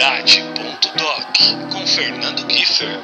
Paternidade.doc 0.00 1.70
com 1.70 1.86
Fernando 1.86 2.46
Kiefer. 2.46 3.00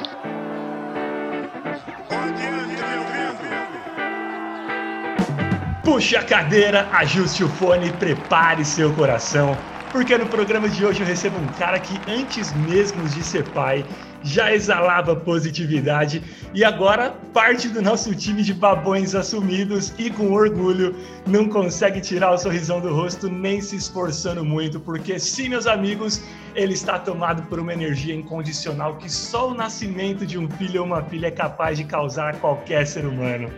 Puxe 5.83 6.15
a 6.15 6.23
cadeira, 6.23 6.89
ajuste 6.93 7.43
o 7.43 7.49
fone, 7.49 7.91
prepare 7.91 8.65
seu 8.65 8.91
coração, 8.95 9.55
porque 9.91 10.17
no 10.17 10.25
programa 10.25 10.67
de 10.67 10.83
hoje 10.83 11.01
eu 11.01 11.05
recebo 11.05 11.37
um 11.37 11.47
cara 11.59 11.79
que 11.79 12.01
antes 12.11 12.51
mesmo 12.53 13.07
de 13.07 13.23
ser 13.23 13.43
pai 13.49 13.85
já 14.27 14.53
exalava 14.53 15.15
positividade 15.15 16.21
e 16.53 16.63
agora 16.63 17.11
parte 17.33 17.69
do 17.69 17.81
nosso 17.81 18.13
time 18.13 18.43
de 18.43 18.53
babões 18.53 19.15
assumidos 19.15 19.93
e 19.97 20.09
com 20.09 20.33
orgulho 20.33 20.93
não 21.25 21.47
consegue 21.47 22.01
tirar 22.01 22.31
o 22.31 22.37
sorrisão 22.37 22.81
do 22.81 22.93
rosto 22.93 23.29
nem 23.29 23.61
se 23.61 23.77
esforçando 23.77 24.43
muito, 24.43 24.79
porque 24.79 25.17
sim, 25.17 25.49
meus 25.49 25.65
amigos, 25.65 26.21
ele 26.55 26.73
está 26.73 26.99
tomado 26.99 27.41
por 27.43 27.59
uma 27.59 27.71
energia 27.71 28.13
incondicional 28.13 28.97
que 28.97 29.09
só 29.09 29.51
o 29.51 29.53
nascimento 29.53 30.25
de 30.25 30.37
um 30.37 30.49
filho 30.49 30.81
ou 30.81 30.87
uma 30.87 31.01
filha 31.03 31.27
é 31.27 31.31
capaz 31.31 31.77
de 31.77 31.85
causar 31.85 32.33
a 32.33 32.37
qualquer 32.37 32.85
ser 32.85 33.05
humano. 33.05 33.49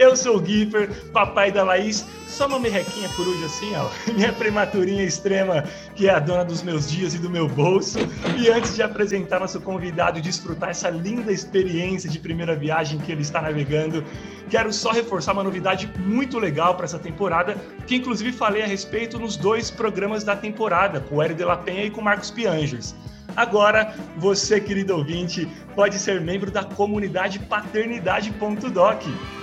Eu 0.00 0.16
sou 0.16 0.38
o 0.38 0.46
Giffer, 0.46 0.88
papai 1.12 1.52
da 1.52 1.62
Laís, 1.62 2.06
só 2.26 2.46
uma 2.46 2.58
merrequinha 2.58 3.06
coruja 3.10 3.44
assim, 3.44 3.70
ó. 3.76 3.86
Minha 4.16 4.32
prematurinha 4.32 5.04
extrema, 5.04 5.62
que 5.94 6.08
é 6.08 6.10
a 6.14 6.18
dona 6.18 6.42
dos 6.42 6.62
meus 6.62 6.90
dias 6.90 7.12
e 7.12 7.18
do 7.18 7.28
meu 7.28 7.46
bolso. 7.46 7.98
E 8.38 8.48
antes 8.48 8.74
de 8.74 8.82
apresentar 8.82 9.40
nosso 9.40 9.60
convidado 9.60 10.18
e 10.18 10.22
desfrutar 10.22 10.70
essa 10.70 10.88
linda 10.88 11.30
experiência 11.30 12.08
de 12.08 12.18
primeira 12.18 12.56
viagem 12.56 12.98
que 12.98 13.12
ele 13.12 13.20
está 13.20 13.42
navegando, 13.42 14.02
quero 14.48 14.72
só 14.72 14.90
reforçar 14.90 15.34
uma 15.34 15.44
novidade 15.44 15.92
muito 15.98 16.38
legal 16.38 16.76
para 16.76 16.86
essa 16.86 16.98
temporada, 16.98 17.54
que 17.86 17.96
inclusive 17.96 18.32
falei 18.32 18.62
a 18.62 18.66
respeito 18.66 19.18
nos 19.18 19.36
dois 19.36 19.70
programas 19.70 20.24
da 20.24 20.34
temporada, 20.34 21.00
com 21.00 21.16
o 21.16 21.22
Hélio 21.22 21.36
de 21.36 21.44
la 21.44 21.58
Penha 21.58 21.84
e 21.84 21.90
com 21.90 22.00
o 22.00 22.04
Marcos 22.04 22.30
Piangers. 22.30 22.94
Agora, 23.36 23.94
você, 24.16 24.60
querido 24.60 24.96
ouvinte, 24.96 25.48
pode 25.74 25.98
ser 25.98 26.20
membro 26.20 26.50
da 26.50 26.62
comunidade 26.62 27.38
paternidade.doc. 27.38 29.02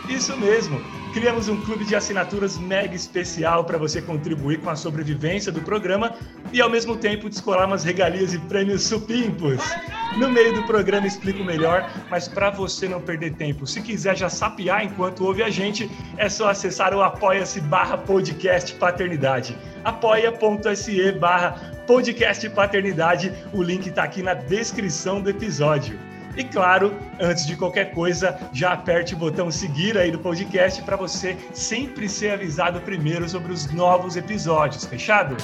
Isso 0.09 0.38
mesmo, 0.38 0.81
criamos 1.13 1.47
um 1.47 1.59
clube 1.61 1.86
de 1.86 1.95
assinaturas 1.95 2.58
mega 2.58 2.95
especial 2.95 3.63
para 3.63 3.77
você 3.77 4.02
contribuir 4.02 4.59
com 4.59 4.69
a 4.69 4.75
sobrevivência 4.75 5.52
do 5.52 5.61
programa 5.61 6.16
e 6.52 6.61
ao 6.61 6.69
mesmo 6.69 6.95
tempo 6.95 7.30
descolar 7.30 7.66
umas 7.67 7.83
regalias 7.83 8.33
e 8.33 8.39
prêmios 8.39 8.83
supimpos. 8.83 9.61
No 10.17 10.30
meio 10.30 10.53
do 10.53 10.64
programa 10.64 11.05
explico 11.05 11.44
melhor, 11.44 11.89
mas 12.09 12.27
para 12.27 12.49
você 12.49 12.88
não 12.88 13.02
perder 13.02 13.33
tempo, 13.33 13.67
se 13.67 13.81
quiser 13.81 14.16
já 14.16 14.30
sapiar 14.30 14.83
enquanto 14.83 15.23
ouve 15.25 15.44
a 15.44 15.49
gente, 15.49 15.89
é 16.17 16.30
só 16.30 16.49
acessar 16.49 16.94
o 16.94 17.02
apoia-se 17.02 17.61
barra 17.61 17.97
podcast 17.97 18.73
paternidade. 18.75 19.58
apoia.se 19.83 21.11
barra 21.14 21.52
podcast 21.86 22.49
paternidade, 22.49 23.33
o 23.53 23.61
link 23.61 23.88
está 23.88 24.03
aqui 24.03 24.21
na 24.21 24.33
descrição 24.33 25.21
do 25.21 25.30
episódio. 25.30 26.06
E 26.38 26.43
claro, 26.43 26.95
antes 27.19 27.47
de 27.47 27.57
qualquer 27.57 27.91
coisa, 27.91 28.38
já 28.53 28.73
aperte 28.73 29.16
o 29.16 29.17
botão 29.17 29.49
seguir 29.49 29.97
aí 29.97 30.11
do 30.11 30.19
podcast 30.19 30.83
para 30.83 30.95
você 30.95 31.35
sempre 31.52 32.07
ser 32.07 32.30
avisado 32.30 32.80
primeiro 32.81 33.27
sobre 33.27 33.52
os 33.52 33.66
novos 33.73 34.16
episódios, 34.16 34.85
fechado? 34.85 35.35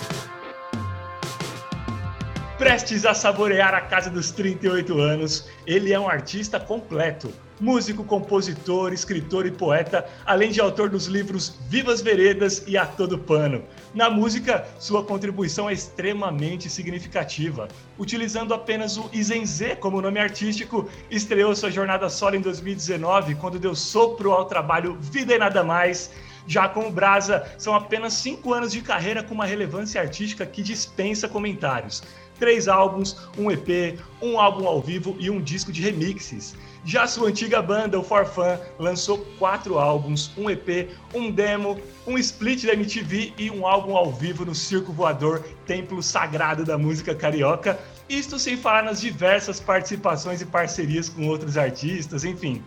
Prestes 2.57 3.03
a 3.03 3.15
saborear 3.15 3.73
a 3.73 3.81
casa 3.81 4.11
dos 4.11 4.29
38 4.29 4.99
anos, 4.99 5.49
ele 5.65 5.91
é 5.91 5.99
um 5.99 6.07
artista 6.07 6.59
completo. 6.59 7.33
Músico, 7.59 8.03
compositor, 8.03 8.93
escritor 8.93 9.47
e 9.47 9.51
poeta, 9.51 10.05
além 10.23 10.51
de 10.51 10.61
autor 10.61 10.87
dos 10.87 11.07
livros 11.07 11.57
Vivas 11.67 12.01
Veredas 12.01 12.63
e 12.67 12.77
A 12.77 12.85
Todo 12.85 13.17
Pano. 13.17 13.63
Na 13.91 14.07
música, 14.07 14.67
sua 14.77 15.03
contribuição 15.03 15.67
é 15.67 15.73
extremamente 15.73 16.69
significativa. 16.69 17.67
Utilizando 17.97 18.53
apenas 18.53 18.97
o 18.97 19.09
Izenze 19.11 19.75
como 19.77 20.01
nome 20.01 20.19
artístico, 20.19 20.87
estreou 21.09 21.55
sua 21.55 21.71
jornada 21.71 22.07
solo 22.07 22.35
em 22.35 22.41
2019, 22.41 23.33
quando 23.35 23.57
deu 23.57 23.73
sopro 23.73 24.31
ao 24.31 24.45
trabalho 24.45 24.95
Vida 25.01 25.33
e 25.33 25.39
Nada 25.39 25.63
Mais. 25.63 26.11
Já 26.45 26.67
com 26.67 26.87
o 26.87 26.91
Brasa, 26.91 27.45
são 27.57 27.73
apenas 27.73 28.13
cinco 28.13 28.53
anos 28.53 28.71
de 28.71 28.81
carreira 28.81 29.23
com 29.23 29.33
uma 29.33 29.45
relevância 29.45 30.01
artística 30.01 30.45
que 30.45 30.61
dispensa 30.61 31.27
comentários 31.27 32.03
três 32.39 32.67
álbuns, 32.67 33.15
um 33.37 33.49
EP, 33.49 33.97
um 34.21 34.39
álbum 34.39 34.67
ao 34.67 34.81
vivo 34.81 35.15
e 35.19 35.29
um 35.29 35.41
disco 35.41 35.71
de 35.71 35.81
remixes. 35.81 36.55
Já 36.85 37.07
sua 37.07 37.29
antiga 37.29 37.61
banda, 37.61 37.97
o 37.97 38.03
Forfan, 38.03 38.59
lançou 38.77 39.19
quatro 39.39 39.79
álbuns, 39.79 40.31
um 40.37 40.49
EP, 40.49 40.89
um 41.13 41.31
demo, 41.31 41.79
um 42.05 42.17
split 42.17 42.65
da 42.65 42.73
MTV 42.73 43.33
e 43.37 43.49
um 43.49 43.65
álbum 43.65 43.95
ao 43.95 44.11
vivo 44.11 44.43
no 44.43 44.53
Circo 44.53 44.91
Voador, 44.91 45.41
templo 45.65 46.03
sagrado 46.03 46.65
da 46.65 46.77
música 46.77 47.15
carioca. 47.15 47.79
Isto 48.09 48.37
sem 48.37 48.57
falar 48.57 48.83
nas 48.83 48.99
diversas 48.99 49.61
participações 49.61 50.41
e 50.41 50.45
parcerias 50.45 51.07
com 51.07 51.25
outros 51.29 51.57
artistas, 51.57 52.25
enfim. 52.25 52.61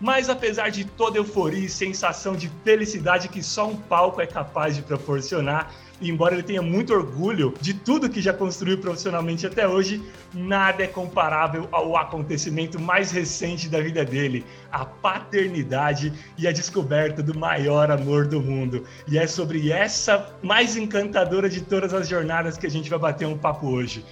Mas 0.00 0.30
apesar 0.30 0.70
de 0.70 0.84
toda 0.84 1.18
euforia 1.18 1.66
e 1.66 1.68
sensação 1.68 2.34
de 2.34 2.50
felicidade 2.64 3.28
que 3.28 3.42
só 3.42 3.68
um 3.68 3.76
palco 3.76 4.20
é 4.20 4.26
capaz 4.26 4.74
de 4.74 4.80
proporcionar, 4.80 5.74
embora 6.00 6.34
ele 6.34 6.42
tenha 6.42 6.62
muito 6.62 6.94
orgulho 6.94 7.52
de 7.60 7.74
tudo 7.74 8.08
que 8.08 8.22
já 8.22 8.32
construiu 8.32 8.78
profissionalmente 8.78 9.46
até 9.46 9.68
hoje, 9.68 10.02
nada 10.32 10.82
é 10.82 10.86
comparável 10.86 11.68
ao 11.70 11.98
acontecimento 11.98 12.80
mais 12.80 13.10
recente 13.10 13.68
da 13.68 13.78
vida 13.80 14.02
dele, 14.02 14.42
a 14.72 14.86
paternidade 14.86 16.12
e 16.38 16.48
a 16.48 16.52
descoberta 16.52 17.22
do 17.22 17.38
maior 17.38 17.90
amor 17.90 18.26
do 18.26 18.40
mundo. 18.40 18.86
E 19.06 19.18
é 19.18 19.26
sobre 19.26 19.70
essa 19.70 20.34
mais 20.42 20.76
encantadora 20.76 21.50
de 21.50 21.60
todas 21.60 21.92
as 21.92 22.08
jornadas 22.08 22.56
que 22.56 22.66
a 22.66 22.70
gente 22.70 22.88
vai 22.88 22.98
bater 22.98 23.26
um 23.26 23.36
papo 23.36 23.68
hoje 23.68 24.02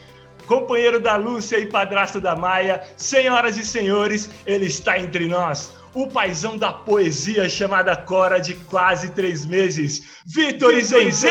companheiro 0.49 0.99
da 0.99 1.15
Lúcia 1.15 1.59
e 1.59 1.67
padrasto 1.67 2.21
da 2.21 2.35
Maia, 2.35 2.83
senhoras 2.97 3.59
e 3.59 3.65
senhores, 3.65 4.31
ele 4.47 4.67
está 4.67 4.99
entre 4.99 5.29
nós 5.29 5.77
o 5.95 6.07
paizão 6.07 6.57
da 6.57 6.73
poesia 6.73 7.49
chamada 7.49 7.97
Cora 7.97 8.39
de 8.39 8.55
quase 8.55 9.11
três 9.11 9.45
meses, 9.45 10.03
Vitor 10.27 10.75
Izenze! 10.75 11.29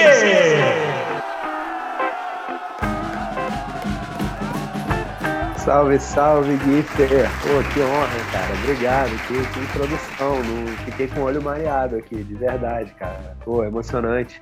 Salve, 5.58 6.00
salve, 6.00 6.58
Gifter! 6.64 7.30
Pô, 7.42 7.74
que 7.74 7.82
honra, 7.82 8.32
cara. 8.32 8.54
Obrigado. 8.64 9.10
Que, 9.28 9.34
que 9.34 9.60
introdução. 9.60 10.42
Não, 10.42 10.68
fiquei 10.86 11.08
com 11.08 11.20
o 11.20 11.24
olho 11.24 11.42
mareado 11.42 11.98
aqui, 11.98 12.24
de 12.24 12.36
verdade, 12.36 12.94
cara. 12.98 13.36
Pô, 13.44 13.66
emocionante. 13.66 14.40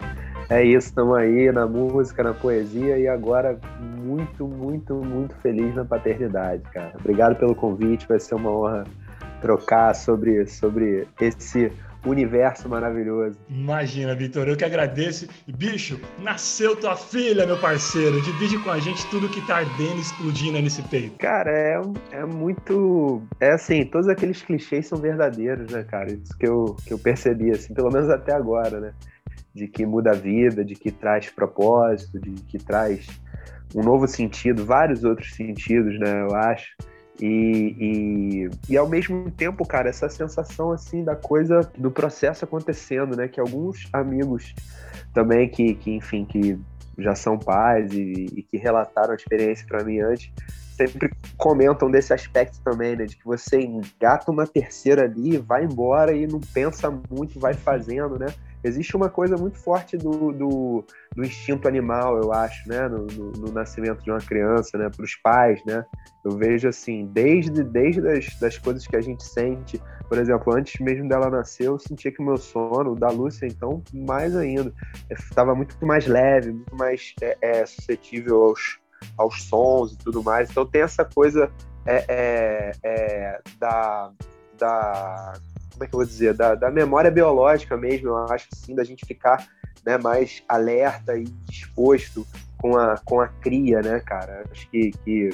É 0.49 0.63
isso, 0.63 0.87
estamos 0.87 1.17
aí 1.17 1.51
na 1.51 1.65
música, 1.65 2.23
na 2.23 2.33
poesia 2.33 2.99
e 2.99 3.07
agora 3.07 3.59
muito, 3.79 4.47
muito, 4.47 4.93
muito 4.95 5.35
feliz 5.37 5.73
na 5.75 5.83
paternidade, 5.83 6.61
cara. 6.71 6.93
Obrigado 6.99 7.35
pelo 7.35 7.55
convite, 7.55 8.07
vai 8.07 8.19
ser 8.19 8.35
uma 8.35 8.51
honra 8.51 8.83
trocar 9.41 9.95
sobre, 9.95 10.45
sobre 10.45 11.07
esse 11.19 11.71
universo 12.05 12.69
maravilhoso. 12.69 13.37
Imagina, 13.49 14.15
Vitor, 14.15 14.47
eu 14.47 14.55
que 14.55 14.63
agradeço. 14.63 15.27
E, 15.47 15.51
bicho, 15.51 15.99
nasceu 16.19 16.75
tua 16.75 16.95
filha, 16.95 17.45
meu 17.45 17.57
parceiro. 17.57 18.21
Divide 18.21 18.59
com 18.59 18.69
a 18.69 18.79
gente 18.79 19.05
tudo 19.09 19.27
que 19.29 19.45
tá 19.47 19.57
ardendo, 19.57 19.99
explodindo 19.99 20.61
nesse 20.61 20.81
peito. 20.83 21.17
Cara, 21.17 21.51
é, 21.51 21.81
é 22.11 22.25
muito. 22.25 23.21
É 23.39 23.51
assim, 23.53 23.85
todos 23.85 24.07
aqueles 24.07 24.41
clichês 24.41 24.87
são 24.87 24.99
verdadeiros, 24.99 25.71
né, 25.71 25.83
cara? 25.83 26.11
Isso 26.11 26.37
que 26.37 26.47
eu, 26.47 26.75
que 26.85 26.93
eu 26.93 26.99
percebi, 26.99 27.51
assim, 27.51 27.73
pelo 27.73 27.91
menos 27.91 28.09
até 28.09 28.33
agora, 28.33 28.79
né? 28.79 28.93
De 29.55 29.67
que 29.67 29.85
muda 29.85 30.11
a 30.11 30.13
vida, 30.13 30.65
de 30.65 30.75
que 30.75 30.91
traz 30.91 31.29
propósito, 31.29 32.19
de 32.19 32.31
que 32.43 32.57
traz 32.57 33.07
um 33.73 33.81
novo 33.81 34.07
sentido, 34.07 34.65
vários 34.65 35.03
outros 35.03 35.33
sentidos, 35.33 35.97
né? 35.99 36.21
Eu 36.21 36.35
acho. 36.35 36.75
E, 37.21 37.75
e, 37.79 38.49
e, 38.69 38.77
ao 38.77 38.89
mesmo 38.89 39.31
tempo, 39.31 39.65
cara, 39.65 39.89
essa 39.89 40.09
sensação 40.09 40.71
assim 40.71 41.03
da 41.03 41.15
coisa 41.15 41.61
do 41.77 41.89
processo 41.89 42.43
acontecendo, 42.43 43.15
né? 43.15 43.27
Que 43.27 43.39
alguns 43.39 43.87
amigos 43.93 44.53
também 45.13 45.49
que, 45.49 45.75
que 45.75 45.91
enfim, 45.91 46.25
que 46.25 46.59
já 46.97 47.15
são 47.15 47.37
pais 47.37 47.93
e, 47.93 48.27
e 48.35 48.43
que 48.43 48.57
relataram 48.57 49.13
a 49.13 49.15
experiência 49.15 49.65
para 49.67 49.83
mim 49.83 49.99
antes, 49.99 50.31
sempre 50.75 51.09
comentam 51.37 51.89
desse 51.89 52.13
aspecto 52.13 52.59
também, 52.63 52.95
né? 52.95 53.05
De 53.05 53.15
que 53.15 53.25
você 53.25 53.61
engata 53.61 54.29
uma 54.29 54.45
terceira 54.45 55.03
ali, 55.03 55.37
vai 55.37 55.63
embora 55.63 56.13
e 56.13 56.27
não 56.27 56.39
pensa 56.53 56.91
muito, 57.09 57.39
vai 57.39 57.53
fazendo, 57.53 58.19
né? 58.19 58.27
Existe 58.65 58.95
uma 58.95 59.09
coisa 59.09 59.37
muito 59.37 59.57
forte 59.59 59.95
do, 59.95 60.31
do, 60.31 60.83
do 61.15 61.23
instinto 61.23 61.67
animal, 61.67 62.17
eu 62.17 62.33
acho, 62.33 62.67
né, 62.67 62.87
no, 62.87 63.05
no, 63.05 63.31
no 63.31 63.51
nascimento 63.51 64.03
de 64.03 64.09
uma 64.09 64.19
criança, 64.19 64.77
né, 64.77 64.89
para 64.89 65.05
os 65.05 65.15
pais, 65.15 65.63
né, 65.65 65.85
eu 66.23 66.31
vejo 66.31 66.67
assim, 66.67 67.05
desde, 67.13 67.63
desde 67.63 68.07
as 68.07 68.39
das 68.39 68.57
coisas 68.57 68.87
que 68.87 68.95
a 68.95 69.01
gente 69.01 69.23
sente, 69.23 69.79
por 70.09 70.17
exemplo, 70.17 70.53
antes 70.55 70.79
mesmo 70.81 71.07
dela 71.07 71.29
nascer, 71.29 71.67
eu 71.67 71.77
sentia 71.77 72.11
que 72.11 72.21
o 72.21 72.25
meu 72.25 72.37
sono, 72.37 72.95
da 72.95 73.09
Lúcia, 73.09 73.45
então, 73.45 73.83
mais 73.93 74.35
ainda, 74.35 74.73
estava 75.11 75.53
muito 75.53 75.77
mais 75.85 76.07
leve, 76.07 76.51
muito 76.51 76.75
mais 76.75 77.13
é, 77.21 77.37
é, 77.41 77.65
suscetível 77.65 78.43
aos, 78.43 78.79
aos 79.17 79.43
sons 79.43 79.93
e 79.93 79.97
tudo 79.99 80.23
mais, 80.23 80.49
então 80.49 80.65
tem 80.65 80.81
essa 80.81 81.05
coisa 81.05 81.51
é, 81.85 82.05
é, 82.09 82.71
é 82.83 83.41
da, 83.59 84.11
da 84.57 85.33
como 85.75 85.83
é 85.83 85.87
que 85.87 85.93
eu 85.93 85.99
vou 85.99 86.05
dizer, 86.05 86.33
da, 86.33 86.55
da 86.55 86.71
memória 86.71 87.11
biológica 87.11 87.75
mesmo, 87.75 88.07
eu 88.07 88.17
acho 88.29 88.47
assim, 88.51 88.73
da 88.73 88.83
gente 88.83 89.05
ficar 89.05 89.45
né, 89.85 89.97
mais 89.97 90.41
alerta 90.47 91.17
e 91.17 91.25
disposto 91.43 92.25
com 92.57 92.77
a, 92.77 92.97
com 93.03 93.19
a 93.19 93.27
cria, 93.27 93.81
né, 93.81 93.99
cara? 93.99 94.45
Acho 94.49 94.69
que, 94.69 94.91
que 95.03 95.29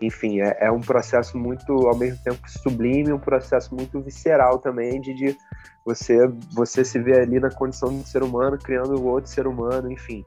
enfim, 0.00 0.40
é, 0.40 0.56
é, 0.60 0.70
um 0.70 0.80
processo 0.80 1.38
muito, 1.38 1.72
ao 1.86 1.96
mesmo 1.96 2.18
tempo 2.22 2.40
sublime, 2.50 3.12
um 3.12 3.18
processo 3.18 3.74
muito 3.74 4.00
visceral 4.00 4.58
também, 4.58 5.00
de, 5.00 5.14
de 5.14 5.36
você, 5.84 6.26
você 6.52 6.84
se 6.84 6.98
ver 6.98 7.20
ali 7.20 7.38
na 7.38 7.50
condição 7.50 7.88
de 7.88 8.08
ser 8.08 8.22
humano, 8.22 8.58
criando 8.58 9.02
outro 9.06 9.30
ser 9.30 9.46
humano, 9.46 9.90
enfim. 9.90 10.24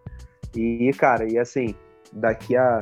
E, 0.56 0.92
cara, 0.98 1.30
e 1.30 1.38
assim, 1.38 1.76
daqui 2.14 2.56
a 2.56 2.80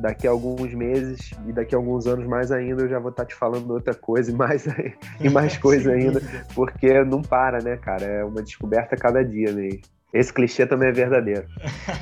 daqui 0.00 0.26
a 0.26 0.30
alguns 0.30 0.72
meses 0.74 1.30
e 1.46 1.52
daqui 1.52 1.74
a 1.74 1.78
alguns 1.78 2.06
anos 2.06 2.26
mais 2.26 2.50
ainda 2.50 2.82
eu 2.82 2.88
já 2.88 2.98
vou 2.98 3.10
estar 3.10 3.24
te 3.24 3.34
falando 3.34 3.70
outra 3.70 3.94
coisa 3.94 4.30
e 4.30 4.34
mais, 4.34 4.66
e 5.20 5.28
mais 5.28 5.56
coisa 5.58 5.92
ainda, 5.92 6.20
porque 6.54 7.04
não 7.04 7.22
para, 7.22 7.62
né, 7.62 7.76
cara? 7.76 8.04
É 8.04 8.24
uma 8.24 8.42
descoberta 8.42 8.94
a 8.94 8.98
cada 8.98 9.22
dia 9.24 9.52
mesmo. 9.52 9.80
Esse 10.12 10.32
clichê 10.32 10.66
também 10.66 10.88
é 10.88 10.92
verdadeiro. 10.92 11.46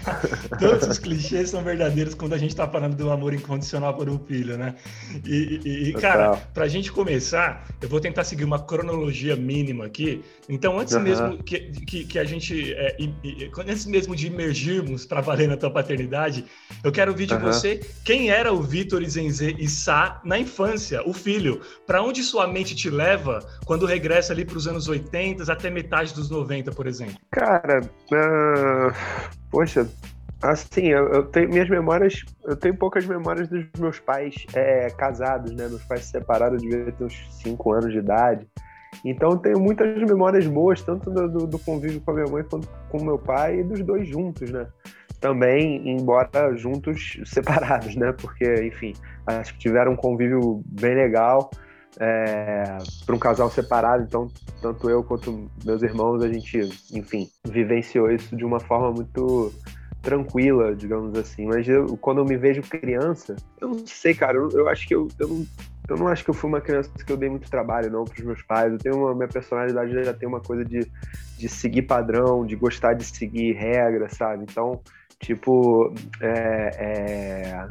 Todos 0.59 0.89
os 0.89 0.99
clichês 0.99 1.51
são 1.51 1.63
verdadeiros 1.63 2.15
quando 2.15 2.33
a 2.33 2.39
gente 2.39 2.51
está 2.51 2.67
falando 2.67 2.97
do 2.97 3.11
amor 3.11 3.35
incondicional 3.35 3.95
por 3.95 4.09
um 4.09 4.19
filho, 4.19 4.57
né? 4.57 4.75
E, 5.27 5.61
e, 5.65 5.89
e 5.91 5.93
cara, 5.93 6.37
para 6.55 6.65
a 6.65 6.69
gente 6.69 6.91
começar, 6.91 7.67
eu 7.83 7.89
vou 7.89 8.01
tentar 8.01 8.25
seguir 8.25 8.45
uma 8.45 8.59
cronologia 8.59 9.37
mínima 9.37 9.85
aqui. 9.85 10.25
Então, 10.49 10.79
antes 10.79 10.95
uhum. 10.95 11.03
mesmo 11.03 11.43
que, 11.43 11.61
que, 11.87 12.05
que, 12.05 12.19
a 12.19 12.25
gente, 12.25 12.73
é, 12.73 12.97
e, 12.99 13.51
antes 13.59 13.85
mesmo 13.85 14.17
de 14.17 14.27
emergirmos 14.27 15.05
para 15.05 15.21
valer 15.21 15.47
na 15.47 15.57
tua 15.57 15.71
paternidade, 15.71 16.47
eu 16.83 16.91
quero 16.91 17.11
ouvir 17.11 17.27
de 17.27 17.35
uhum. 17.35 17.41
você 17.41 17.81
quem 18.05 18.31
era 18.31 18.51
o 18.53 18.63
Vitor 18.63 19.03
Izenze 19.03 19.55
Issa 19.59 20.19
na 20.25 20.39
infância, 20.39 21.07
o 21.07 21.13
filho. 21.13 21.61
Para 21.87 22.03
onde 22.03 22.23
sua 22.23 22.47
mente 22.47 22.75
te 22.75 22.89
leva 22.89 23.47
quando 23.67 23.85
regressa 23.85 24.33
ali 24.33 24.47
para 24.47 24.57
os 24.57 24.67
anos 24.67 24.89
80 24.89 25.53
até 25.53 25.71
metade 25.71 26.15
dos 26.15 26.31
90, 26.31 26.73
por 26.73 26.87
exemplo? 26.87 27.17
Cara, 27.31 27.81
Uh, 28.11 28.93
poxa, 29.51 29.87
assim, 30.43 30.87
eu, 30.87 31.09
eu, 31.09 31.25
tenho 31.27 31.49
minhas 31.49 31.69
memórias, 31.69 32.25
eu 32.45 32.57
tenho 32.57 32.77
poucas 32.77 33.05
memórias 33.05 33.49
dos 33.49 33.67
meus 33.79 33.99
pais 33.99 34.35
é, 34.55 34.89
casados, 34.91 35.53
né? 35.53 35.69
Meus 35.69 35.85
pais 35.85 36.05
se 36.05 36.13
separaram, 36.13 36.57
devia 36.57 36.91
ter 36.93 37.05
uns 37.05 37.43
5 37.43 37.73
anos 37.73 37.93
de 37.93 37.99
idade. 37.99 38.47
Então 39.05 39.33
eu 39.33 39.37
tenho 39.37 39.61
muitas 39.61 40.01
memórias 40.03 40.47
boas, 40.47 40.81
tanto 40.83 41.11
do, 41.11 41.29
do, 41.29 41.47
do, 41.47 41.59
convívio 41.59 42.01
com 42.01 42.11
a 42.11 42.15
minha 42.15 42.27
mãe 42.27 42.43
quanto 42.43 42.69
com 42.89 43.03
meu 43.03 43.19
pai, 43.19 43.61
e 43.61 43.65
dos 43.65 43.81
dois 43.83 44.09
juntos, 44.09 44.51
né? 44.51 44.67
Também, 45.21 45.89
embora 45.89 46.57
juntos 46.57 47.21
separados, 47.27 47.95
né? 47.95 48.13
Porque, 48.13 48.55
enfim, 48.65 48.95
acho 49.27 49.53
que 49.55 49.61
tiveram 49.61 49.93
um 49.93 49.97
convívio 49.97 50.63
bem 50.65 50.95
legal 50.95 51.51
é, 52.01 52.79
para 53.05 53.15
um 53.15 53.19
casal 53.19 53.51
separado, 53.51 54.05
então 54.05 54.31
tanto 54.63 54.89
eu 54.89 55.03
quanto 55.03 55.51
meus 55.65 55.83
irmãos, 55.83 56.23
a 56.23 56.29
gente, 56.29 56.59
enfim, 56.93 57.29
vivenciou 57.45 58.11
isso 58.11 58.37
de 58.37 58.45
uma 58.45 58.61
forma 58.61 58.93
muito 58.93 59.53
tranquila, 60.01 60.75
digamos 60.75 61.19
assim. 61.19 61.47
Mas 61.47 61.69
eu, 61.69 61.97
quando 61.99 62.19
eu 62.19 62.25
me 62.25 62.37
vejo 62.37 62.63
criança, 62.63 63.37
eu 63.61 63.69
não 63.69 63.87
sei, 63.87 64.15
cara, 64.15 64.37
eu, 64.37 64.49
eu 64.51 64.69
acho 64.69 64.87
que 64.87 64.95
eu, 64.95 65.09
eu, 65.19 65.29
não, 65.29 65.47
eu 65.89 65.97
não 65.97 66.09
acho 66.09 66.25
que 66.25 66.31
eu 66.31 66.35
fui 66.35 66.49
uma 66.49 66.61
criança 66.61 66.91
que 67.05 67.13
eu 67.13 67.17
dei 67.17 67.29
muito 67.29 67.51
trabalho, 67.51 67.91
não, 67.91 68.05
para 68.05 68.19
os 68.19 68.25
meus 68.25 68.43
pais. 68.43 68.73
Eu 68.73 68.79
tenho 68.79 68.97
uma, 68.97 69.15
minha 69.15 69.29
personalidade 69.29 70.05
já 70.05 70.15
tem 70.15 70.29
uma 70.29 70.41
coisa 70.41 70.65
de, 70.65 70.87
de 71.37 71.49
seguir 71.49 71.83
padrão, 71.83 72.47
de 72.47 72.55
gostar 72.55 72.95
de 72.95 73.05
seguir 73.05 73.55
regra, 73.55 74.09
sabe? 74.09 74.45
Então, 74.45 74.81
tipo, 75.19 75.93
é, 76.21 76.71
é 76.79 77.69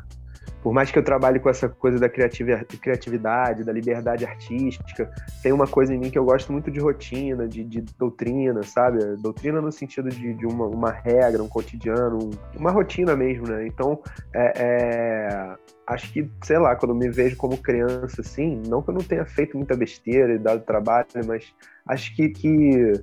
por 0.61 0.73
mais 0.73 0.91
que 0.91 0.97
eu 0.97 1.03
trabalhe 1.03 1.39
com 1.39 1.49
essa 1.49 1.69
coisa 1.69 1.99
da 1.99 2.09
criatividade, 2.09 3.63
da 3.63 3.71
liberdade 3.71 4.25
artística, 4.25 5.09
tem 5.41 5.51
uma 5.51 5.67
coisa 5.67 5.93
em 5.93 5.97
mim 5.97 6.09
que 6.09 6.17
eu 6.17 6.25
gosto 6.25 6.51
muito 6.51 6.71
de 6.71 6.79
rotina, 6.79 7.47
de, 7.47 7.63
de 7.63 7.81
doutrina, 7.97 8.63
sabe? 8.63 8.99
Doutrina 9.17 9.61
no 9.61 9.71
sentido 9.71 10.09
de, 10.09 10.33
de 10.33 10.45
uma, 10.45 10.65
uma, 10.65 10.91
regra, 10.91 11.41
um 11.41 11.47
cotidiano, 11.47 12.17
um, 12.17 12.31
uma 12.59 12.71
rotina 12.71 13.15
mesmo, 13.15 13.47
né? 13.47 13.67
Então, 13.67 14.01
é, 14.33 14.53
é, 14.55 15.55
acho 15.87 16.11
que, 16.11 16.29
sei 16.43 16.57
lá, 16.57 16.75
quando 16.75 16.95
me 16.95 17.09
vejo 17.09 17.37
como 17.37 17.57
criança, 17.57 18.21
assim, 18.21 18.61
não 18.67 18.81
que 18.81 18.89
eu 18.89 18.95
não 18.95 19.01
tenha 19.01 19.25
feito 19.25 19.55
muita 19.55 19.75
besteira 19.75 20.33
e 20.33 20.39
dado 20.39 20.65
trabalho, 20.65 21.07
mas 21.25 21.53
acho 21.87 22.15
que, 22.15 22.29
que 22.29 22.93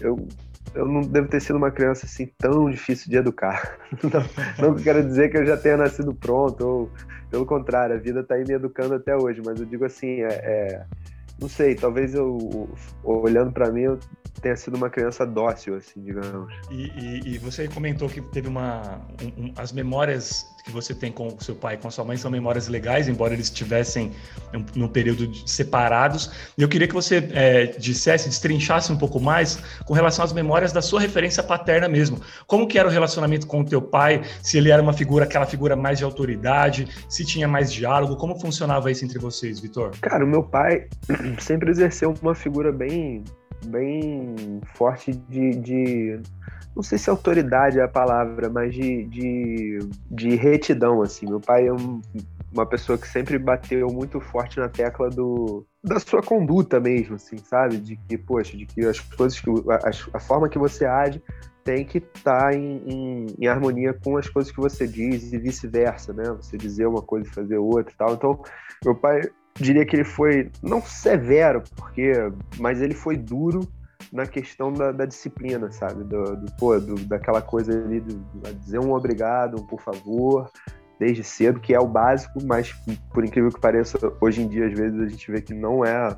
eu 0.00 0.26
eu 0.76 0.86
não 0.86 1.00
devo 1.00 1.28
ter 1.28 1.40
sido 1.40 1.56
uma 1.56 1.70
criança 1.70 2.06
assim 2.06 2.26
tão 2.38 2.70
difícil 2.70 3.10
de 3.10 3.16
educar. 3.16 3.78
Não, 4.02 4.68
não 4.70 4.74
quero 4.76 5.02
dizer 5.04 5.30
que 5.30 5.38
eu 5.38 5.46
já 5.46 5.56
tenha 5.56 5.76
nascido 5.76 6.14
pronto, 6.14 6.66
ou 6.66 6.90
pelo 7.30 7.46
contrário, 7.46 7.96
a 7.96 7.98
vida 7.98 8.20
está 8.20 8.34
aí 8.34 8.44
me 8.46 8.54
educando 8.54 8.94
até 8.94 9.16
hoje, 9.16 9.42
mas 9.44 9.58
eu 9.58 9.66
digo 9.66 9.84
assim, 9.84 10.22
é, 10.22 10.28
é 10.28 10.86
não 11.40 11.48
sei, 11.48 11.74
talvez 11.74 12.14
eu, 12.14 12.68
olhando 13.04 13.52
para 13.52 13.70
mim, 13.70 13.82
eu 13.82 13.98
tenha 14.40 14.56
sido 14.56 14.76
uma 14.76 14.88
criança 14.88 15.26
dócil, 15.26 15.76
assim, 15.76 16.02
digamos. 16.02 16.52
E, 16.70 16.88
e, 16.98 17.34
e 17.34 17.38
você 17.38 17.68
comentou 17.68 18.08
que 18.08 18.22
teve 18.22 18.48
uma. 18.48 19.00
Um, 19.22 19.44
um, 19.44 19.54
as 19.56 19.70
memórias 19.70 20.46
que 20.66 20.72
você 20.72 20.92
tem 20.92 21.12
com 21.12 21.28
o 21.28 21.40
seu 21.40 21.54
pai 21.54 21.74
e 21.74 21.78
com 21.78 21.86
a 21.86 21.90
sua 21.92 22.04
mãe 22.04 22.16
são 22.16 22.28
memórias 22.28 22.66
legais, 22.66 23.06
embora 23.08 23.32
eles 23.32 23.46
estivessem 23.46 24.10
num 24.74 24.88
período 24.88 25.32
separados. 25.48 26.28
E 26.58 26.62
eu 26.62 26.68
queria 26.68 26.88
que 26.88 26.94
você 26.94 27.28
é, 27.32 27.66
dissesse, 27.78 28.28
destrinchasse 28.28 28.92
um 28.92 28.98
pouco 28.98 29.20
mais 29.20 29.60
com 29.84 29.94
relação 29.94 30.24
às 30.24 30.32
memórias 30.32 30.72
da 30.72 30.82
sua 30.82 31.00
referência 31.00 31.40
paterna 31.40 31.88
mesmo. 31.88 32.20
Como 32.48 32.66
que 32.66 32.80
era 32.80 32.88
o 32.88 32.90
relacionamento 32.90 33.46
com 33.46 33.60
o 33.60 33.64
teu 33.64 33.80
pai? 33.80 34.24
Se 34.42 34.58
ele 34.58 34.70
era 34.70 34.82
uma 34.82 34.92
figura, 34.92 35.24
aquela 35.24 35.46
figura 35.46 35.76
mais 35.76 35.98
de 35.98 36.04
autoridade, 36.04 36.88
se 37.08 37.24
tinha 37.24 37.46
mais 37.46 37.72
diálogo, 37.72 38.16
como 38.16 38.38
funcionava 38.38 38.90
isso 38.90 39.04
entre 39.04 39.20
vocês, 39.20 39.60
Vitor? 39.60 39.92
Cara, 40.00 40.24
o 40.24 40.28
meu 40.28 40.42
pai 40.42 40.88
sempre 41.38 41.70
exerceu 41.70 42.12
uma 42.20 42.34
figura 42.34 42.72
bem, 42.72 43.22
bem 43.66 44.60
forte 44.74 45.12
de, 45.28 45.50
de 45.60 46.20
não 46.76 46.82
sei 46.82 46.98
se 46.98 47.08
autoridade 47.08 47.80
é 47.80 47.82
a 47.82 47.88
palavra, 47.88 48.50
mas 48.50 48.74
de, 48.74 49.04
de, 49.04 49.78
de 50.10 50.36
retidão, 50.36 51.00
assim. 51.00 51.26
Meu 51.26 51.40
pai 51.40 51.66
é 51.66 51.72
um, 51.72 52.02
uma 52.52 52.66
pessoa 52.66 52.98
que 52.98 53.08
sempre 53.08 53.38
bateu 53.38 53.88
muito 53.88 54.20
forte 54.20 54.60
na 54.60 54.68
tecla 54.68 55.08
do, 55.08 55.66
da 55.82 55.98
sua 55.98 56.20
conduta 56.20 56.78
mesmo, 56.78 57.14
assim, 57.14 57.38
sabe? 57.38 57.78
De 57.78 57.96
que, 57.96 58.18
poxa, 58.18 58.54
de 58.54 58.66
que 58.66 58.84
as 58.84 59.00
coisas 59.00 59.40
que. 59.40 59.48
A, 59.70 60.18
a 60.18 60.20
forma 60.20 60.50
que 60.50 60.58
você 60.58 60.84
age 60.84 61.22
tem 61.64 61.82
que 61.82 61.96
estar 61.96 62.50
tá 62.50 62.54
em, 62.54 62.82
em, 62.86 63.26
em, 63.40 63.46
harmonia 63.48 63.94
com 63.94 64.18
as 64.18 64.28
coisas 64.28 64.52
que 64.52 64.60
você 64.60 64.86
diz 64.86 65.32
e 65.32 65.38
vice-versa, 65.38 66.12
né? 66.12 66.24
Você 66.42 66.58
dizer 66.58 66.86
uma 66.86 67.00
coisa 67.00 67.26
e 67.26 67.32
fazer 67.32 67.56
outra 67.56 67.90
e 67.90 67.96
tal. 67.96 68.12
Então, 68.12 68.42
meu 68.84 68.94
pai 68.94 69.22
diria 69.54 69.86
que 69.86 69.96
ele 69.96 70.04
foi, 70.04 70.50
não 70.62 70.82
severo, 70.82 71.62
porque, 71.74 72.12
mas 72.58 72.82
ele 72.82 72.94
foi 72.94 73.16
duro 73.16 73.66
na 74.16 74.26
questão 74.26 74.72
da, 74.72 74.90
da 74.90 75.04
disciplina, 75.04 75.70
sabe? 75.70 76.02
Do, 76.02 76.36
do, 76.36 76.52
pô, 76.58 76.78
do, 76.80 76.94
daquela 77.04 77.42
coisa 77.42 77.72
ali 77.72 78.00
de 78.00 78.18
dizer 78.60 78.80
um 78.80 78.92
obrigado, 78.92 79.60
um 79.60 79.66
por 79.66 79.80
favor, 79.80 80.50
desde 80.98 81.22
cedo, 81.22 81.60
que 81.60 81.74
é 81.74 81.78
o 81.78 81.86
básico, 81.86 82.42
mas 82.44 82.72
por 83.12 83.24
incrível 83.24 83.50
que 83.50 83.60
pareça, 83.60 83.98
hoje 84.20 84.40
em 84.40 84.48
dia, 84.48 84.66
às 84.66 84.72
vezes, 84.72 84.98
a 84.98 85.08
gente 85.08 85.30
vê 85.30 85.42
que 85.42 85.52
não 85.52 85.84
é 85.84 86.16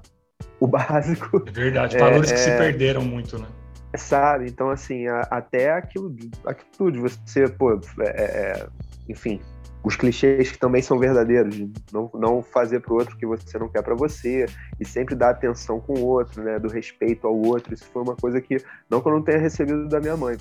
o 0.61 0.67
básico. 0.69 1.43
É 1.45 1.51
verdade, 1.51 1.99
valores 1.99 2.31
é, 2.31 2.35
que 2.35 2.41
é, 2.41 2.45
se 2.45 2.51
perderam 2.57 3.03
muito, 3.03 3.37
né? 3.37 3.49
Sabe? 3.97 4.47
Então, 4.47 4.71
assim, 4.71 5.09
a, 5.09 5.23
até 5.23 5.73
aquilo, 5.73 6.15
aquilo 6.47 6.71
tudo, 6.77 7.01
você, 7.03 7.49
pô, 7.49 7.81
é, 8.01 8.23
é 8.23 8.69
enfim, 9.09 9.41
os 9.83 9.97
clichês 9.97 10.51
que 10.51 10.59
também 10.59 10.83
são 10.83 10.99
verdadeiros, 10.99 11.55
de 11.55 11.73
não, 11.93 12.11
não 12.15 12.43
fazer 12.43 12.81
para 12.81 12.93
o 12.93 12.97
outro 12.97 13.15
o 13.15 13.19
que 13.19 13.27
você 13.27 13.59
não 13.59 13.69
quer 13.69 13.83
para 13.83 13.95
você, 13.95 14.47
e 14.79 14.85
sempre 14.85 15.15
dar 15.15 15.31
atenção 15.31 15.81
com 15.81 15.95
o 15.95 16.07
outro, 16.07 16.43
né, 16.43 16.59
do 16.59 16.69
respeito 16.69 17.27
ao 17.27 17.37
outro. 17.37 17.73
Isso 17.73 17.85
foi 17.93 18.03
uma 18.03 18.17
coisa 18.17 18.41
que, 18.41 18.57
não 18.91 19.01
que 19.01 19.09
eu 19.09 19.13
não 19.13 19.23
tenha 19.23 19.39
recebido 19.39 19.89
da 19.89 20.01
minha 20.01 20.17
mãe, 20.17 20.37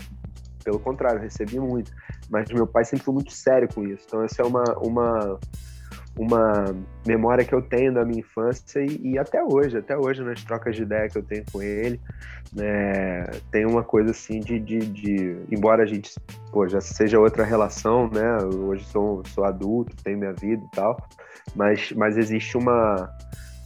pelo 0.64 0.80
contrário, 0.80 1.22
recebi 1.22 1.60
muito, 1.60 1.92
mas 2.30 2.50
meu 2.52 2.68
pai 2.68 2.84
sempre 2.84 3.06
foi 3.06 3.14
muito 3.14 3.32
sério 3.32 3.70
com 3.74 3.84
isso. 3.84 4.04
Então, 4.06 4.22
essa 4.24 4.42
é 4.42 4.46
uma, 4.46 4.64
uma, 4.80 5.40
uma 6.18 6.76
memória 7.06 7.46
que 7.46 7.54
eu 7.54 7.62
tenho 7.62 7.94
da 7.94 8.04
minha 8.04 8.20
infância 8.20 8.80
e, 8.80 9.14
e, 9.14 9.20
até 9.20 9.44
hoje, 9.44 9.78
até 9.78 9.96
hoje 9.96 10.24
nas 10.24 10.44
trocas 10.44 10.76
de 10.76 10.82
ideia 10.82 11.08
que 11.08 11.18
eu 11.18 11.24
tenho 11.24 11.44
com 11.52 11.62
ele, 11.62 12.02
né, 12.54 13.24
tem 13.52 13.66
uma 13.66 13.84
coisa 13.84 14.12
assim 14.12 14.40
de, 14.40 14.60
de, 14.60 14.80
de, 14.80 15.38
embora 15.52 15.84
a 15.84 15.86
gente 15.86 16.12
pô, 16.52 16.68
já 16.68 16.82
seja 16.82 17.20
outra 17.20 17.44
relação, 17.44 18.10
né, 18.10 18.38
hoje 18.44 18.84
sou, 18.86 19.24
sou 19.28 19.46
adulto, 19.46 19.96
tenho 20.04 20.18
minha 20.18 20.34
vida 20.34 20.64
e 20.64 20.76
tal, 20.76 20.98
mas, 21.56 21.92
mas 21.92 22.18
existe 22.18 22.58
uma, 22.58 23.10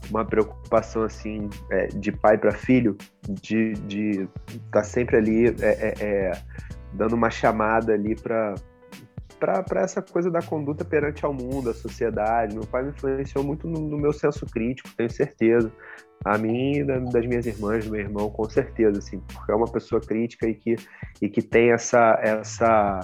uma 0.09 0.25
preocupação 0.25 1.03
assim 1.03 1.49
é, 1.71 1.87
de 1.87 2.11
pai 2.11 2.37
para 2.37 2.51
filho, 2.51 2.97
de 3.29 3.71
estar 3.71 3.87
de 3.87 4.27
tá 4.71 4.83
sempre 4.83 5.17
ali 5.17 5.47
é, 5.47 5.53
é, 5.61 5.93
é, 5.99 6.31
dando 6.93 7.15
uma 7.15 7.29
chamada 7.29 7.93
ali 7.93 8.15
para 8.15 8.55
para 9.41 9.81
essa 9.81 10.03
coisa 10.03 10.29
da 10.29 10.39
conduta 10.39 10.85
perante 10.85 11.25
ao 11.25 11.33
mundo, 11.33 11.71
a 11.71 11.73
sociedade. 11.73 12.53
Meu 12.53 12.65
pai 12.65 12.83
me 12.83 12.89
influenciou 12.89 13.43
muito 13.43 13.67
no, 13.67 13.79
no 13.79 13.97
meu 13.97 14.13
senso 14.13 14.45
crítico, 14.45 14.89
tenho 14.95 15.09
certeza. 15.09 15.71
A 16.23 16.37
mim 16.37 16.77
e 16.77 16.83
das 16.83 17.25
minhas 17.25 17.47
irmãs, 17.47 17.83
do 17.83 17.91
meu 17.91 17.99
irmão, 17.99 18.29
com 18.29 18.47
certeza, 18.47 18.99
assim, 18.99 19.19
porque 19.33 19.51
é 19.51 19.55
uma 19.55 19.65
pessoa 19.65 19.99
crítica 19.99 20.47
e 20.47 20.53
que, 20.53 20.75
e 21.19 21.27
que 21.27 21.41
tem 21.41 21.71
essa, 21.71 22.19
essa, 22.21 22.99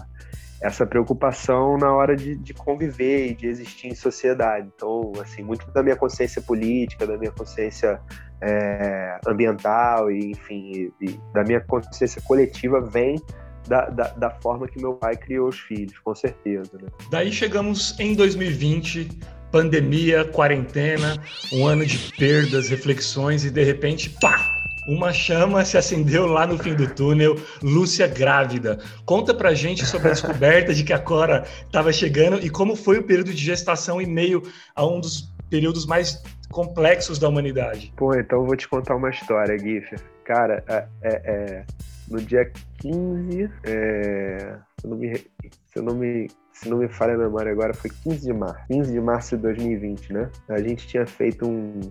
essa 0.61 0.85
preocupação 0.85 1.79
na 1.79 1.91
hora 1.91 2.15
de, 2.15 2.35
de 2.35 2.53
conviver 2.53 3.31
e 3.31 3.33
de 3.33 3.47
existir 3.47 3.87
em 3.87 3.95
sociedade. 3.95 4.69
Então, 4.75 5.13
assim, 5.19 5.41
muito 5.41 5.65
da 5.71 5.81
minha 5.81 5.95
consciência 5.95 6.43
política, 6.43 7.07
da 7.07 7.17
minha 7.17 7.31
consciência 7.31 7.99
é, 8.39 9.19
ambiental 9.27 10.11
e, 10.11 10.33
enfim, 10.33 10.91
e, 11.01 11.05
e 11.05 11.19
da 11.33 11.43
minha 11.43 11.61
consciência 11.61 12.21
coletiva 12.21 12.79
vem 12.79 13.19
da, 13.67 13.85
da, 13.89 14.07
da, 14.09 14.29
forma 14.29 14.67
que 14.67 14.79
meu 14.79 14.93
pai 14.93 15.15
criou 15.15 15.49
os 15.49 15.59
filhos, 15.59 15.97
com 15.99 16.15
certeza. 16.15 16.71
Né? 16.73 16.87
Daí 17.11 17.31
chegamos 17.31 17.97
em 17.99 18.15
2020, 18.15 19.09
pandemia, 19.51 20.25
quarentena, 20.25 21.17
um 21.53 21.65
ano 21.65 21.85
de 21.85 21.97
perdas, 22.13 22.69
reflexões 22.69 23.45
e 23.45 23.51
de 23.51 23.63
repente, 23.63 24.09
pá! 24.21 24.53
Uma 24.87 25.11
chama 25.11 25.65
se 25.65 25.77
acendeu 25.77 26.25
lá 26.25 26.47
no 26.47 26.57
fim 26.57 26.73
do 26.73 26.87
túnel, 26.87 27.35
Lúcia 27.61 28.07
grávida. 28.07 28.79
Conta 29.05 29.33
pra 29.33 29.53
gente 29.53 29.85
sobre 29.85 30.07
a 30.07 30.11
descoberta 30.11 30.73
de 30.73 30.81
que 30.81 30.93
a 30.93 30.99
Cora 30.99 31.43
estava 31.65 31.91
chegando 31.91 32.39
e 32.39 32.49
como 32.49 32.73
foi 32.73 32.97
o 32.97 33.03
período 33.03 33.33
de 33.33 33.43
gestação 33.43 34.01
em 34.01 34.05
meio 34.05 34.41
a 34.73 34.87
um 34.87 35.01
dos 35.01 35.29
períodos 35.49 35.85
mais 35.85 36.23
complexos 36.49 37.19
da 37.19 37.27
humanidade. 37.27 37.91
Pô, 37.97 38.15
então 38.15 38.39
eu 38.39 38.45
vou 38.45 38.55
te 38.55 38.67
contar 38.67 38.95
uma 38.95 39.09
história, 39.09 39.59
Gif. 39.59 39.93
Cara, 40.23 40.63
é, 40.67 40.87
é, 41.01 41.21
é, 41.25 41.65
no 42.09 42.21
dia 42.21 42.51
15, 42.79 43.49
é, 43.63 44.57
se, 44.79 44.87
não 44.87 44.97
me, 44.97 45.17
se, 45.17 45.81
não 45.81 45.95
me, 45.95 46.27
se 46.53 46.69
não 46.69 46.77
me 46.77 46.87
falha 46.87 47.15
a 47.15 47.17
memória 47.17 47.51
agora, 47.51 47.73
foi 47.73 47.89
15 47.89 48.21
de 48.21 48.33
março. 48.33 48.67
15 48.67 48.91
de 48.91 49.01
março 49.01 49.35
de 49.35 49.41
2020, 49.43 50.13
né? 50.13 50.29
A 50.49 50.61
gente 50.61 50.87
tinha 50.87 51.05
feito 51.05 51.47
um, 51.47 51.81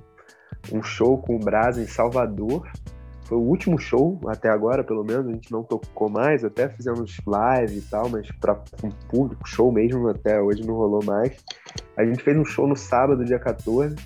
um 0.72 0.82
show 0.82 1.18
com 1.18 1.36
o 1.36 1.38
Brasa 1.38 1.82
em 1.82 1.86
Salvador. 1.86 2.68
Foi 3.24 3.36
o 3.36 3.42
último 3.42 3.76
show 3.78 4.20
até 4.28 4.48
agora, 4.48 4.84
pelo 4.84 5.04
menos. 5.04 5.26
A 5.26 5.32
gente 5.32 5.50
não 5.50 5.62
tocou 5.62 6.08
mais, 6.08 6.44
até 6.44 6.68
fizemos 6.68 7.16
live 7.26 7.78
e 7.78 7.82
tal, 7.82 8.08
mas 8.08 8.30
para 8.40 8.54
um 8.82 8.90
público, 9.08 9.46
show 9.46 9.70
mesmo, 9.72 10.08
até 10.08 10.40
hoje 10.40 10.64
não 10.66 10.74
rolou 10.74 11.04
mais. 11.04 11.36
A 11.96 12.04
gente 12.04 12.22
fez 12.22 12.36
um 12.36 12.44
show 12.44 12.66
no 12.66 12.76
sábado, 12.76 13.24
dia 13.24 13.38
14 13.38 13.96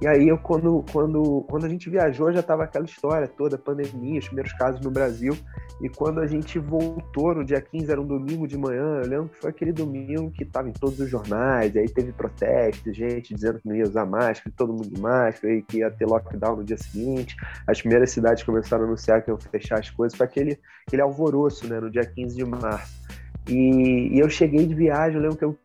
e 0.00 0.06
aí, 0.06 0.28
eu, 0.28 0.38
quando, 0.38 0.84
quando, 0.92 1.44
quando 1.48 1.66
a 1.66 1.68
gente 1.68 1.90
viajou, 1.90 2.32
já 2.32 2.38
estava 2.38 2.64
aquela 2.64 2.84
história 2.84 3.26
toda, 3.26 3.58
pandemia, 3.58 4.20
os 4.20 4.26
primeiros 4.26 4.52
casos 4.52 4.80
no 4.80 4.90
Brasil. 4.90 5.36
E 5.80 5.88
quando 5.88 6.20
a 6.20 6.26
gente 6.26 6.58
voltou, 6.58 7.34
no 7.34 7.44
dia 7.44 7.60
15, 7.60 7.90
era 7.90 8.00
um 8.00 8.06
domingo 8.06 8.46
de 8.46 8.56
manhã, 8.56 9.00
eu 9.02 9.08
lembro 9.08 9.28
que 9.28 9.38
foi 9.38 9.50
aquele 9.50 9.72
domingo 9.72 10.30
que 10.30 10.42
estava 10.42 10.68
em 10.68 10.72
todos 10.72 10.98
os 10.98 11.08
jornais, 11.08 11.76
aí 11.76 11.88
teve 11.88 12.12
protestos, 12.12 12.96
gente 12.96 13.34
dizendo 13.34 13.60
que 13.60 13.68
não 13.68 13.76
ia 13.76 13.84
usar 13.84 14.04
máscara, 14.04 14.52
todo 14.56 14.72
mundo 14.72 14.88
de 14.88 15.00
máscara, 15.00 15.54
e 15.54 15.62
que 15.62 15.78
ia 15.78 15.90
ter 15.90 16.06
lockdown 16.06 16.56
no 16.56 16.64
dia 16.64 16.76
seguinte. 16.76 17.36
As 17.66 17.80
primeiras 17.80 18.10
cidades 18.10 18.42
começaram 18.42 18.84
a 18.84 18.86
anunciar 18.86 19.22
que 19.22 19.30
iam 19.30 19.38
fechar 19.38 19.78
as 19.78 19.90
coisas, 19.90 20.16
foi 20.16 20.26
aquele, 20.26 20.58
aquele 20.86 21.02
alvoroço, 21.02 21.66
né, 21.68 21.78
no 21.80 21.90
dia 21.90 22.04
15 22.04 22.36
de 22.36 22.44
março. 22.44 23.00
E, 23.48 24.14
e 24.14 24.18
eu 24.18 24.28
cheguei 24.28 24.66
de 24.66 24.74
viagem, 24.74 25.16
eu 25.16 25.22
lembro 25.22 25.36
que 25.36 25.44
eu 25.44 25.56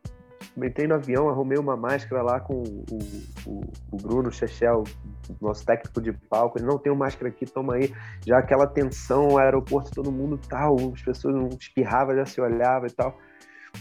entrei 0.57 0.87
no 0.87 0.95
avião, 0.95 1.29
arrumei 1.29 1.57
uma 1.57 1.75
máscara 1.75 2.21
lá 2.21 2.39
com 2.39 2.63
o, 2.63 2.85
o, 3.45 3.61
o 3.91 3.97
Bruno 3.97 4.31
Chechel, 4.31 4.83
nosso 5.41 5.65
técnico 5.65 6.01
de 6.01 6.13
palco. 6.13 6.57
Ele 6.57 6.65
não 6.65 6.77
tem 6.77 6.93
máscara 6.95 7.29
aqui, 7.29 7.45
toma 7.45 7.75
aí. 7.75 7.93
Já 8.25 8.37
aquela 8.39 8.67
tensão, 8.67 9.37
aeroporto, 9.37 9.91
todo 9.91 10.11
mundo 10.11 10.39
tal, 10.49 10.75
as 10.93 11.01
pessoas 11.01 11.35
não 11.35 11.49
espirravam, 11.49 12.15
já 12.15 12.25
se 12.25 12.41
olhava 12.41 12.87
e 12.87 12.91
tal. 12.91 13.17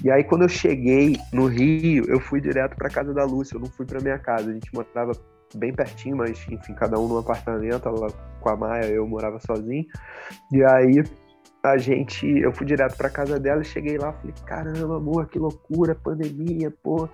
E 0.02 0.10
aí, 0.10 0.24
quando 0.24 0.42
eu 0.42 0.48
cheguei 0.48 1.18
no 1.32 1.46
Rio, 1.46 2.04
eu 2.08 2.18
fui 2.18 2.40
direto 2.40 2.76
para 2.76 2.88
casa 2.88 3.12
da 3.12 3.24
Lúcia, 3.24 3.56
eu 3.56 3.60
não 3.60 3.68
fui 3.68 3.84
para 3.84 4.00
minha 4.00 4.18
casa. 4.18 4.50
A 4.50 4.52
gente 4.54 4.72
morava 4.74 5.12
bem 5.54 5.72
pertinho, 5.72 6.16
mas 6.16 6.46
enfim, 6.48 6.74
cada 6.74 6.98
um 6.98 7.06
num 7.06 7.18
apartamento. 7.18 7.88
Ela 7.88 8.08
com 8.40 8.48
a 8.48 8.56
Maia, 8.56 8.86
eu 8.86 9.06
morava 9.06 9.38
sozinho. 9.38 9.84
E 10.50 10.64
aí 10.64 11.04
a 11.62 11.78
gente, 11.78 12.26
eu 12.26 12.52
fui 12.52 12.66
direto 12.66 12.96
para 12.96 13.08
casa 13.08 13.38
dela 13.38 13.62
e 13.62 13.64
cheguei 13.64 13.96
lá, 13.96 14.12
falei, 14.12 14.34
caramba, 14.44 14.96
amor, 14.96 15.26
que 15.26 15.38
loucura, 15.38 15.94
pandemia, 15.94 16.72
pô, 16.82 17.08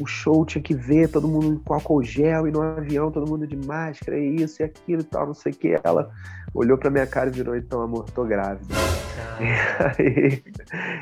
o 0.00 0.06
show 0.06 0.44
tinha 0.44 0.62
que 0.62 0.74
ver, 0.74 1.08
todo 1.08 1.28
mundo 1.28 1.60
com 1.64 1.74
álcool 1.74 2.02
gel 2.02 2.48
e 2.48 2.50
no 2.50 2.62
avião, 2.62 3.10
todo 3.10 3.28
mundo 3.28 3.46
de 3.46 3.56
máscara, 3.56 4.18
e 4.18 4.36
isso 4.36 4.62
e 4.62 4.64
aquilo 4.64 5.02
e 5.02 5.04
tal, 5.04 5.26
não 5.26 5.34
sei 5.34 5.52
o 5.52 5.54
que. 5.54 5.76
Ela 5.84 6.10
olhou 6.54 6.78
pra 6.78 6.90
minha 6.90 7.06
cara 7.06 7.28
e 7.28 7.32
virou, 7.32 7.54
então, 7.54 7.82
amor, 7.82 8.04
tô 8.10 8.24
grávida. 8.24 8.74
E 9.40 9.44
aí, 10.02 10.42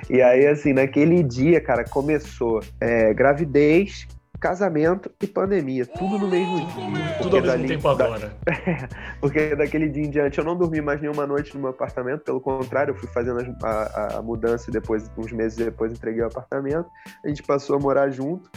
e 0.08 0.22
aí, 0.22 0.46
assim, 0.46 0.72
naquele 0.72 1.22
dia, 1.22 1.60
cara, 1.60 1.84
começou 1.84 2.60
é, 2.80 3.12
gravidez, 3.12 4.06
casamento 4.42 5.08
e 5.22 5.26
pandemia, 5.26 5.86
tudo 5.86 6.18
no 6.18 6.26
mesmo 6.26 6.58
dia. 6.58 7.16
Tudo 7.22 7.36
ao 7.36 7.42
mesmo 7.42 7.68
tempo 7.68 7.88
agora. 7.88 8.36
porque 9.20 9.54
daquele 9.54 9.88
dia 9.88 10.02
em 10.02 10.10
diante 10.10 10.38
eu 10.38 10.44
não 10.44 10.56
dormi 10.56 10.80
mais 10.80 11.00
nenhuma 11.00 11.24
noite 11.24 11.54
no 11.54 11.60
meu 11.60 11.70
apartamento, 11.70 12.24
pelo 12.24 12.40
contrário, 12.40 12.90
eu 12.90 12.96
fui 12.96 13.08
fazendo 13.08 13.38
a, 13.62 14.16
a 14.16 14.22
mudança 14.22 14.68
e 14.68 14.72
depois, 14.72 15.08
uns 15.16 15.30
meses 15.30 15.56
depois, 15.56 15.92
entreguei 15.92 16.22
o 16.22 16.26
apartamento. 16.26 16.90
A 17.24 17.28
gente 17.28 17.44
passou 17.44 17.76
a 17.76 17.78
morar 17.78 18.10
junto 18.10 18.50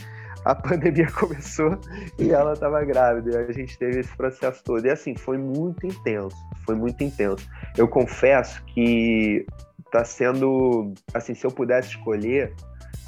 a 0.44 0.54
pandemia 0.56 1.12
começou 1.12 1.80
e 2.20 2.32
ela 2.32 2.54
estava 2.54 2.84
grávida. 2.84 3.32
E 3.32 3.50
a 3.50 3.52
gente 3.52 3.78
teve 3.78 4.00
esse 4.00 4.16
processo 4.16 4.64
todo. 4.64 4.86
E 4.86 4.90
assim, 4.90 5.16
foi 5.16 5.38
muito 5.38 5.86
intenso. 5.86 6.38
Foi 6.66 6.76
muito 6.76 7.04
intenso. 7.04 7.48
Eu 7.78 7.88
confesso 7.88 8.64
que 8.66 9.46
está 9.86 10.04
sendo. 10.04 10.94
Assim, 11.14 11.34
se 11.34 11.46
eu 11.46 11.52
pudesse 11.52 11.90
escolher, 11.90 12.54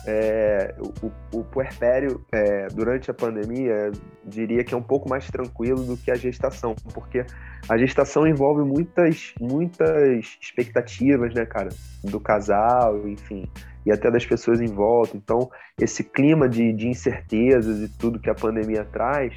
é, 0.08 0.74
o, 0.80 1.40
o, 1.40 1.44
puerpério 1.44 2.24
é, 2.32 2.68
durante 2.68 3.12
a 3.12 3.14
pandemia 3.14 3.92
diria 4.26 4.64
que 4.64 4.74
é 4.74 4.78
um 4.78 4.82
pouco 4.82 5.10
mais 5.10 5.28
tranquilo 5.28 5.84
do 5.84 5.98
que 5.98 6.10
a 6.10 6.16
gestação, 6.16 6.74
porque 6.94 7.26
a 7.68 7.78
gestação 7.78 8.26
envolve 8.26 8.64
muitas, 8.64 9.34
muitas 9.38 10.38
expectativas, 10.42 11.34
né, 11.34 11.46
cara, 11.46 11.70
do 12.02 12.22
casal, 12.22 13.06
enfim, 13.06 13.50
e 13.86 13.92
até 13.92 14.10
das 14.10 14.26
pessoas 14.26 14.62
em 14.62 14.74
volta. 14.74 15.18
Então, 15.18 15.52
esse 15.78 16.06
clima 16.06 16.48
de, 16.48 16.72
de 16.72 16.88
incertezas 16.88 17.82
e 17.82 17.90
tudo 17.98 18.20
que 18.20 18.30
a 18.30 18.36
pandemia 18.36 18.86
traz 18.86 19.34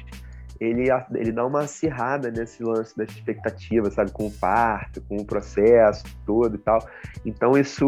ele, 0.61 0.89
ele 1.15 1.31
dá 1.31 1.43
uma 1.43 1.61
acirrada 1.61 2.29
nesse 2.29 2.63
lance 2.63 2.95
da 2.95 3.03
expectativa, 3.03 3.89
sabe? 3.89 4.11
Com 4.11 4.27
o 4.27 4.31
parto, 4.31 5.01
com 5.01 5.17
o 5.17 5.25
processo 5.25 6.03
todo 6.23 6.53
e 6.53 6.59
tal. 6.59 6.87
Então, 7.25 7.57
isso, 7.57 7.87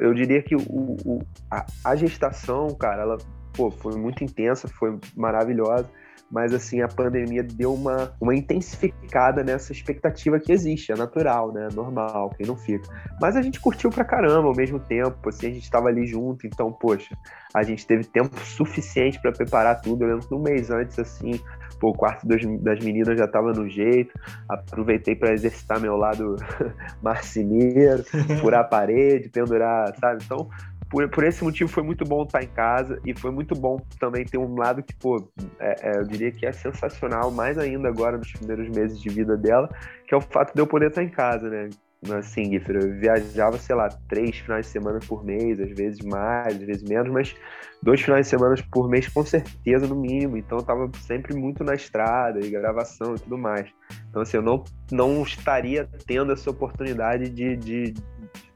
eu 0.00 0.12
diria 0.12 0.42
que 0.42 0.56
o, 0.56 0.60
o 0.60 1.20
a, 1.48 1.64
a, 1.84 1.94
gestação, 1.94 2.74
cara, 2.74 3.02
ela 3.02 3.18
pô, 3.54 3.70
foi 3.70 3.96
muito 3.96 4.24
intensa, 4.24 4.66
foi 4.66 4.98
maravilhosa 5.16 5.88
mas 6.30 6.52
assim, 6.52 6.80
a 6.80 6.88
pandemia 6.88 7.42
deu 7.42 7.74
uma, 7.74 8.12
uma 8.20 8.34
intensificada 8.34 9.42
nessa 9.42 9.72
expectativa 9.72 10.38
que 10.38 10.52
existe, 10.52 10.92
é 10.92 10.96
natural, 10.96 11.52
né? 11.52 11.68
Normal, 11.74 12.30
quem 12.36 12.46
não 12.46 12.56
fica. 12.56 12.88
Mas 13.20 13.36
a 13.36 13.42
gente 13.42 13.60
curtiu 13.60 13.90
pra 13.90 14.04
caramba 14.04 14.48
ao 14.48 14.54
mesmo 14.54 14.78
tempo, 14.78 15.28
assim, 15.28 15.46
a 15.46 15.50
gente 15.50 15.62
estava 15.62 15.88
ali 15.88 16.06
junto, 16.06 16.46
então, 16.46 16.72
poxa, 16.72 17.16
a 17.54 17.62
gente 17.62 17.86
teve 17.86 18.04
tempo 18.04 18.38
suficiente 18.40 19.20
para 19.20 19.32
preparar 19.32 19.80
tudo. 19.80 20.04
Eu 20.04 20.08
lembro 20.08 20.28
que 20.28 20.34
um 20.34 20.42
mês 20.42 20.70
antes, 20.70 20.98
assim, 20.98 21.40
pô, 21.80 21.90
o 21.90 21.94
quarto 21.94 22.26
das, 22.26 22.42
das 22.60 22.84
meninas 22.84 23.18
já 23.18 23.24
estava 23.24 23.52
no 23.52 23.68
jeito, 23.68 24.12
aproveitei 24.48 25.16
para 25.16 25.32
exercitar 25.32 25.80
meu 25.80 25.96
lado 25.96 26.36
marceneiro, 27.02 28.04
furar 28.40 28.60
a 28.60 28.64
parede, 28.64 29.28
pendurar, 29.28 29.94
sabe? 29.98 30.22
Então, 30.24 30.48
por, 30.90 31.08
por 31.08 31.24
esse 31.24 31.44
motivo 31.44 31.70
foi 31.70 31.82
muito 31.82 32.04
bom 32.04 32.22
estar 32.22 32.42
em 32.42 32.48
casa 32.48 33.00
e 33.04 33.18
foi 33.18 33.30
muito 33.30 33.54
bom 33.54 33.80
também 33.98 34.24
ter 34.24 34.38
um 34.38 34.56
lado 34.56 34.82
que, 34.82 34.94
pô, 34.94 35.28
é, 35.58 35.90
é, 35.90 35.98
eu 35.98 36.04
diria 36.04 36.30
que 36.30 36.46
é 36.46 36.52
sensacional, 36.52 37.30
mais 37.30 37.58
ainda 37.58 37.88
agora 37.88 38.16
nos 38.16 38.32
primeiros 38.32 38.68
meses 38.68 39.00
de 39.00 39.08
vida 39.08 39.36
dela, 39.36 39.68
que 40.06 40.14
é 40.14 40.16
o 40.16 40.20
fato 40.20 40.54
de 40.54 40.60
eu 40.60 40.66
poder 40.66 40.88
estar 40.88 41.02
em 41.02 41.08
casa, 41.08 41.48
né? 41.48 41.68
Assim, 42.16 42.54
eu 42.54 42.92
viajava, 42.96 43.58
sei 43.58 43.74
lá, 43.74 43.88
três 44.08 44.38
finais 44.38 44.66
de 44.66 44.72
semana 44.72 45.00
por 45.06 45.24
mês, 45.24 45.58
às 45.60 45.70
vezes 45.70 46.00
mais, 46.00 46.54
às 46.54 46.62
vezes 46.62 46.82
menos, 46.84 47.12
mas 47.12 47.34
dois 47.82 48.00
finais 48.00 48.26
de 48.26 48.30
semana 48.30 48.56
por 48.70 48.88
mês 48.88 49.08
com 49.08 49.24
certeza, 49.24 49.86
no 49.86 49.94
mínimo. 49.94 50.36
Então 50.36 50.58
eu 50.58 50.64
tava 50.64 50.90
sempre 51.00 51.34
muito 51.34 51.64
na 51.64 51.74
estrada 51.74 52.44
e 52.44 52.50
gravação 52.50 53.14
e 53.14 53.18
tudo 53.18 53.38
mais. 53.38 53.68
Então, 54.10 54.22
assim, 54.22 54.36
eu 54.36 54.42
não, 54.42 54.64
não 54.90 55.22
estaria 55.22 55.88
tendo 56.06 56.32
essa 56.32 56.50
oportunidade 56.50 57.28
de, 57.28 57.56
de, 57.56 57.94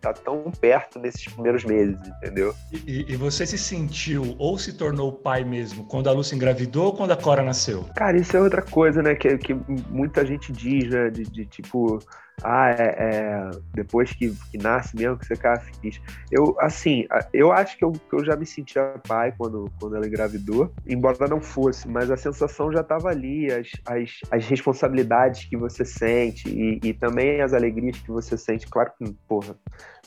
tá 0.01 0.13
tão 0.13 0.51
perto 0.61 0.99
nesses 0.99 1.25
primeiros 1.27 1.65
meses, 1.65 1.97
entendeu? 2.17 2.55
E, 2.87 3.13
e, 3.13 3.17
você 3.17 3.47
se 3.47 3.57
sentiu 3.57 4.35
ou 4.39 4.59
se 4.59 4.73
tornou 4.73 5.13
pai 5.13 5.45
mesmo 5.45 5.85
quando 5.85 6.09
a 6.09 6.13
Lúcia 6.13 6.35
engravidou 6.35 6.87
ou 6.87 6.93
quando 6.93 7.13
a 7.13 7.17
Cora 7.17 7.43
nasceu? 7.43 7.85
Cara, 7.95 8.17
isso 8.17 8.37
é 8.37 8.41
outra 8.41 8.63
coisa, 8.63 9.01
né? 9.01 9.15
Que, 9.15 9.39
que 9.39 9.55
muita 9.89 10.27
gente 10.27 10.53
diz, 10.53 10.91
né? 10.91 11.09
De, 11.09 11.23
de 11.23 11.47
tipo, 11.47 12.01
ah, 12.43 12.71
é, 12.71 12.97
é, 12.99 13.51
depois 13.73 14.13
que, 14.13 14.35
que, 14.51 14.59
nasce 14.59 14.97
mesmo 14.97 15.17
que 15.17 15.27
você 15.27 15.37
fica 15.37 15.61
feliz. 15.61 16.01
Eu, 16.31 16.57
assim, 16.59 17.07
eu 17.33 17.53
acho 17.53 17.79
que 17.79 17.85
eu, 17.85 17.93
que 17.93 18.15
eu 18.15 18.25
já 18.25 18.35
me 18.35 18.45
sentia 18.45 18.95
pai 19.13 19.35
quando, 19.37 19.71
quando 19.79 19.95
ela 19.95 20.07
engravidou, 20.07 20.73
embora 20.87 21.29
não 21.29 21.41
fosse, 21.41 21.87
mas 21.87 22.11
a 22.11 22.17
sensação 22.17 22.73
já 22.73 22.81
estava 22.81 23.11
ali, 23.11 23.53
as, 23.53 23.69
as, 23.87 24.21
as, 24.31 24.47
responsabilidades 24.47 25.45
que 25.45 25.55
você 25.55 25.85
sente 25.85 26.49
e, 26.49 26.81
e, 26.83 26.95
também 26.95 27.43
as 27.43 27.53
alegrias 27.53 27.99
que 27.99 28.11
você 28.11 28.39
sente. 28.39 28.67
Claro 28.67 28.91
que, 28.97 29.13
porra, 29.29 29.55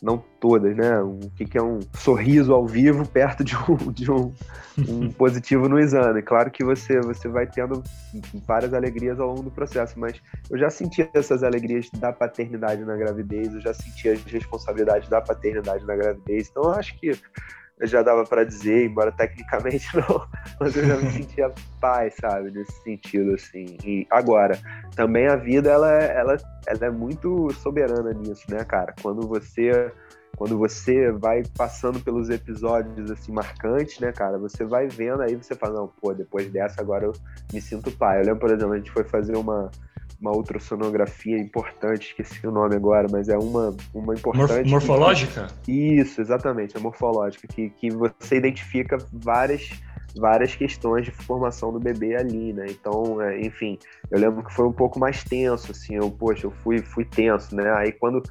não 0.01 0.17
todas, 0.39 0.75
né? 0.75 0.99
O 1.01 1.19
que, 1.35 1.45
que 1.45 1.55
é 1.57 1.61
um 1.61 1.79
sorriso 1.93 2.51
ao 2.51 2.65
vivo 2.65 3.07
perto 3.07 3.43
de 3.43 3.55
um, 3.55 3.77
de 3.93 4.11
um, 4.11 4.33
um 4.89 5.09
positivo 5.13 5.69
no 5.69 5.79
exame. 5.79 6.23
Claro 6.23 6.49
que 6.49 6.63
você, 6.63 6.99
você 7.01 7.27
vai 7.27 7.45
tendo 7.45 7.83
várias 8.47 8.73
alegrias 8.73 9.19
ao 9.19 9.27
longo 9.27 9.43
do 9.43 9.51
processo, 9.51 9.99
mas 9.99 10.19
eu 10.49 10.57
já 10.57 10.71
senti 10.71 11.07
essas 11.13 11.43
alegrias 11.43 11.91
da 11.91 12.11
paternidade 12.11 12.83
na 12.83 12.95
gravidez, 12.95 13.53
eu 13.53 13.61
já 13.61 13.73
senti 13.73 14.09
as 14.09 14.23
responsabilidades 14.23 15.07
da 15.09 15.21
paternidade 15.21 15.85
na 15.85 15.95
gravidez, 15.95 16.49
então 16.49 16.63
eu 16.63 16.71
acho 16.71 16.97
que 16.99 17.11
eu 17.79 17.87
já 17.87 18.01
dava 18.01 18.23
para 18.23 18.43
dizer, 18.43 18.85
embora 18.85 19.11
tecnicamente 19.11 19.87
não, 19.95 20.27
mas 20.59 20.75
eu 20.75 20.85
já 20.85 20.95
me 20.97 21.11
sentia 21.11 21.51
pai, 21.79 22.09
sabe, 22.11 22.51
nesse 22.51 22.83
sentido, 22.83 23.33
assim. 23.33 23.77
E 23.83 24.07
agora, 24.09 24.59
também 24.95 25.27
a 25.27 25.35
vida, 25.35 25.69
ela, 25.69 25.91
ela, 25.91 26.37
ela 26.65 26.85
é 26.85 26.89
muito 26.89 27.51
soberana 27.55 28.13
nisso, 28.13 28.43
né, 28.49 28.63
cara? 28.63 28.93
Quando 29.01 29.27
você 29.27 29.91
quando 30.35 30.57
você 30.57 31.13
vai 31.13 31.43
passando 31.57 31.97
pelos 32.01 32.29
episódios 32.29 33.09
assim 33.09 33.31
marcantes, 33.31 33.99
né, 34.01 34.11
cara, 34.11 34.37
você 34.37 34.65
vai 34.65 34.85
vendo 34.85 35.21
aí 35.21 35.33
você 35.33 35.55
fala, 35.55 35.75
não, 35.75 35.87
pô, 35.87 36.13
depois 36.13 36.51
dessa 36.51 36.81
agora 36.81 37.05
eu 37.05 37.13
me 37.53 37.61
sinto 37.61 37.89
pai. 37.89 38.19
Eu 38.19 38.25
lembro, 38.25 38.39
por 38.39 38.51
exemplo, 38.51 38.73
a 38.73 38.77
gente 38.77 38.91
foi 38.91 39.05
fazer 39.05 39.37
uma 39.37 39.71
uma 40.19 40.31
ultrassonografia 40.31 41.37
importante, 41.37 42.07
esqueci 42.07 42.45
o 42.47 42.51
nome 42.51 42.75
agora, 42.75 43.07
mas 43.11 43.29
é 43.29 43.37
uma, 43.37 43.75
uma 43.93 44.13
importante. 44.13 44.69
morfológica? 44.69 45.47
Que, 45.63 45.99
isso, 45.99 46.21
exatamente, 46.21 46.75
é 46.77 46.79
morfológica, 46.79 47.47
que, 47.47 47.69
que 47.69 47.89
você 47.89 48.37
identifica 48.37 48.97
várias 49.11 49.69
várias 50.17 50.55
questões 50.55 51.03
de 51.03 51.11
formação 51.11 51.73
do 51.73 51.79
bebê 51.79 52.15
ali, 52.15 52.53
né? 52.53 52.67
Então, 52.69 53.21
é, 53.21 53.41
enfim, 53.41 53.77
eu 54.09 54.17
lembro 54.17 54.43
que 54.43 54.53
foi 54.53 54.65
um 54.65 54.71
pouco 54.71 54.97
mais 54.97 55.23
tenso, 55.23 55.71
assim, 55.71 55.95
eu, 55.95 56.09
poxa, 56.09 56.47
eu 56.47 56.51
fui, 56.51 56.79
fui 56.79 57.03
tenso, 57.03 57.53
né? 57.53 57.69
Aí 57.73 57.91
quando 57.91 58.23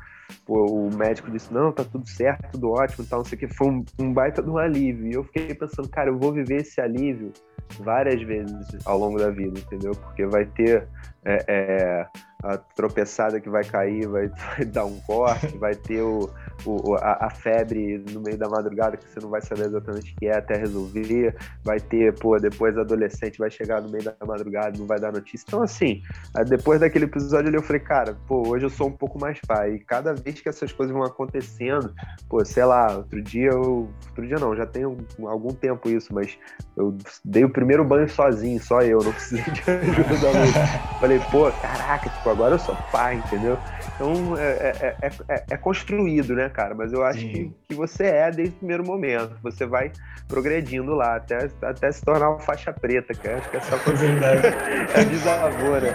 pô, 0.44 0.66
o 0.66 0.94
médico 0.94 1.30
disse, 1.30 1.52
não, 1.52 1.72
tá 1.72 1.84
tudo 1.84 2.08
certo, 2.08 2.52
tudo 2.52 2.70
ótimo, 2.70 3.06
tal, 3.06 3.20
não 3.20 3.24
sei 3.24 3.36
o 3.36 3.38
que, 3.40 3.48
foi 3.48 3.68
um, 3.68 3.84
um 3.98 4.12
baita 4.12 4.42
de 4.42 4.50
um 4.50 4.58
alívio. 4.58 5.06
E 5.06 5.14
eu 5.14 5.24
fiquei 5.24 5.54
pensando, 5.54 5.88
cara, 5.88 6.10
eu 6.10 6.18
vou 6.18 6.32
viver 6.32 6.62
esse 6.62 6.80
alívio 6.80 7.32
várias 7.80 8.22
vezes 8.22 8.66
ao 8.84 8.98
longo 8.98 9.18
da 9.18 9.30
vida, 9.30 9.58
entendeu? 9.58 9.92
Porque 9.92 10.26
vai 10.26 10.44
ter 10.44 10.86
é, 11.24 11.44
é, 11.48 12.06
a 12.42 12.56
tropeçada 12.58 13.40
que 13.40 13.48
vai 13.48 13.64
cair, 13.64 14.06
vai, 14.06 14.28
vai 14.56 14.64
dar 14.64 14.84
um 14.84 14.98
corte, 15.00 15.56
vai 15.58 15.74
ter 15.74 16.02
o, 16.02 16.30
o, 16.64 16.94
a, 16.96 17.26
a, 17.26 17.30
febre 17.30 18.02
no 18.12 18.20
meio 18.20 18.38
da 18.38 18.48
madrugada 18.48 18.96
que 18.96 19.08
você 19.08 19.20
não 19.20 19.30
vai 19.30 19.40
saber 19.42 19.66
exatamente 19.66 20.12
o 20.12 20.16
que 20.16 20.26
é 20.26 20.36
até 20.36 20.56
resolver, 20.56 21.36
vai 21.62 21.80
ter, 21.80 22.14
pô, 22.18 22.38
depois 22.38 22.76
adolescente 22.76 23.38
vai 23.38 23.50
chegar 23.50 23.80
no 23.80 23.88
meio 23.88 24.04
da 24.04 24.14
madrugada 24.26 24.78
não 24.78 24.86
vai 24.86 24.98
dar 24.98 25.12
notícia. 25.12 25.44
Então, 25.46 25.62
assim, 25.62 26.02
depois 26.48 26.80
daquele 26.80 27.04
episódio 27.04 27.48
ali 27.48 27.56
eu 27.56 27.62
falei, 27.62 27.80
cara, 27.80 28.16
pô, 28.26 28.48
hoje 28.48 28.66
eu 28.66 28.70
sou 28.70 28.88
um 28.88 28.92
pouco 28.92 29.18
mais 29.18 29.40
pai. 29.40 29.74
E 29.74 29.78
cada 29.78 30.14
vez 30.14 30.40
que 30.40 30.48
essas 30.48 30.72
coisas 30.72 30.94
vão 30.94 31.04
acontecendo, 31.04 31.92
pô, 32.28 32.44
sei 32.44 32.64
lá, 32.64 32.96
outro 32.96 33.20
dia 33.22 33.50
eu. 33.50 33.88
Outro 34.08 34.26
dia 34.26 34.38
não, 34.38 34.54
já 34.54 34.64
tem 34.64 34.84
algum 34.84 35.52
tempo 35.52 35.88
isso, 35.88 36.14
mas 36.14 36.38
eu 36.76 36.96
dei 37.24 37.44
o 37.44 37.50
primeiro 37.50 37.84
banho 37.84 38.08
sozinho, 38.08 38.62
só 38.62 38.80
eu, 38.82 39.02
não 39.02 39.12
precisei 39.12 39.44
de 39.52 39.60
ajuda. 39.68 40.66
Falei, 41.00 41.20
pô, 41.30 41.50
caraca, 41.50 42.08
tipo, 42.08 42.30
agora 42.30 42.54
eu 42.54 42.58
sou 42.58 42.76
pai, 42.92 43.16
entendeu? 43.16 43.58
Então 43.94 44.38
é, 44.38 44.96
é, 45.02 45.10
é, 45.28 45.44
é 45.50 45.56
construído, 45.56 46.34
né, 46.34 46.48
cara? 46.54 46.74
Mas 46.74 46.92
eu 46.92 47.04
acho 47.04 47.18
que, 47.18 47.50
que 47.68 47.74
você 47.74 48.04
é 48.04 48.30
desde 48.30 48.54
o 48.54 48.58
primeiro 48.58 48.86
momento. 48.86 49.36
Você 49.42 49.66
vai 49.66 49.90
progredindo 50.28 50.94
lá 50.94 51.16
até, 51.16 51.50
até 51.60 51.92
se 51.92 52.02
tornar 52.02 52.30
uma 52.30 52.38
faixa 52.38 52.72
preta, 52.72 53.12
que 53.12 53.28
acho 53.28 53.50
que 53.50 53.56
é 53.56 53.60
só 53.60 53.76
coisa 53.84 54.06
é 54.06 54.14
né? 54.14 55.94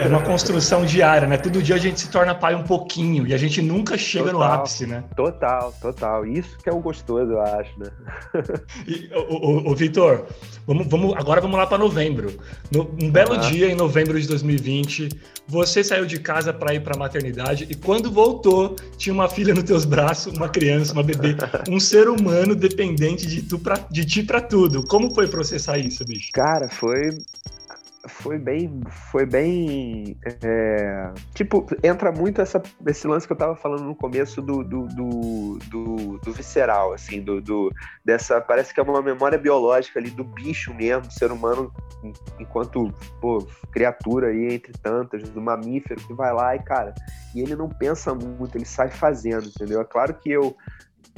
É 0.00 0.08
uma 0.08 0.22
construção 0.22 0.84
diária, 0.84 1.28
né? 1.28 1.36
Todo 1.36 1.62
dia 1.62 1.76
a 1.76 1.78
gente 1.78 2.00
se 2.00 2.10
torna 2.10 2.34
pai 2.34 2.54
um 2.54 2.64
pouquinho 2.64 3.26
e 3.26 3.34
a 3.34 3.38
gente 3.38 3.60
nunca 3.60 3.96
chega 3.98 4.32
total, 4.32 4.40
no 4.40 4.54
ápice, 4.54 4.86
né? 4.86 5.04
Total, 5.14 5.72
total. 5.80 6.26
Isso 6.26 6.58
que 6.58 6.68
é 6.68 6.72
o 6.72 6.80
gostoso, 6.80 7.32
eu 7.32 7.40
acho, 7.40 7.78
né? 7.78 7.90
E, 8.86 9.10
o, 9.14 9.68
o, 9.68 9.70
o 9.72 9.74
Vitor, 9.74 10.26
vamos, 10.66 10.86
vamos, 10.86 11.14
agora 11.16 11.40
vamos 11.40 11.56
lá 11.58 11.66
para 11.66 11.78
novembro. 11.78 12.32
No, 12.72 12.90
um 13.00 13.10
belo 13.10 13.36
dia 13.36 13.70
em 13.70 13.74
novembro 13.74 14.18
de 14.18 14.26
2020, 14.26 15.08
você 15.46 15.82
saiu 15.82 16.06
de 16.06 16.18
casa 16.18 16.52
para 16.52 16.74
ir 16.74 16.80
para 16.80 16.94
a 16.94 16.98
maternidade 16.98 17.66
e 17.68 17.74
quando 17.74 18.10
voltou, 18.10 18.76
tinha 18.96 19.12
uma 19.12 19.28
filha 19.28 19.52
nos 19.52 19.79
braços, 19.84 20.32
uma 20.32 20.48
criança, 20.48 20.92
uma 20.92 21.02
bebê, 21.02 21.36
um 21.68 21.80
ser 21.80 22.08
humano 22.08 22.54
dependente 22.54 23.26
de, 23.26 23.42
tu 23.42 23.58
pra, 23.58 23.74
de 23.90 24.04
ti 24.04 24.22
para 24.22 24.40
tudo. 24.40 24.86
Como 24.86 25.14
foi 25.14 25.26
processar 25.26 25.78
isso, 25.78 26.04
bicho? 26.04 26.30
Cara, 26.32 26.68
foi 26.68 27.18
foi 28.10 28.38
bem, 28.38 28.80
foi 29.10 29.24
bem, 29.24 30.16
é, 30.42 31.12
tipo, 31.34 31.66
entra 31.82 32.12
muito 32.12 32.40
essa, 32.40 32.62
esse 32.86 33.06
lance 33.06 33.26
que 33.26 33.32
eu 33.32 33.36
tava 33.36 33.56
falando 33.56 33.84
no 33.84 33.94
começo 33.94 34.42
do, 34.42 34.62
do, 34.62 34.86
do, 34.88 35.58
do, 35.66 36.18
do 36.18 36.32
visceral, 36.32 36.92
assim, 36.92 37.22
do, 37.22 37.40
do, 37.40 37.72
dessa, 38.04 38.40
parece 38.40 38.74
que 38.74 38.80
é 38.80 38.82
uma 38.82 39.00
memória 39.00 39.38
biológica 39.38 39.98
ali 39.98 40.10
do 40.10 40.24
bicho 40.24 40.74
mesmo, 40.74 41.10
ser 41.10 41.32
humano 41.32 41.72
enquanto, 42.38 42.92
pô, 43.20 43.46
criatura 43.70 44.28
aí 44.28 44.54
entre 44.54 44.72
tantas, 44.72 45.28
do 45.30 45.40
mamífero 45.40 46.00
que 46.00 46.12
vai 46.12 46.32
lá 46.32 46.56
e, 46.56 46.58
cara, 46.58 46.94
e 47.34 47.40
ele 47.40 47.54
não 47.54 47.68
pensa 47.68 48.14
muito, 48.14 48.56
ele 48.56 48.64
sai 48.64 48.90
fazendo, 48.90 49.46
entendeu? 49.46 49.80
É 49.80 49.84
claro 49.84 50.14
que 50.14 50.30
eu 50.30 50.56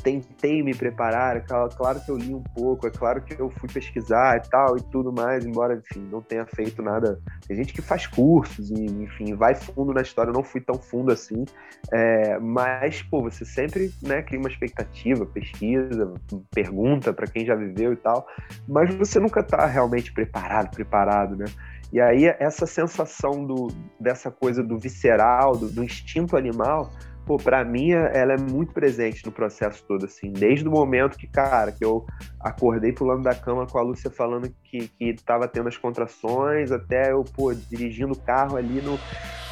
tentei 0.02 0.62
me 0.62 0.74
preparar, 0.74 1.36
é 1.36 1.40
claro 1.40 2.00
que 2.04 2.10
eu 2.10 2.16
li 2.16 2.34
um 2.34 2.42
pouco, 2.42 2.86
é 2.86 2.90
claro 2.90 3.22
que 3.22 3.40
eu 3.40 3.50
fui 3.50 3.68
pesquisar 3.68 4.36
e 4.36 4.48
tal 4.48 4.76
e 4.76 4.82
tudo 4.82 5.12
mais, 5.12 5.44
embora, 5.44 5.74
enfim, 5.74 6.06
não 6.10 6.20
tenha 6.20 6.44
feito 6.46 6.82
nada. 6.82 7.20
Tem 7.46 7.56
gente 7.56 7.72
que 7.72 7.80
faz 7.80 8.06
cursos 8.06 8.70
e, 8.70 8.84
enfim, 8.84 9.34
vai 9.34 9.54
fundo 9.54 9.92
na 9.92 10.02
história, 10.02 10.30
eu 10.30 10.34
não 10.34 10.42
fui 10.42 10.60
tão 10.60 10.76
fundo 10.76 11.12
assim, 11.12 11.44
é, 11.92 12.38
mas, 12.38 13.02
pô, 13.02 13.22
você 13.22 13.44
sempre, 13.44 13.92
né, 14.02 14.22
cria 14.22 14.40
uma 14.40 14.48
expectativa, 14.48 15.24
pesquisa, 15.26 16.14
pergunta 16.54 17.12
para 17.12 17.26
quem 17.26 17.44
já 17.46 17.54
viveu 17.54 17.92
e 17.92 17.96
tal, 17.96 18.26
mas 18.68 18.94
você 18.94 19.20
nunca 19.20 19.42
tá 19.42 19.66
realmente 19.66 20.12
preparado, 20.12 20.70
preparado, 20.70 21.36
né? 21.36 21.46
E 21.92 22.00
aí, 22.00 22.24
essa 22.38 22.66
sensação 22.66 23.44
do, 23.44 23.68
dessa 24.00 24.30
coisa 24.30 24.62
do 24.62 24.78
visceral, 24.78 25.54
do, 25.54 25.68
do 25.68 25.84
instinto 25.84 26.38
animal, 26.38 26.90
pô, 27.26 27.36
pra 27.36 27.64
mim 27.64 27.92
ela 27.92 28.34
é 28.34 28.36
muito 28.36 28.72
presente 28.72 29.24
no 29.24 29.32
processo 29.32 29.84
todo, 29.86 30.06
assim, 30.06 30.32
desde 30.32 30.66
o 30.66 30.70
momento 30.70 31.16
que, 31.16 31.26
cara, 31.26 31.72
que 31.72 31.84
eu 31.84 32.04
acordei 32.40 32.92
pulando 32.92 33.22
da 33.22 33.34
cama 33.34 33.66
com 33.66 33.78
a 33.78 33.82
Lúcia 33.82 34.10
falando 34.10 34.52
que, 34.64 34.88
que 34.88 35.14
tava 35.24 35.46
tendo 35.46 35.68
as 35.68 35.76
contrações, 35.76 36.72
até 36.72 37.12
eu, 37.12 37.24
pô, 37.24 37.52
dirigindo 37.54 38.12
o 38.12 38.18
carro 38.18 38.56
ali 38.56 38.80
no, 38.80 38.98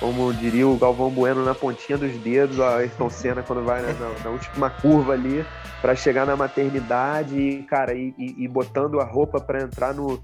como 0.00 0.33
diria 0.33 0.66
o 0.66 0.78
Galvão 0.78 1.11
Bueno, 1.11 1.44
na 1.44 1.54
pontinha 1.54 1.98
dos 1.98 2.16
dedos, 2.18 2.59
a 2.59 2.78
Ayrton 2.78 3.11
Senna 3.11 3.42
quando 3.42 3.62
vai 3.62 3.83
né, 3.83 3.94
na, 4.00 4.24
na, 4.24 4.30
última 4.30 4.70
curva 4.70 5.12
ali, 5.12 5.44
para 5.80 5.94
chegar 5.94 6.26
na 6.26 6.37
maternidade 6.37 7.38
e, 7.38 7.62
cara, 7.64 7.94
e, 7.94 8.14
e, 8.18 8.44
e 8.44 8.48
botando 8.48 9.00
a 9.00 9.04
roupa 9.04 9.40
para 9.40 9.62
entrar 9.62 9.94
no, 9.94 10.22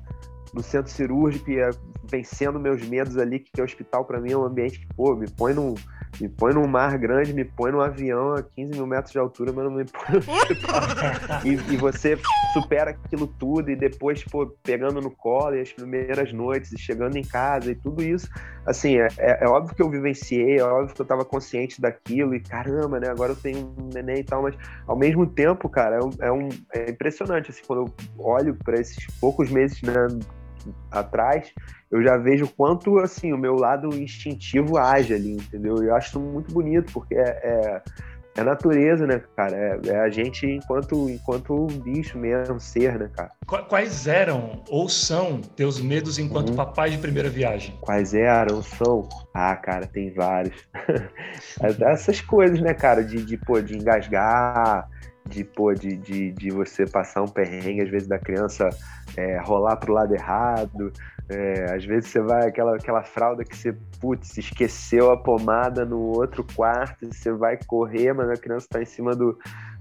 no 0.53 0.63
centro 0.63 0.91
cirúrgico 0.91 1.51
e 1.51 1.61
vencendo 2.11 2.59
meus 2.59 2.83
medos 2.83 3.19
ali, 3.19 3.39
que 3.39 3.61
o 3.61 3.65
hospital 3.65 4.05
para 4.05 4.21
mim 4.21 4.33
é 4.33 4.37
um 4.37 4.45
ambiente 4.45 4.81
que, 4.81 4.87
pô, 4.95 5.15
me 5.15 5.29
põe 5.31 5.53
num 5.53 5.75
me 6.21 6.29
põe 6.29 6.53
num 6.55 6.67
mar 6.67 6.97
grande, 6.99 7.33
me 7.33 7.45
põe 7.45 7.71
num 7.71 7.81
avião 7.81 8.35
a 8.35 8.43
15 8.43 8.73
mil 8.73 8.87
metros 8.87 9.13
de 9.13 9.19
altura, 9.19 9.53
mas 9.53 9.65
não 9.65 9.71
me 9.71 9.85
põe 9.85 10.15
no 10.15 10.23
e, 11.45 11.75
e 11.75 11.77
você 11.77 12.19
supera 12.53 12.91
aquilo 12.91 13.27
tudo 13.27 13.71
e 13.71 13.77
depois, 13.77 14.25
pô, 14.25 14.47
pegando 14.63 15.01
no 15.01 15.11
colo 15.11 15.57
e 15.57 15.61
as 15.61 15.73
primeiras 15.73 16.33
noites 16.33 16.73
e 16.73 16.79
chegando 16.79 17.17
em 17.17 17.25
casa 17.25 17.71
e 17.71 17.75
tudo 17.75 18.03
isso. 18.03 18.29
Assim, 18.65 18.97
é, 18.97 19.09
é, 19.19 19.45
é 19.45 19.49
óbvio 19.49 19.75
que 19.75 19.83
eu 19.83 19.91
vivenciei, 19.91 20.59
é 20.59 20.65
óbvio 20.65 20.95
que 20.95 21.01
eu 21.01 21.07
tava 21.07 21.25
consciente 21.25 21.81
daquilo 21.81 22.35
e 22.35 22.41
caramba, 22.41 22.99
né? 22.99 23.09
Agora 23.09 23.33
eu 23.33 23.37
tenho 23.37 23.75
um 23.79 23.89
neném 23.93 24.19
e 24.19 24.25
tal, 24.25 24.43
mas 24.43 24.57
ao 24.87 24.97
mesmo 24.97 25.27
tempo, 25.27 25.69
cara, 25.69 25.97
é, 25.97 26.01
um, 26.03 26.11
é, 26.21 26.33
um, 26.33 26.49
é 26.73 26.91
impressionante, 26.91 27.51
assim, 27.51 27.63
quando 27.67 27.87
eu 27.87 27.95
olho 28.25 28.57
para 28.65 28.81
esses 28.81 29.07
poucos 29.21 29.51
meses, 29.51 29.81
né, 29.83 29.95
atrás, 30.91 31.53
eu 31.91 32.03
já 32.03 32.17
vejo 32.17 32.49
quanto 32.49 32.99
assim 32.99 33.33
o 33.33 33.39
meu 33.39 33.55
lado 33.55 33.89
instintivo 33.95 34.77
age 34.77 35.15
ali, 35.15 35.33
entendeu? 35.33 35.77
Eu 35.83 35.95
acho 35.95 36.19
muito 36.19 36.53
bonito 36.53 36.93
porque 36.93 37.15
é, 37.15 37.21
é, 37.21 37.83
é 38.37 38.43
natureza, 38.43 39.07
né, 39.07 39.23
cara? 39.37 39.57
É, 39.57 39.81
é, 39.89 40.01
a 40.01 40.11
gente 40.11 40.47
enquanto 40.47 41.09
enquanto 41.09 41.67
bicho 41.83 42.19
mesmo, 42.19 42.61
ser, 42.61 42.99
né, 42.99 43.11
cara? 43.15 43.31
Quais 43.69 44.07
eram 44.07 44.63
ou 44.69 44.89
são 44.89 45.41
teus 45.41 45.81
medos 45.81 46.19
enquanto 46.19 46.51
uhum. 46.51 46.57
papai 46.57 46.91
de 46.91 46.99
primeira 46.99 47.31
viagem? 47.31 47.77
Quais 47.81 48.13
eram, 48.13 48.63
são? 48.63 49.09
Ah, 49.33 49.57
cara, 49.57 49.87
tem 49.87 50.13
vários. 50.13 50.57
Essas 51.81 52.21
coisas, 52.21 52.61
né, 52.61 52.75
cara, 52.75 53.03
de, 53.03 53.25
de 53.25 53.37
pô, 53.37 53.61
de 53.61 53.77
engasgar, 53.77 54.89
de, 55.29 55.45
pô, 55.45 55.73
de, 55.75 55.97
de, 55.97 56.33
de 56.33 56.51
você 56.51 56.87
passar 56.87 57.23
um 57.23 57.29
perrengue, 57.29 57.83
às 57.83 57.91
vezes, 57.91 58.09
da 58.09 58.19
criança 58.19 58.69
é, 59.17 59.39
rolar 59.41 59.77
pro 59.77 59.93
lado 59.93 60.15
errado. 60.15 60.93
É, 61.29 61.75
às 61.75 61.85
vezes 61.85 62.11
você 62.11 62.21
vai 62.21 62.49
aquela, 62.49 62.77
aquela 62.77 63.03
fralda 63.03 63.45
que 63.45 63.57
você, 63.57 63.75
putz, 64.01 64.39
esqueceu 64.39 65.11
a 65.11 65.17
pomada 65.17 65.85
no 65.85 65.99
outro 65.99 66.45
quarto, 66.55 67.12
você 67.12 67.33
vai 67.33 67.59
correr, 67.67 68.12
mas 68.12 68.31
a 68.31 68.37
criança 68.37 68.69
tá 68.71 68.81
em 68.81 68.85
cima 68.85 69.15
do, 69.15 69.37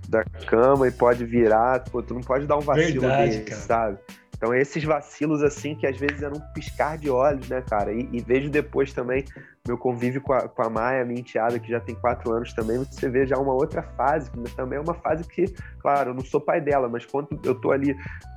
da 0.10 0.24
cama 0.48 0.88
e 0.88 0.92
pode 0.92 1.24
virar. 1.24 1.84
Pô, 1.92 2.02
tu 2.02 2.14
não 2.14 2.22
pode 2.22 2.48
dar 2.48 2.58
um 2.58 2.62
vacilo 2.62 3.02
Verdade, 3.02 3.40
desse, 3.40 3.62
sabe? 3.62 4.00
Então, 4.36 4.54
esses 4.54 4.84
vacilos, 4.84 5.42
assim, 5.44 5.76
que 5.76 5.88
às 5.88 5.98
vezes 5.98 6.22
eram 6.22 6.38
um 6.38 6.54
piscar 6.54 6.98
de 6.98 7.10
olhos, 7.10 7.48
né, 7.48 7.62
cara? 7.62 7.94
E, 7.94 8.10
e 8.12 8.20
vejo 8.20 8.50
depois 8.50 8.92
também 8.92 9.24
meu 9.68 9.78
convívio 9.78 10.22
com 10.22 10.34
a, 10.34 10.48
com 10.48 10.62
a 10.62 10.70
Maia, 10.70 11.04
minha 11.04 11.20
enteada, 11.20 11.60
que 11.60 11.70
já 11.70 11.80
tem 11.80 11.96
quatro 11.96 12.32
anos 12.32 12.54
também, 12.54 12.78
você 12.78 13.10
vê 13.10 13.26
já 13.26 13.38
uma 13.38 13.54
outra 13.54 13.82
fase, 13.82 14.30
que 14.30 14.56
também 14.56 14.78
é 14.78 14.82
uma 14.82 14.94
fase 14.94 15.24
que, 15.24 15.46
claro, 15.80 16.12
eu 16.12 16.14
não 16.14 16.24
sou 16.24 16.40
pai 16.40 16.62
dela, 16.62 16.88
mas 16.88 17.06
quando 17.06 17.40
eu 17.44 17.56
tô 17.56 17.72
ali 17.72 17.96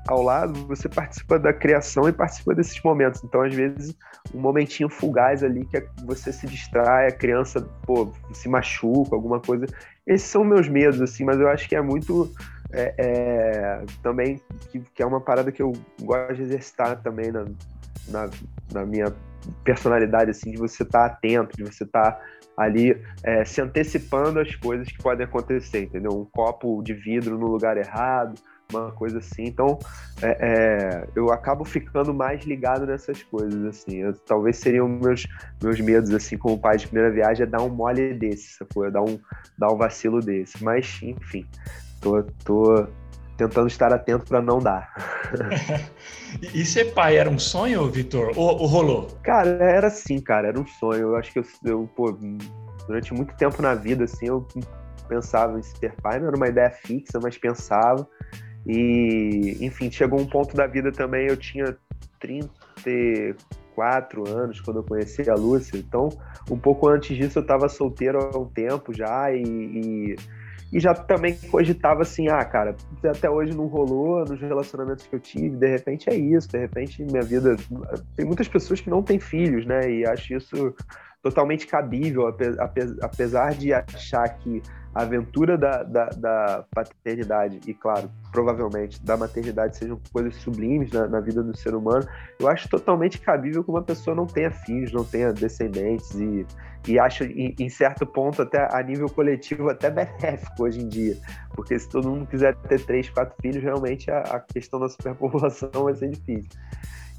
ao 0.08 0.22
lado, 0.22 0.66
você 0.66 0.88
participa 0.88 1.38
da 1.38 1.52
criação 1.52 2.08
e 2.08 2.12
participa 2.12 2.54
desses 2.54 2.82
momentos. 2.82 3.22
Então, 3.22 3.42
às 3.42 3.54
vezes, 3.54 3.94
um 4.34 4.40
momentinho 4.40 4.88
fugaz 4.88 5.44
ali 5.44 5.66
que 5.66 5.76
é 5.76 5.86
você 6.04 6.32
se 6.32 6.46
distrai, 6.46 7.08
a 7.08 7.12
criança, 7.12 7.60
pô, 7.86 8.10
se 8.32 8.48
machuca, 8.48 9.14
alguma 9.14 9.38
coisa. 9.38 9.66
Esses 10.06 10.28
são 10.28 10.42
meus 10.42 10.68
medos, 10.68 11.00
assim, 11.02 11.24
mas 11.24 11.38
eu 11.38 11.48
acho 11.48 11.68
que 11.68 11.76
é 11.76 11.82
muito 11.82 12.32
é, 12.72 12.94
é, 12.98 13.84
também 14.02 14.40
que, 14.70 14.80
que, 14.80 15.02
é 15.02 15.06
uma 15.06 15.20
parada 15.20 15.50
que 15.50 15.62
eu 15.62 15.72
gosto 16.02 16.34
de 16.34 16.42
exercitar 16.42 17.00
também 17.02 17.32
na, 17.32 17.44
na, 18.08 18.30
na, 18.72 18.84
minha 18.84 19.06
personalidade, 19.64 20.30
assim, 20.30 20.50
de 20.50 20.58
você 20.58 20.82
estar 20.82 21.08
tá 21.08 21.14
atento, 21.14 21.56
de 21.56 21.64
você 21.64 21.84
estar 21.84 22.12
tá 22.12 22.20
ali 22.56 23.00
é, 23.22 23.44
se 23.44 23.60
antecipando 23.60 24.40
às 24.40 24.54
coisas 24.56 24.88
que 24.88 24.98
podem 24.98 25.24
acontecer, 25.24 25.84
entendeu? 25.84 26.12
Um 26.12 26.24
copo 26.24 26.82
de 26.82 26.92
vidro 26.92 27.38
no 27.38 27.46
lugar 27.46 27.76
errado, 27.76 28.34
uma 28.72 28.92
coisa 28.92 29.18
assim. 29.18 29.44
Então, 29.44 29.78
é, 30.20 30.36
é, 30.40 31.08
eu 31.14 31.32
acabo 31.32 31.64
ficando 31.64 32.12
mais 32.12 32.44
ligado 32.44 32.86
nessas 32.86 33.22
coisas, 33.22 33.64
assim. 33.64 33.98
Eu, 33.98 34.12
talvez 34.12 34.56
seriam 34.56 34.88
meus 34.88 35.26
meus 35.62 35.80
medos, 35.80 36.12
assim, 36.12 36.36
como 36.36 36.58
pai 36.58 36.76
de 36.76 36.86
primeira 36.86 37.12
viagem, 37.12 37.44
é 37.44 37.46
dar 37.46 37.62
um 37.62 37.68
mole 37.68 38.14
desse, 38.14 38.56
sacou? 38.56 38.84
É 38.84 38.90
dar 38.90 39.02
um, 39.02 39.18
dar 39.56 39.72
um 39.72 39.76
vacilo 39.76 40.20
desse. 40.20 40.62
Mas, 40.62 41.00
enfim, 41.02 41.46
tô, 42.00 42.22
tô 42.44 42.88
tentando 43.38 43.68
estar 43.68 43.92
atento 43.92 44.26
para 44.26 44.42
não 44.42 44.58
dar. 44.58 44.92
e 46.52 46.64
ser 46.64 46.92
pai 46.92 47.16
era 47.16 47.30
um 47.30 47.38
sonho, 47.38 47.88
Vitor? 47.88 48.32
Ou, 48.36 48.60
ou, 48.60 48.66
rolou? 48.66 49.06
Cara, 49.22 49.48
era 49.48 49.86
assim, 49.86 50.20
cara, 50.20 50.48
era 50.48 50.60
um 50.60 50.66
sonho. 50.66 51.00
Eu 51.00 51.16
acho 51.16 51.32
que 51.32 51.38
eu, 51.38 51.44
eu 51.64 51.88
pô, 51.96 52.18
durante 52.86 53.14
muito 53.14 53.34
tempo 53.36 53.62
na 53.62 53.74
vida, 53.74 54.04
assim, 54.04 54.26
eu 54.26 54.46
pensava 55.08 55.58
em 55.58 55.62
ser 55.62 55.94
pai, 56.02 56.18
não 56.18 56.26
era 56.26 56.36
uma 56.36 56.48
ideia 56.48 56.70
fixa, 56.70 57.20
mas 57.22 57.38
pensava. 57.38 58.06
E, 58.66 59.56
enfim, 59.60 59.90
chegou 59.90 60.20
um 60.20 60.26
ponto 60.26 60.56
da 60.56 60.66
vida 60.66 60.90
também, 60.90 61.28
eu 61.28 61.36
tinha 61.36 61.76
34 62.18 64.28
anos 64.28 64.60
quando 64.60 64.78
eu 64.78 64.84
conheci 64.84 65.30
a 65.30 65.34
Lúcia, 65.34 65.78
então 65.78 66.08
um 66.50 66.58
pouco 66.58 66.88
antes 66.88 67.16
disso 67.16 67.38
eu 67.38 67.42
estava 67.42 67.68
solteiro 67.68 68.18
há 68.18 68.36
um 68.36 68.46
tempo 68.46 68.92
já 68.92 69.32
e, 69.32 69.42
e, 69.42 70.16
e, 70.72 70.80
já 70.80 70.94
também 70.94 71.36
cogitava 71.50 72.02
assim, 72.02 72.28
ah, 72.28 72.44
cara, 72.44 72.76
até 73.04 73.28
hoje 73.30 73.56
não 73.56 73.66
rolou 73.66 74.24
nos 74.24 74.40
relacionamentos 74.40 75.06
que 75.06 75.14
eu 75.14 75.20
tive, 75.20 75.56
de 75.56 75.68
repente 75.68 76.10
é 76.10 76.14
isso, 76.14 76.48
de 76.48 76.58
repente 76.58 77.02
minha 77.04 77.22
vida... 77.22 77.56
Tem 78.16 78.26
muitas 78.26 78.48
pessoas 78.48 78.80
que 78.80 78.90
não 78.90 79.02
têm 79.02 79.18
filhos, 79.18 79.66
né, 79.66 79.90
e 79.90 80.06
acho 80.06 80.34
isso 80.34 80.74
totalmente 81.22 81.66
cabível, 81.66 82.34
apesar 83.02 83.50
de 83.54 83.72
achar 83.72 84.28
que 84.38 84.62
a 84.94 85.02
aventura 85.02 85.56
da, 85.56 85.82
da, 85.82 86.06
da, 86.06 86.64
paternidade 86.74 87.60
e, 87.66 87.74
claro, 87.74 88.10
provavelmente 88.32 89.02
da 89.04 89.16
maternidade 89.16 89.76
sejam 89.76 90.00
coisas 90.12 90.34
sublimes 90.36 90.90
na, 90.90 91.06
na, 91.06 91.20
vida 91.20 91.42
do 91.42 91.56
ser 91.56 91.74
humano, 91.74 92.06
eu 92.40 92.48
acho 92.48 92.68
totalmente 92.68 93.20
cabível 93.20 93.62
que 93.62 93.70
uma 93.70 93.82
pessoa 93.82 94.16
não 94.16 94.26
tenha 94.26 94.50
filhos, 94.50 94.92
não 94.92 95.04
tenha 95.04 95.32
descendentes 95.32 96.14
e, 96.14 96.46
e 96.86 96.98
acho, 96.98 97.24
em, 97.24 97.54
em 97.58 97.68
certo 97.68 98.06
ponto, 98.06 98.42
até 98.42 98.66
a 98.72 98.82
nível 98.82 99.08
coletivo, 99.08 99.68
até 99.68 99.90
benéfico 99.90 100.64
hoje 100.64 100.80
em 100.80 100.88
dia, 100.88 101.16
porque 101.54 101.78
se 101.78 101.88
todo 101.88 102.08
mundo 102.08 102.26
quiser 102.26 102.56
ter 102.56 102.84
três, 102.84 103.10
quatro 103.10 103.34
filhos, 103.40 103.62
realmente 103.62 104.10
a, 104.10 104.20
a 104.20 104.40
questão 104.40 104.80
da 104.80 104.88
superpopulação 104.88 105.70
vai 105.84 105.94
ser 105.94 106.10
difícil. 106.10 106.50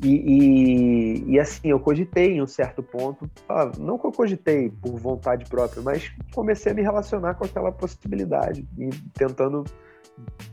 E, 0.02 0.08
e, 0.08 1.34
e, 1.34 1.40
assim, 1.40 1.70
eu 1.70 1.80
cogitei 1.80 2.38
em 2.38 2.42
um 2.42 2.48
certo 2.48 2.82
ponto, 2.82 3.30
não 3.78 3.98
que 3.98 4.08
eu 4.08 4.12
cogitei 4.12 4.70
por 4.70 4.98
vontade 4.98 5.44
própria, 5.50 5.82
mas 5.82 6.10
comecei 6.34 6.72
a 6.72 6.76
me 6.76 6.82
relacionar 6.82 7.36
com 7.36 7.44
aquela 7.44 7.72
possibilidade 7.72 8.66
e 8.78 8.90
tentando 9.14 9.66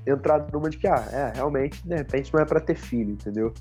entrar 0.06 0.46
numa 0.52 0.68
de 0.68 0.78
que, 0.78 0.86
ah, 0.86 1.08
é, 1.12 1.32
realmente, 1.36 1.86
de 1.86 1.94
repente 1.94 2.32
não 2.32 2.40
é 2.40 2.44
para 2.44 2.60
ter 2.60 2.76
filho, 2.76 3.12
entendeu? 3.12 3.52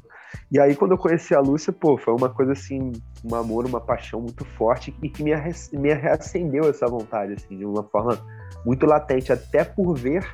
E 0.51 0.59
aí, 0.59 0.75
quando 0.75 0.91
eu 0.91 0.97
conheci 0.97 1.35
a 1.35 1.39
Lúcia, 1.39 1.71
pô, 1.71 1.97
foi 1.97 2.13
uma 2.13 2.29
coisa 2.29 2.53
assim, 2.53 2.91
um 3.23 3.35
amor, 3.35 3.65
uma 3.65 3.79
paixão 3.79 4.19
muito 4.19 4.43
forte 4.43 4.95
e 5.01 5.09
que 5.09 5.23
me, 5.23 5.31
me 5.73 5.93
reacendeu 5.93 6.69
essa 6.69 6.87
vontade, 6.87 7.33
assim, 7.33 7.57
de 7.57 7.65
uma 7.65 7.83
forma 7.83 8.17
muito 8.65 8.85
latente, 8.85 9.31
até 9.31 9.63
por 9.63 9.95
ver 9.95 10.27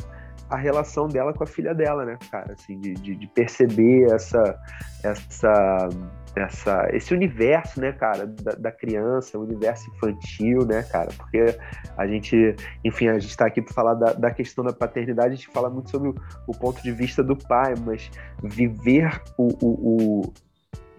a 0.52 0.58
relação 0.58 1.08
dela 1.08 1.34
com 1.34 1.46
a 1.46 1.48
filha 1.48 1.74
dela, 1.74 2.06
né, 2.06 2.18
cara? 2.30 2.52
Assim, 2.52 2.78
de, 2.78 2.94
de, 2.94 3.16
de, 3.16 3.28
perceber 3.28 4.12
essa, 4.12 4.60
essa, 5.02 5.90
essa, 6.36 6.88
esse 6.92 7.14
universo, 7.14 7.80
né, 7.80 7.94
cara, 7.94 8.28
da, 8.28 8.52
da, 8.52 8.72
criança, 8.72 9.40
o 9.40 9.44
universo 9.44 9.90
infantil, 9.92 10.66
né, 10.66 10.84
cara? 10.84 11.10
Porque 11.16 11.58
a 11.98 12.06
gente, 12.06 12.54
enfim, 12.84 13.08
a 13.08 13.14
gente 13.14 13.30
está 13.30 13.46
aqui 13.46 13.62
para 13.62 13.74
falar 13.74 13.94
da, 13.94 14.12
da, 14.12 14.30
questão 14.30 14.62
da 14.62 14.74
paternidade, 14.74 15.30
a 15.30 15.36
gente 15.36 15.48
fala 15.48 15.70
muito 15.70 15.90
sobre 15.90 16.10
o, 16.10 16.16
o 16.46 16.52
ponto 16.52 16.84
de 16.84 16.92
vista 16.92 17.24
do 17.24 17.38
pai, 17.38 17.74
mas 17.86 18.12
viver 18.44 19.22
o, 19.38 19.48
o, 19.66 20.22
o 20.22 20.34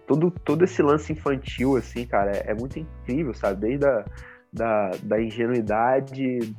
todo, 0.06 0.30
todo 0.30 0.64
esse 0.64 0.82
lance 0.82 1.12
infantil, 1.12 1.76
assim, 1.76 2.06
cara, 2.06 2.32
é, 2.32 2.52
é 2.52 2.54
muito 2.54 2.78
incrível, 2.78 3.34
sabe? 3.34 3.60
Desde 3.60 3.86
a 3.86 4.02
da, 4.52 4.90
da 5.02 5.20
ingenuidade 5.20 6.54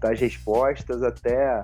das 0.00 0.20
respostas 0.20 1.02
até 1.02 1.62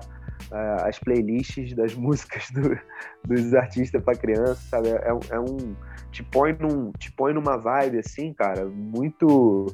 uh, 0.51 0.85
as 0.85 0.99
playlists 0.99 1.73
das 1.73 1.93
músicas 1.95 2.49
do, 2.51 2.77
dos 3.25 3.53
artistas 3.53 4.03
para 4.03 4.17
criança, 4.17 4.61
sabe? 4.69 4.89
É, 4.89 5.09
é, 5.31 5.39
um 5.39 5.75
te 6.11 6.23
põe 6.23 6.53
num 6.53 6.91
te 6.93 7.11
põe 7.11 7.33
numa 7.33 7.57
vibe 7.57 7.99
assim, 7.99 8.33
cara, 8.33 8.65
muito 8.65 9.67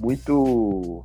muito 0.00 1.04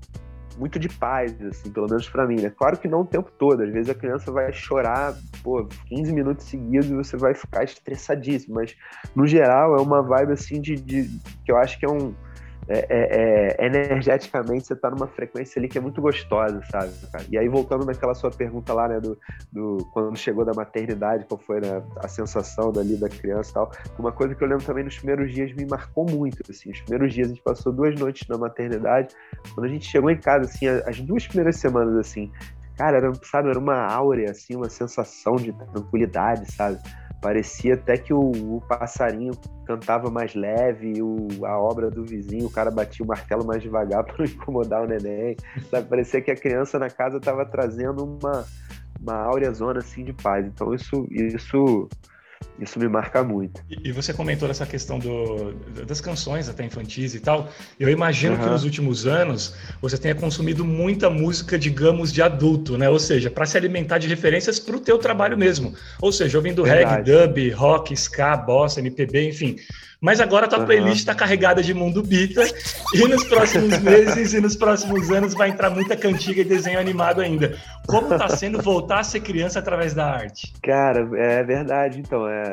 muito 0.58 0.78
de 0.78 0.90
paz, 0.90 1.34
assim, 1.42 1.72
pelo 1.72 1.88
menos 1.88 2.10
para 2.10 2.28
mim, 2.28 2.36
né? 2.42 2.50
Claro 2.50 2.78
que 2.78 2.88
não 2.88 3.02
o 3.02 3.06
tempo 3.06 3.32
todo, 3.40 3.64
às 3.64 3.72
vezes 3.72 3.90
a 3.90 3.96
criança 3.96 4.30
vai 4.30 4.52
chorar, 4.52 5.16
pô, 5.42 5.66
15 5.86 6.12
minutos 6.12 6.48
seguidos 6.48 6.90
e 6.90 6.96
você 6.96 7.16
vai 7.16 7.34
ficar 7.34 7.64
estressadíssimo, 7.64 8.56
mas 8.56 8.76
no 9.16 9.26
geral 9.26 9.78
é 9.78 9.82
uma 9.82 10.02
vibe 10.02 10.34
assim 10.34 10.60
de, 10.60 10.76
de 10.76 11.10
que 11.46 11.52
eu 11.52 11.58
acho 11.58 11.80
que 11.80 11.86
é 11.86 11.90
um 11.90 12.14
é, 12.70 12.86
é, 12.88 13.56
é, 13.58 13.66
energeticamente 13.66 14.68
você 14.68 14.76
tá 14.76 14.92
numa 14.92 15.08
frequência 15.08 15.60
ali 15.60 15.68
que 15.68 15.80
é 15.80 15.82
muito 15.82 16.00
gostosa, 16.00 16.62
sabe? 16.70 16.94
Cara? 17.12 17.26
E 17.32 17.38
aí, 17.38 17.50
voltando 17.50 17.84
naquela 17.84 18.14
sua 18.14 18.30
pergunta 18.30 18.72
lá, 18.74 18.88
né, 18.88 19.00
do, 19.00 19.18
do 19.52 19.90
quando 19.92 20.16
chegou 20.16 20.46
da 20.46 20.54
maternidade, 20.54 21.26
qual 21.26 21.40
foi 21.40 21.60
né, 21.60 21.82
a 21.98 22.08
sensação 22.08 22.72
dali 22.72 22.96
da 22.96 23.10
criança 23.10 23.50
e 23.50 23.54
tal, 23.56 23.72
uma 23.98 24.12
coisa 24.12 24.36
que 24.36 24.44
eu 24.44 24.48
lembro 24.48 24.64
também 24.64 24.84
nos 24.84 24.98
primeiros 24.98 25.34
dias 25.34 25.52
me 25.54 25.66
marcou 25.66 26.06
muito, 26.08 26.38
assim, 26.48 26.70
os 26.70 26.80
primeiros 26.82 27.12
dias 27.12 27.28
a 27.28 27.30
gente 27.30 27.42
passou 27.42 27.74
duas 27.74 28.00
noites 28.00 28.28
na 28.28 28.38
maternidade, 28.38 29.16
quando 29.56 29.66
a 29.66 29.70
gente 29.70 29.86
chegou 29.86 30.12
em 30.12 30.18
casa, 30.18 30.46
assim, 30.46 30.68
as 30.68 31.02
duas 31.02 31.26
primeiras 31.26 31.56
semanas, 31.56 31.96
assim, 31.98 32.32
cara, 32.78 32.98
era, 32.98 33.12
sabe, 33.24 33.50
era 33.50 33.58
uma 33.58 33.84
áurea, 33.92 34.30
assim, 34.30 34.56
uma 34.56 34.70
sensação 34.70 35.38
de 35.38 35.52
tranquilidade, 35.54 36.52
sabe? 36.52 36.78
Parecia 37.22 37.74
até 37.74 37.98
que 37.98 38.14
o, 38.14 38.32
o 38.32 38.62
passarinho 38.68 39.34
cantava 39.66 40.10
mais 40.10 40.34
leve, 40.34 41.02
o, 41.02 41.28
a 41.46 41.60
obra 41.60 41.90
do 41.90 42.06
vizinho, 42.06 42.48
o 42.48 42.52
cara 42.52 42.72
batia 42.72 43.04
o 43.04 43.08
martelo 43.08 43.46
mais 43.46 43.62
devagar 43.62 44.04
para 44.06 44.16
não 44.20 44.26
incomodar 44.26 44.84
o 44.84 44.88
neném. 44.88 45.36
Sabe? 45.70 45.88
Parecia 45.88 46.22
que 46.22 46.32
a 46.32 46.36
criança 46.36 46.80
na 46.80 46.90
casa 46.90 47.18
estava 47.18 47.46
trazendo 47.46 48.06
uma, 48.06 48.46
uma 49.02 49.16
áurea 49.16 49.52
zona 49.52 49.80
assim, 49.80 50.04
de 50.04 50.14
paz. 50.14 50.46
Então 50.46 50.74
isso, 50.74 51.08
isso 51.12 51.90
isso 52.62 52.80
me 52.80 52.88
marca 52.88 53.24
muito. 53.24 53.62
E, 53.70 53.92
você 53.92 54.14
comentou 54.14 54.50
essa 54.50 54.66
questão 54.66 55.00
do, 55.00 55.54
das 55.86 56.02
canções 56.02 56.50
até 56.50 56.66
infantis 56.66 57.16
e 57.16 57.20
tal. 57.20 57.50
Eu 57.80 57.90
imagino 57.90 58.36
uhum. 58.36 58.42
que 58.42 58.50
nos 58.50 58.64
últimos 58.64 59.06
anos 59.06 59.56
você 59.82 59.98
tenha 59.98 60.16
consumido 60.16 60.66
muita 60.66 61.10
música, 61.10 61.58
digamos, 61.58 62.12
de 62.12 62.22
adulto, 62.22 62.78
né? 62.78 62.90
Ou 62.90 63.00
seja, 63.00 63.30
para 63.30 63.46
se 63.46 63.58
alimentar 63.58 63.98
de 63.98 64.08
referências 64.08 64.60
para 64.60 64.76
o 64.76 64.80
teu 64.80 64.98
trabalho 64.98 65.38
mesmo. 65.38 65.74
Ou 66.02 66.12
seja, 66.12 66.38
ouvindo 66.38 66.64
Verdade. 66.64 67.10
reggae, 67.12 67.28
dub, 67.28 67.50
rock, 67.52 67.94
ska, 67.94 68.36
bossa, 68.38 68.80
MPB, 68.80 69.30
enfim. 69.30 69.56
Mas 70.02 70.22
agora 70.22 70.46
a 70.46 70.50
tua 70.50 70.60
uhum. 70.60 70.66
playlist 70.66 71.00
está 71.00 71.14
carregada 71.14 71.62
de 71.62 71.74
mundo 71.74 72.02
bita 72.02 72.42
e 72.94 73.06
nos 73.06 73.26
próximos 73.26 73.78
meses 73.84 74.34
e 74.34 74.40
nos 74.40 74.56
próximos 74.56 75.12
anos 75.12 75.34
vai 75.34 75.50
entrar 75.50 75.70
muita 75.70 75.96
cantiga 75.98 76.40
e 76.40 76.46
desenho 76.46 76.80
animado 76.80 77.20
ainda. 77.20 77.58
Como 77.86 78.14
está 78.14 78.30
sendo 78.30 78.62
voltar 78.62 79.00
a 79.00 79.04
ser 79.04 79.20
criança 79.20 79.60
através 79.60 79.94
da 79.94 80.06
arte? 80.06 80.54
Cara, 80.64 81.10
é 81.18 81.44
verdade. 81.44 82.00
Então, 82.00 82.26
é, 82.28 82.49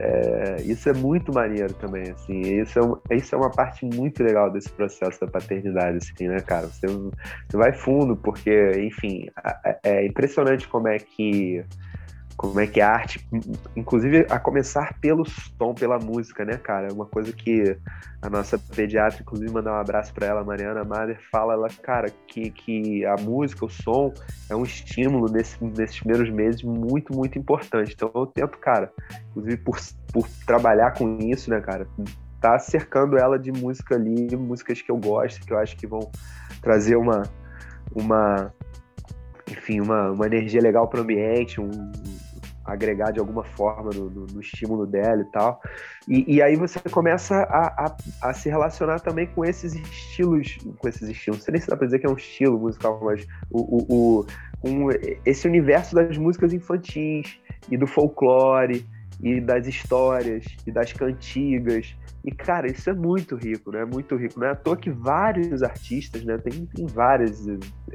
é, 0.00 0.62
isso 0.62 0.88
é 0.88 0.92
muito 0.92 1.32
maneiro 1.32 1.72
também, 1.74 2.10
assim. 2.10 2.40
Isso 2.40 3.00
é, 3.10 3.16
isso 3.16 3.34
é 3.34 3.38
uma 3.38 3.50
parte 3.50 3.84
muito 3.84 4.22
legal 4.22 4.50
desse 4.50 4.70
processo 4.70 5.20
da 5.20 5.26
paternidade, 5.26 5.98
assim, 5.98 6.28
né, 6.28 6.40
cara? 6.40 6.66
Você, 6.66 6.86
você 6.86 7.56
vai 7.56 7.72
fundo, 7.72 8.16
porque, 8.16 8.72
enfim, 8.80 9.28
é, 9.64 9.78
é 9.82 10.06
impressionante 10.06 10.68
como 10.68 10.88
é 10.88 10.98
que 10.98 11.64
como 12.38 12.60
é 12.60 12.68
que 12.68 12.80
a 12.80 12.88
arte, 12.88 13.28
inclusive 13.74 14.24
a 14.30 14.38
começar 14.38 14.96
pelo 15.00 15.28
som, 15.28 15.74
pela 15.74 15.98
música, 15.98 16.44
né, 16.44 16.56
cara? 16.56 16.86
É 16.86 16.92
uma 16.92 17.04
coisa 17.04 17.32
que 17.32 17.76
a 18.22 18.30
nossa 18.30 18.56
pediatra, 18.56 19.22
inclusive, 19.22 19.50
mandar 19.50 19.72
um 19.72 19.80
abraço 19.80 20.14
para 20.14 20.28
ela, 20.28 20.44
Mariana 20.44 20.84
Mader, 20.84 21.18
fala 21.32 21.54
ela, 21.54 21.66
cara, 21.82 22.08
que, 22.28 22.52
que 22.52 23.04
a 23.04 23.16
música, 23.16 23.64
o 23.64 23.68
som 23.68 24.14
é 24.48 24.54
um 24.54 24.62
estímulo 24.62 25.28
nesse, 25.28 25.62
nesses 25.64 25.98
primeiros 25.98 26.30
meses 26.30 26.62
muito, 26.62 27.12
muito 27.12 27.36
importante. 27.36 27.92
Então 27.92 28.08
eu 28.14 28.24
tento, 28.24 28.56
cara, 28.58 28.92
inclusive 29.30 29.56
por, 29.56 29.76
por 30.12 30.28
trabalhar 30.46 30.92
com 30.92 31.18
isso, 31.18 31.50
né, 31.50 31.60
cara, 31.60 31.88
tá 32.40 32.56
cercando 32.60 33.18
ela 33.18 33.36
de 33.36 33.50
música 33.50 33.96
ali, 33.96 34.36
músicas 34.36 34.80
que 34.80 34.92
eu 34.92 34.96
gosto, 34.96 35.44
que 35.44 35.52
eu 35.52 35.58
acho 35.58 35.76
que 35.76 35.88
vão 35.88 36.08
trazer 36.62 36.94
uma, 36.94 37.24
uma 37.92 38.54
enfim, 39.50 39.80
uma, 39.80 40.12
uma 40.12 40.26
energia 40.26 40.60
legal 40.60 40.86
para 40.86 41.00
o 41.00 41.02
ambiente, 41.02 41.60
um, 41.60 41.70
agregar 42.72 43.10
de 43.10 43.18
alguma 43.18 43.42
forma 43.42 43.90
no, 43.94 44.10
no, 44.10 44.26
no 44.26 44.40
estímulo 44.40 44.86
dela 44.86 45.22
e 45.22 45.24
tal. 45.26 45.60
E, 46.06 46.36
e 46.36 46.42
aí 46.42 46.56
você 46.56 46.78
começa 46.90 47.34
a, 47.34 47.86
a, 47.86 47.96
a, 48.22 48.32
se 48.34 48.48
relacionar 48.48 49.00
também 49.00 49.26
com 49.26 49.44
esses 49.44 49.74
estilos, 49.74 50.58
com 50.78 50.88
esses 50.88 51.08
estilos. 51.08 51.38
Não 51.38 51.44
sei 51.44 51.52
nem 51.52 51.60
se 51.60 51.68
dá 51.68 51.76
pra 51.76 51.86
dizer 51.86 51.98
que 51.98 52.06
é 52.06 52.10
um 52.10 52.16
estilo 52.16 52.58
musical, 52.58 53.00
mas 53.02 53.26
o, 53.50 53.60
o, 53.60 54.20
o 54.20 54.26
um, 54.62 54.88
esse 55.24 55.46
universo 55.46 55.94
das 55.94 56.18
músicas 56.18 56.52
infantis 56.52 57.38
e 57.70 57.76
do 57.76 57.86
folclore 57.86 58.86
e 59.20 59.40
das 59.40 59.66
histórias 59.66 60.44
e 60.66 60.70
das 60.70 60.92
cantigas 60.92 61.94
e, 62.28 62.30
cara, 62.30 62.70
isso 62.70 62.90
é 62.90 62.92
muito 62.92 63.36
rico, 63.36 63.70
né? 63.70 63.86
Muito 63.86 64.14
rico. 64.14 64.38
Não 64.38 64.48
é 64.48 64.50
à 64.50 64.54
toa 64.54 64.76
que 64.76 64.90
vários 64.90 65.62
artistas, 65.62 66.22
né? 66.24 66.36
Tem, 66.36 66.66
tem 66.66 66.86
vários 66.86 67.46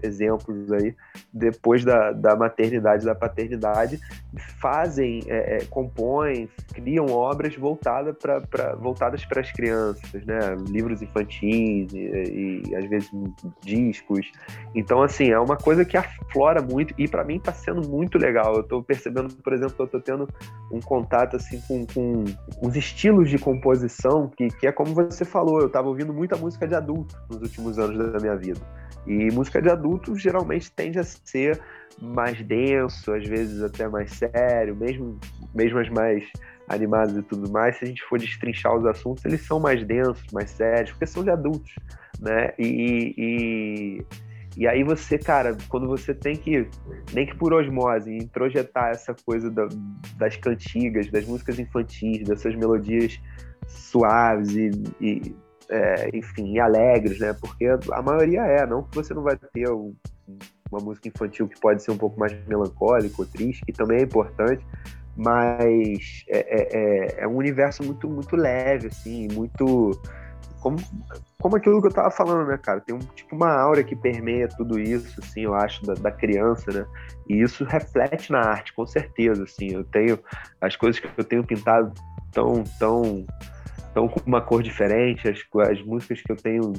exemplos 0.02 0.72
aí, 0.72 0.96
depois 1.32 1.86
da, 1.86 2.12
da 2.12 2.36
maternidade, 2.36 3.06
da 3.06 3.14
paternidade, 3.14 4.00
fazem, 4.60 5.22
é, 5.28 5.58
é, 5.58 5.66
compõem, 5.66 6.50
criam 6.74 7.06
obras 7.08 7.56
voltadas 7.56 8.16
para 8.18 8.42
pra, 8.42 8.76
voltadas 8.76 9.24
para 9.24 9.42
as 9.42 9.52
crianças, 9.52 10.26
né? 10.26 10.40
Livros 10.68 11.04
infantis 11.04 11.94
e, 11.94 12.64
e, 12.68 12.76
às 12.76 12.90
vezes 12.90 13.12
discos. 13.62 14.32
Então, 14.74 15.04
assim, 15.04 15.30
é 15.30 15.40
uma 15.40 15.58
coisa 15.58 15.86
que 15.86 15.96
aflora 15.96 16.60
muito 16.60 16.94
e 16.98 17.08
para 17.08 17.24
mim 17.24 17.36
está 17.36 17.54
sendo 17.54 17.88
muito 17.88 18.18
legal. 18.18 18.56
Eu 18.56 18.62
estou 18.62 18.82
percebendo, 18.82 19.32
por 19.36 19.54
exemplo, 19.54 19.76
que 19.76 19.82
eu 19.82 19.86
estou 19.86 20.02
tendo 20.02 20.28
um 20.72 20.80
contato 20.80 21.13
assim 21.16 21.62
com, 21.68 21.86
com 21.88 22.24
os 22.62 22.76
estilos 22.76 23.30
de 23.30 23.38
composição 23.38 24.30
que, 24.30 24.48
que 24.48 24.68
é 24.68 24.72
como 24.72 24.94
você 24.94 25.24
falou, 25.24 25.60
eu 25.60 25.68
estava 25.68 25.88
ouvindo 25.88 26.14
muita 26.14 26.36
música 26.36 26.68
de 26.68 26.76
adulto 26.76 27.16
nos 27.30 27.42
últimos 27.42 27.80
anos 27.80 27.98
da 28.12 28.20
minha 28.20 28.36
vida. 28.36 28.60
E 29.06 29.32
música 29.32 29.62
de 29.62 29.70
adulto 29.70 30.16
geralmente 30.16 30.72
tende 30.72 30.98
a 30.98 31.04
ser 31.04 31.62
mais 32.02 32.42
denso, 32.42 33.14
às 33.14 33.28
vezes 33.28 33.62
até 33.62 33.88
mais 33.88 34.12
sério, 34.12 34.76
mesmo, 34.76 35.20
mesmo 35.54 35.80
as 35.80 35.90
mais 35.90 36.24
animadas 36.68 37.16
e 37.16 37.22
tudo 37.22 37.52
mais, 37.52 37.78
se 37.78 37.86
a 37.86 37.88
gente 37.88 38.02
for 38.04 38.18
destrinchar 38.18 38.76
os 38.76 38.86
assuntos, 38.86 39.24
eles 39.26 39.46
são 39.46 39.60
mais 39.60 39.86
densos, 39.86 40.26
mais 40.32 40.50
sérios, 40.50 40.92
porque 40.92 41.06
são 41.06 41.24
de 41.24 41.30
adultos, 41.30 41.76
né? 42.20 42.54
E, 42.58 43.14
e, 43.18 44.06
e 44.56 44.68
aí 44.68 44.84
você, 44.84 45.18
cara, 45.18 45.58
quando 45.68 45.88
você 45.88 46.14
tem 46.14 46.36
que, 46.36 46.68
nem 47.14 47.26
que 47.26 47.36
por 47.36 47.54
osmose, 47.54 48.16
introjetar 48.16 48.92
essa 48.92 49.16
coisa 49.26 49.50
da, 49.50 49.68
das 50.18 50.38
cantigas, 50.38 51.10
das 51.10 51.26
músicas 51.26 51.58
infantis, 51.58 52.24
dessas 52.24 52.56
melodias 52.56 53.20
suaves 53.68 54.56
e, 54.56 54.72
e 55.02 55.36
é, 55.70 56.16
enfim, 56.16 56.54
e 56.54 56.60
alegres, 56.60 57.20
né? 57.20 57.34
Porque 57.34 57.66
a 57.66 58.02
maioria 58.02 58.42
é, 58.42 58.66
não 58.66 58.84
que 58.84 58.96
você 58.96 59.14
não 59.14 59.24
vai 59.24 59.38
ter 59.38 59.70
um, 59.70 59.96
uma 60.72 60.80
música 60.80 61.08
infantil 61.08 61.48
que 61.48 61.60
pode 61.60 61.82
ser 61.82 61.92
um 61.92 61.98
pouco 61.98 62.20
mais 62.20 62.34
melancólica 62.48 63.16
ou 63.18 63.26
triste, 63.26 63.66
que 63.66 63.72
também 63.72 64.00
é 64.00 64.04
importante, 64.04 64.64
mas 65.16 66.26
é, 66.28 66.38
é, 66.38 66.68
é, 66.72 67.24
é 67.24 67.28
um 67.28 67.38
universo 67.38 67.84
muito, 67.84 68.08
muito 68.10 68.36
leve, 68.36 68.88
assim, 68.88 69.28
muito 69.32 70.00
como, 70.64 70.78
como 71.42 71.58
aquilo 71.58 71.82
que 71.82 71.88
eu 71.88 71.92
tava 71.92 72.10
falando, 72.10 72.48
né, 72.48 72.58
cara? 72.58 72.80
Tem 72.80 72.96
um, 72.96 73.00
tipo 73.00 73.36
uma 73.36 73.52
aura 73.52 73.84
que 73.84 73.98
permeia 73.98 74.48
tudo 74.48 74.80
isso, 74.80 75.20
assim, 75.22 75.42
eu 75.42 75.54
acho, 75.54 75.86
da, 75.86 75.94
da, 75.94 76.10
criança, 76.10 76.72
né? 76.72 76.86
E 77.28 77.42
isso 77.42 77.66
reflete 77.66 78.32
na 78.32 78.40
arte, 78.40 78.74
com 78.74 78.86
certeza, 78.88 79.44
assim. 79.44 79.74
Eu 79.74 79.84
tenho 79.84 80.18
as 80.62 80.78
coisas 80.78 81.02
que 81.02 81.10
eu 81.18 81.24
tenho 81.26 81.44
pintado 81.44 81.94
tão, 82.32 82.64
tão, 82.80 83.26
tão 83.94 84.08
com 84.08 84.22
uma 84.26 84.40
cor 84.40 84.64
diferente, 84.64 85.28
as, 85.28 85.40
as 85.70 85.84
músicas 85.84 86.22
que 86.22 86.32
eu 86.32 86.38
tenho 86.38 86.72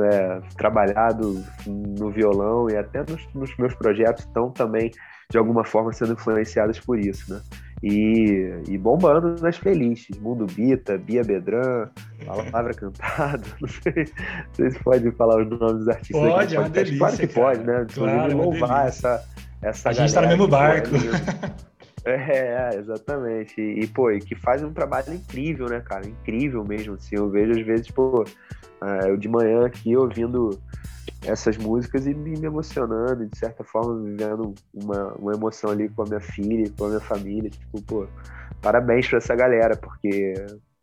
é, 0.00 0.40
trabalhado 0.56 1.44
no 1.66 2.12
violão 2.12 2.70
e 2.70 2.76
até 2.76 3.00
nos, 3.00 3.26
nos 3.34 3.56
meus 3.56 3.74
projetos 3.74 4.24
estão 4.24 4.52
também, 4.52 4.92
de 5.28 5.36
alguma 5.36 5.64
forma, 5.64 5.92
sendo 5.92 6.12
influenciadas 6.12 6.78
por 6.78 6.96
isso, 6.96 7.34
né? 7.34 7.42
E, 7.82 8.62
e, 8.68 8.78
bombando 8.78 9.36
nas 9.40 9.58
playlists. 9.58 10.18
Mundo 10.18 10.46
Bita, 10.46 10.96
Bia 10.96 11.22
Bedran, 11.22 11.88
Palavra 12.24 12.72
Cantada. 12.74 13.42
Não 13.60 13.68
sei, 13.68 13.92
não 13.94 14.54
sei 14.54 14.70
se 14.70 14.78
pode 14.82 15.10
falar 15.12 15.42
os 15.42 15.48
nomes 15.48 15.78
dos 15.78 15.88
artistas. 15.88 16.20
Pode, 16.20 16.56
é 16.56 16.58
uma 16.58 16.68
delícia. 16.70 16.98
Claro 16.98 17.16
que 17.16 17.26
cara. 17.26 17.46
pode, 17.46 17.66
né? 17.66 17.86
Claro, 17.92 18.32
é 18.32 18.34
louvar 18.34 18.88
essa, 18.88 19.24
essa. 19.60 19.90
A 19.90 19.92
gente 19.92 20.14
tá 20.14 20.22
no 20.22 20.28
mesmo 20.28 20.48
barco. 20.48 20.90
É, 22.06 22.70
exatamente. 22.76 23.60
E, 23.60 23.84
pô, 23.88 24.12
e 24.12 24.20
que 24.20 24.36
faz 24.36 24.62
um 24.62 24.72
trabalho 24.72 25.12
incrível, 25.12 25.66
né, 25.66 25.80
cara? 25.80 26.06
Incrível 26.06 26.64
mesmo, 26.64 26.94
assim. 26.94 27.16
Eu 27.16 27.28
vejo, 27.28 27.50
às 27.58 27.66
vezes, 27.66 27.90
pô, 27.90 28.24
é, 28.80 29.10
eu 29.10 29.16
de 29.16 29.28
manhã 29.28 29.66
aqui 29.66 29.96
ouvindo 29.96 30.50
essas 31.24 31.56
músicas 31.56 32.06
e 32.06 32.14
me 32.14 32.40
emocionando, 32.44 33.26
de 33.26 33.36
certa 33.36 33.64
forma 33.64 34.00
vivendo 34.02 34.54
uma, 34.72 35.14
uma 35.14 35.34
emoção 35.34 35.70
ali 35.70 35.88
com 35.88 36.02
a 36.02 36.06
minha 36.06 36.20
filha, 36.20 36.70
com 36.78 36.84
a 36.84 36.88
minha 36.88 37.00
família. 37.00 37.50
Tipo, 37.50 37.82
pô, 37.82 38.06
parabéns 38.62 39.08
pra 39.08 39.18
essa 39.18 39.34
galera, 39.34 39.76
porque 39.76 40.34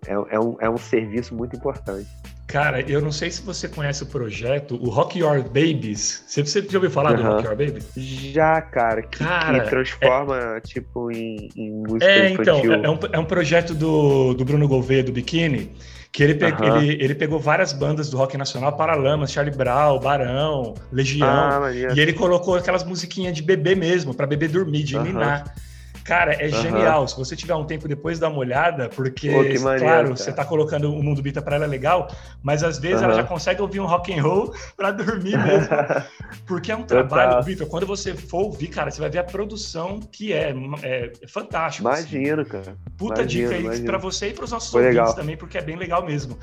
é, 0.06 0.14
é, 0.14 0.40
um, 0.40 0.58
é 0.60 0.70
um 0.70 0.78
serviço 0.78 1.34
muito 1.34 1.56
importante. 1.56 2.10
Cara, 2.54 2.82
eu 2.82 3.02
não 3.02 3.12
sei 3.12 3.32
se 3.32 3.42
você 3.42 3.68
conhece 3.68 4.04
o 4.04 4.06
projeto, 4.06 4.76
o 4.80 4.88
Rock 4.88 5.18
Your 5.18 5.42
Babies. 5.42 6.24
Você, 6.28 6.46
você 6.46 6.62
já 6.62 6.78
ouviu 6.78 6.92
falar 6.92 7.14
uhum. 7.14 7.18
do 7.18 7.24
Rock 7.24 7.46
Your 7.46 7.56
Babies? 7.56 7.90
Já, 7.98 8.62
cara. 8.62 9.02
Que, 9.02 9.18
cara, 9.18 9.62
que 9.62 9.70
transforma, 9.72 10.38
é... 10.38 10.60
tipo, 10.60 11.10
em, 11.10 11.50
em 11.58 11.72
música 11.72 12.06
é, 12.06 12.30
infantil. 12.30 12.76
então, 12.76 12.84
é 12.84 12.90
um, 12.92 13.00
é 13.14 13.18
um 13.18 13.26
projeto 13.26 13.74
do, 13.74 14.36
do 14.36 14.46
Bruno 14.46 14.68
Gouveia, 14.68 15.04
do 15.04 15.12
Bikini, 15.12 15.76
que 16.12 16.22
ele, 16.22 16.36
pe 16.36 16.46
uhum. 16.46 16.78
ele, 16.78 17.04
ele 17.04 17.16
pegou 17.16 17.40
várias 17.40 17.74
bandas 17.74 18.12
do 18.12 18.18
rock 18.18 18.38
nacional, 18.38 18.78
Paralamas, 18.78 19.32
Charlie 19.32 19.58
Brown, 19.58 20.00
Barão, 20.00 20.76
Legião, 20.92 21.28
ah, 21.28 21.72
e 21.74 22.00
ele 22.00 22.14
colocou 22.14 22.54
aquelas 22.54 22.84
musiquinhas 22.84 23.36
de 23.36 23.42
bebê 23.42 23.74
mesmo, 23.74 24.14
para 24.14 24.28
bebê 24.28 24.48
dormir, 24.48 24.84
de 24.84 24.96
uhum. 24.96 25.06
ninar. 25.06 25.56
Cara, 26.04 26.34
é 26.34 26.46
uhum. 26.46 26.62
genial. 26.62 27.08
Se 27.08 27.18
você 27.18 27.36
tiver 27.36 27.56
um 27.56 27.66
tempo 27.66 27.88
depois, 27.88 28.20
dá 28.20 28.30
uma 28.30 28.40
olhada, 28.40 28.90
porque, 28.90 29.30
Pô, 29.30 29.38
maneiro, 29.38 29.62
claro, 29.62 29.80
cara. 29.80 30.08
você 30.08 30.32
tá 30.32 30.44
colocando 30.44 30.94
o 30.94 31.02
Mundo 31.02 31.22
Bita 31.22 31.42
para 31.42 31.56
ela 31.56 31.66
é 31.66 31.68
legal, 31.68 32.10
mas 32.42 32.64
às 32.64 32.78
vezes 32.78 33.00
uhum. 33.00 33.06
ela 33.06 33.14
já 33.16 33.24
consegue 33.24 33.62
ouvir 33.62 33.80
um 33.80 33.86
rock 33.86 34.14
and 34.14 34.22
roll 34.22 34.54
para 34.76 34.92
dormir 34.92 35.38
mesmo. 35.38 35.70
porque 36.46 36.72
é 36.72 36.76
um 36.76 36.84
trabalho, 36.84 37.42
Vitor, 37.44 37.68
quando 37.68 37.86
você 37.86 38.14
for 38.14 38.44
ouvir, 38.44 38.68
cara, 38.68 38.92
você 38.92 39.00
vai 39.00 39.10
ver 39.10 39.20
a 39.20 39.24
produção 39.24 40.00
que 40.00 40.34
é, 40.34 40.54
é, 40.82 41.12
é 41.22 41.28
fantástico. 41.28 41.88
Assim. 41.88 42.18
Imagino, 42.18 42.42
assim. 42.42 42.52
cara. 42.52 42.78
Puta 42.98 43.22
imagino, 43.22 43.50
dica 43.50 43.72
aí 43.72 43.84
para 43.84 43.98
você 43.98 44.30
e 44.30 44.34
para 44.34 44.46
os 44.46 44.52
nossos 44.52 44.72
Foi 44.72 44.82
ouvintes 44.82 45.00
legal. 45.00 45.16
também, 45.16 45.38
porque 45.38 45.58
é 45.58 45.62
bem 45.62 45.76
legal 45.76 46.06
mesmo. 46.06 46.38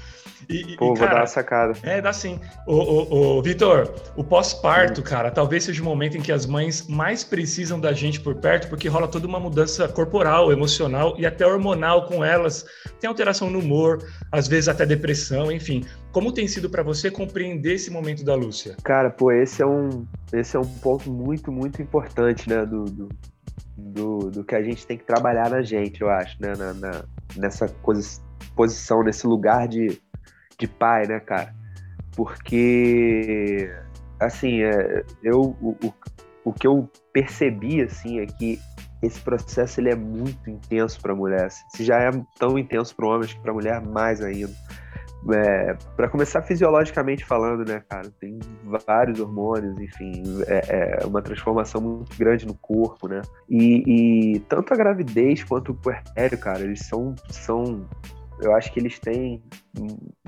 E, 0.48 0.76
Pô, 0.76 0.94
e, 0.94 0.98
cara, 0.98 0.98
vou 0.98 1.08
dar 1.08 1.16
uma 1.16 1.26
sacada. 1.26 1.78
É, 1.82 2.00
dá 2.00 2.12
sim. 2.12 2.40
Ô, 2.66 2.74
ô, 2.74 3.38
ô 3.38 3.42
Vitor, 3.42 3.94
o 4.16 4.24
pós-parto, 4.24 5.00
hum. 5.00 5.04
cara, 5.04 5.30
talvez 5.30 5.64
seja 5.64 5.82
o 5.82 5.84
momento 5.84 6.16
em 6.16 6.20
que 6.20 6.32
as 6.32 6.46
mães 6.46 6.86
mais 6.88 7.22
precisam 7.22 7.78
da 7.78 7.92
gente 7.92 8.20
por 8.20 8.34
perto, 8.36 8.68
porque 8.68 8.88
rola 8.88 9.06
toda 9.06 9.26
uma 9.26 9.38
mudança 9.38 9.49
corporal, 9.94 10.52
emocional 10.52 11.14
e 11.18 11.26
até 11.26 11.46
hormonal 11.46 12.06
com 12.06 12.24
elas. 12.24 12.64
Tem 13.00 13.08
alteração 13.08 13.50
no 13.50 13.58
humor, 13.58 13.98
às 14.30 14.46
vezes 14.46 14.68
até 14.68 14.84
depressão, 14.84 15.50
enfim. 15.50 15.84
Como 16.12 16.32
tem 16.32 16.46
sido 16.48 16.68
para 16.68 16.82
você 16.82 17.10
compreender 17.10 17.74
esse 17.74 17.90
momento 17.90 18.24
da 18.24 18.34
Lúcia? 18.34 18.76
Cara, 18.82 19.10
pô, 19.10 19.30
esse 19.32 19.62
é 19.62 19.66
um, 19.66 20.06
esse 20.32 20.56
é 20.56 20.60
um 20.60 20.66
ponto 20.66 21.10
muito, 21.10 21.50
muito 21.52 21.80
importante, 21.80 22.48
né, 22.48 22.66
do, 22.66 22.84
do, 22.84 23.08
do, 23.76 24.18
do 24.30 24.44
que 24.44 24.54
a 24.54 24.62
gente 24.62 24.86
tem 24.86 24.98
que 24.98 25.04
trabalhar 25.04 25.50
na 25.50 25.62
gente, 25.62 26.00
eu 26.00 26.10
acho, 26.10 26.36
né, 26.40 26.52
na, 26.56 26.74
na 26.74 27.04
nessa 27.36 27.68
coisa, 27.68 28.20
posição, 28.56 29.02
nesse 29.02 29.26
lugar 29.26 29.68
de, 29.68 30.00
de 30.58 30.66
pai, 30.66 31.06
né, 31.06 31.20
cara? 31.20 31.54
Porque, 32.16 33.70
assim, 34.18 34.62
é, 34.62 35.04
eu, 35.22 35.56
o, 35.60 35.76
o, 35.82 35.94
o 36.44 36.52
que 36.52 36.66
eu 36.66 36.88
percebi, 37.12 37.82
assim, 37.82 38.20
é 38.20 38.26
que 38.26 38.58
esse 39.02 39.20
processo 39.20 39.80
ele 39.80 39.90
é 39.90 39.94
muito 39.94 40.50
intenso 40.50 41.00
para 41.00 41.12
a 41.12 41.16
mulher. 41.16 41.50
Se 41.50 41.84
já 41.84 41.96
é 41.96 42.10
tão 42.38 42.58
intenso 42.58 42.94
para 42.94 43.06
o 43.06 43.08
homem, 43.08 43.24
acho 43.24 43.36
que 43.36 43.42
para 43.42 43.50
a 43.50 43.54
mulher 43.54 43.80
mais 43.80 44.20
ainda. 44.20 44.52
É, 45.34 45.76
para 45.96 46.08
começar 46.08 46.40
fisiologicamente 46.40 47.26
falando, 47.26 47.68
né, 47.68 47.82
cara, 47.86 48.10
tem 48.18 48.38
vários 48.86 49.20
hormônios, 49.20 49.78
enfim, 49.78 50.22
é, 50.46 51.00
é, 51.02 51.06
uma 51.06 51.20
transformação 51.20 51.78
muito 51.78 52.16
grande 52.16 52.46
no 52.46 52.54
corpo, 52.54 53.06
né? 53.06 53.20
E, 53.48 54.34
e 54.34 54.40
tanto 54.40 54.72
a 54.72 54.76
gravidez 54.76 55.44
quanto 55.44 55.72
o 55.72 55.74
puerpério, 55.74 56.38
cara, 56.38 56.60
eles 56.60 56.86
são, 56.86 57.14
são 57.28 57.86
eu 58.40 58.54
acho 58.54 58.72
que 58.72 58.80
eles 58.80 58.98
têm 58.98 59.42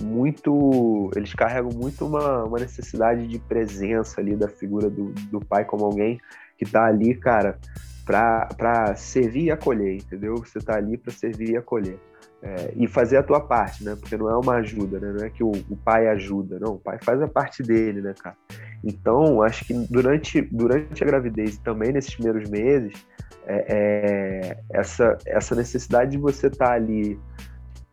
muito. 0.00 1.10
Eles 1.16 1.32
carregam 1.32 1.70
muito 1.70 2.06
uma, 2.06 2.44
uma 2.44 2.58
necessidade 2.58 3.26
de 3.26 3.38
presença 3.38 4.20
ali 4.20 4.36
da 4.36 4.48
figura 4.48 4.90
do, 4.90 5.12
do 5.30 5.40
pai 5.40 5.64
como 5.64 5.84
alguém 5.84 6.20
que 6.58 6.66
tá 6.66 6.84
ali, 6.84 7.14
cara, 7.14 7.58
para 8.04 8.94
servir 8.96 9.44
e 9.44 9.50
acolher, 9.50 9.96
entendeu? 9.96 10.36
Você 10.36 10.58
está 10.58 10.76
ali 10.76 10.96
para 10.96 11.12
servir 11.12 11.50
e 11.50 11.56
acolher. 11.56 11.98
É, 12.44 12.72
e 12.74 12.88
fazer 12.88 13.18
a 13.18 13.22
tua 13.22 13.40
parte, 13.40 13.84
né? 13.84 13.96
Porque 13.98 14.16
não 14.16 14.28
é 14.28 14.36
uma 14.36 14.54
ajuda, 14.56 14.98
né? 14.98 15.12
Não 15.16 15.24
é 15.24 15.30
que 15.30 15.44
o, 15.44 15.52
o, 15.70 15.76
pai 15.76 16.08
ajuda, 16.08 16.58
não. 16.58 16.74
O 16.74 16.78
pai 16.78 16.98
faz 17.00 17.22
a 17.22 17.28
parte 17.28 17.62
dele, 17.62 18.00
né, 18.00 18.14
cara? 18.20 18.36
Então, 18.82 19.42
acho 19.42 19.64
que 19.64 19.72
durante, 19.88 20.40
durante 20.40 21.04
a 21.04 21.06
gravidez 21.06 21.54
e 21.54 21.60
também 21.60 21.92
nesses 21.92 22.14
primeiros 22.16 22.50
meses, 22.50 23.06
é, 23.46 23.66
é, 23.68 24.58
essa, 24.70 25.16
essa 25.24 25.54
necessidade 25.54 26.12
de 26.12 26.18
você 26.18 26.48
estar 26.48 26.66
tá 26.66 26.72
ali 26.72 27.16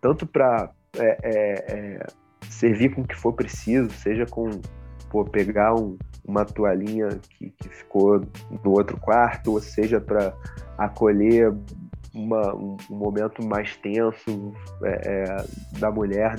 tanto 0.02 0.26
para 0.26 0.72
é, 0.98 1.18
é, 1.22 1.54
é, 1.68 2.08
servir 2.50 2.96
com 2.96 3.02
o 3.02 3.08
que 3.08 3.16
for 3.16 3.34
preciso, 3.34 3.90
seja 3.92 4.26
com 4.26 4.50
pô, 5.10 5.24
pegar 5.26 5.76
um, 5.76 5.98
uma 6.30 6.46
toalhinha 6.46 7.10
que, 7.30 7.50
que 7.50 7.70
ficou 7.70 8.22
no 8.64 8.72
outro 8.72 8.98
quarto, 8.98 9.54
ou 9.54 9.62
seja, 9.62 10.00
para 10.00 10.34
acolher 10.78 11.54
uma, 12.14 12.56
um, 12.56 12.78
um, 12.90 12.96
momento 12.96 13.44
mais 13.46 13.76
tenso 13.78 14.54
é, 14.84 15.24
é, 15.24 15.80
da 15.80 15.92
mulher, 15.92 16.36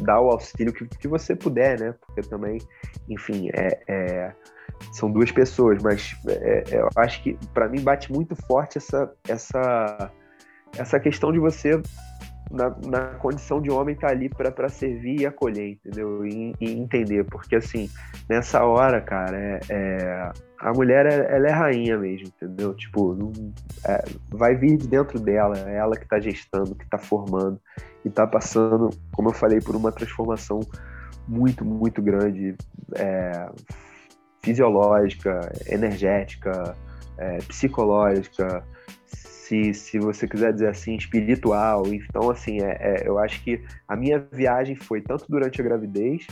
dar 0.00 0.20
o 0.20 0.30
auxílio 0.30 0.72
que, 0.72 0.86
que 0.86 1.08
você 1.08 1.34
puder, 1.34 1.78
né? 1.78 1.94
Porque 2.00 2.28
também, 2.28 2.58
enfim, 3.08 3.48
é, 3.54 3.80
é 3.88 4.32
são 4.92 5.10
duas 5.10 5.32
pessoas, 5.32 5.82
mas 5.82 6.16
é, 6.28 6.64
é, 6.70 6.80
eu 6.80 6.88
acho 6.96 7.22
que 7.22 7.36
para 7.52 7.68
mim 7.68 7.80
bate 7.80 8.12
muito 8.12 8.36
forte 8.36 8.78
essa, 8.78 9.12
essa 9.26 10.12
essa 10.76 11.00
questão 11.00 11.32
de 11.32 11.38
você 11.38 11.80
na, 12.50 12.74
na, 12.86 13.00
condição 13.14 13.60
de 13.60 13.70
homem 13.70 13.94
tá 13.94 14.08
ali 14.08 14.28
para 14.28 14.68
servir 14.68 15.20
e 15.20 15.26
acolher, 15.26 15.72
entendeu? 15.72 16.26
E, 16.26 16.54
e, 16.60 16.72
entender, 16.72 17.24
porque 17.24 17.56
assim, 17.56 17.90
nessa 18.28 18.64
hora, 18.64 19.00
cara, 19.00 19.36
é, 19.36 19.60
é 19.68 20.32
a 20.58 20.72
mulher 20.72 21.06
ela 21.06 21.46
é 21.46 21.52
rainha 21.52 21.96
mesmo, 21.96 22.28
entendeu? 22.28 22.74
Tipo, 22.74 23.14
não, 23.14 23.32
é, 23.86 24.04
vai 24.30 24.54
vir 24.56 24.76
de 24.76 24.88
dentro 24.88 25.20
dela, 25.20 25.56
é 25.66 25.76
ela 25.76 25.96
que 25.96 26.06
tá 26.06 26.18
gestando, 26.18 26.74
que 26.74 26.86
tá 26.86 26.98
formando 26.98 27.60
e 28.04 28.10
tá 28.10 28.26
passando, 28.26 28.90
como 29.12 29.28
eu 29.28 29.34
falei, 29.34 29.60
por 29.60 29.76
uma 29.76 29.92
transformação 29.92 30.60
muito, 31.26 31.64
muito 31.64 32.00
grande, 32.02 32.56
é, 32.96 33.50
fisiológica, 34.42 35.52
energética, 35.66 36.74
é, 37.18 37.38
psicológica, 37.38 38.64
se, 39.48 39.72
se 39.72 39.98
você 39.98 40.28
quiser 40.28 40.52
dizer 40.52 40.68
assim, 40.68 40.94
espiritual. 40.94 41.82
Então, 41.86 42.30
assim, 42.30 42.60
é, 42.60 42.76
é, 42.80 43.08
eu 43.08 43.18
acho 43.18 43.42
que 43.42 43.62
a 43.86 43.96
minha 43.96 44.18
viagem 44.30 44.76
foi 44.76 45.00
tanto 45.00 45.24
durante 45.28 45.60
a 45.60 45.64
gravidez 45.64 46.26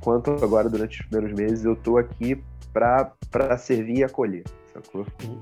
quanto 0.00 0.30
agora 0.30 0.68
durante 0.68 1.00
os 1.00 1.06
primeiros 1.06 1.36
meses. 1.36 1.64
Eu 1.64 1.74
tô 1.74 1.98
aqui 1.98 2.40
para 2.72 3.58
servir 3.58 3.98
e 3.98 4.04
acolher. 4.04 4.44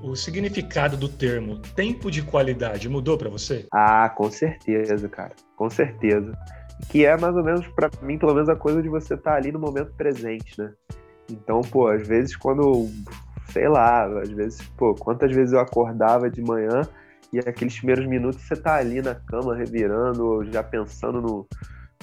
O, 0.01 0.11
o, 0.11 0.15
significado 0.15 0.95
do 0.95 1.09
termo 1.09 1.59
tempo 1.59 2.09
de 2.09 2.21
qualidade 2.21 2.87
mudou 2.87 3.17
para 3.17 3.29
você? 3.29 3.67
Ah, 3.71 4.09
com 4.09 4.31
certeza, 4.31 5.09
cara. 5.09 5.33
Com 5.57 5.69
certeza. 5.69 6.31
Que 6.89 7.05
é 7.05 7.17
mais 7.17 7.35
ou 7.35 7.43
menos, 7.43 7.67
para 7.67 7.89
mim, 8.01 8.17
pelo 8.17 8.33
menos, 8.33 8.47
a 8.47 8.55
coisa 8.55 8.81
de 8.81 8.87
você 8.87 9.13
estar 9.13 9.31
tá 9.31 9.37
ali 9.37 9.51
no 9.51 9.59
momento 9.59 9.93
presente, 9.93 10.57
né? 10.57 10.71
Então, 11.29 11.61
pô, 11.61 11.87
às 11.87 12.07
vezes 12.07 12.35
quando 12.35 12.89
sei 13.55 13.69
lá, 13.69 14.05
às 14.19 14.29
vezes, 14.29 14.61
pô, 14.77 14.93
quantas 14.93 15.33
vezes 15.33 15.53
eu 15.53 15.61
acordava 15.61 16.29
de 16.29 16.41
manhã 16.41 16.81
e 17.31 17.39
aqueles 17.39 17.77
primeiros 17.77 18.05
minutos 18.05 18.41
você 18.41 18.53
tá 18.53 18.75
ali 18.75 19.01
na 19.01 19.15
cama 19.15 19.55
revirando, 19.55 20.43
já 20.51 20.61
pensando 20.61 21.21
no, 21.21 21.47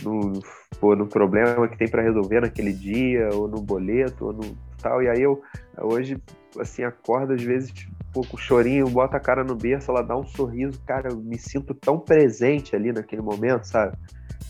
no, 0.02 0.40
pô, 0.80 0.96
no 0.96 1.06
problema 1.06 1.68
que 1.68 1.76
tem 1.76 1.90
para 1.90 2.00
resolver 2.00 2.40
naquele 2.40 2.72
dia, 2.72 3.28
ou 3.34 3.48
no 3.48 3.60
boleto, 3.60 4.24
ou 4.24 4.32
no 4.32 4.56
tal. 4.80 5.02
E 5.02 5.10
aí 5.10 5.20
eu 5.20 5.42
hoje, 5.78 6.16
assim, 6.58 6.84
acordo 6.84 7.34
às 7.34 7.42
vezes 7.42 7.70
pô, 8.14 8.22
com 8.22 8.38
chorinho, 8.38 8.88
bota 8.88 9.18
a 9.18 9.20
cara 9.20 9.44
no 9.44 9.54
berço, 9.54 9.90
ela 9.90 10.00
dá 10.00 10.16
um 10.16 10.26
sorriso, 10.26 10.80
cara, 10.86 11.10
eu 11.10 11.18
me 11.18 11.38
sinto 11.38 11.74
tão 11.74 11.98
presente 11.98 12.74
ali 12.74 12.92
naquele 12.92 13.20
momento, 13.20 13.64
sabe? 13.64 13.94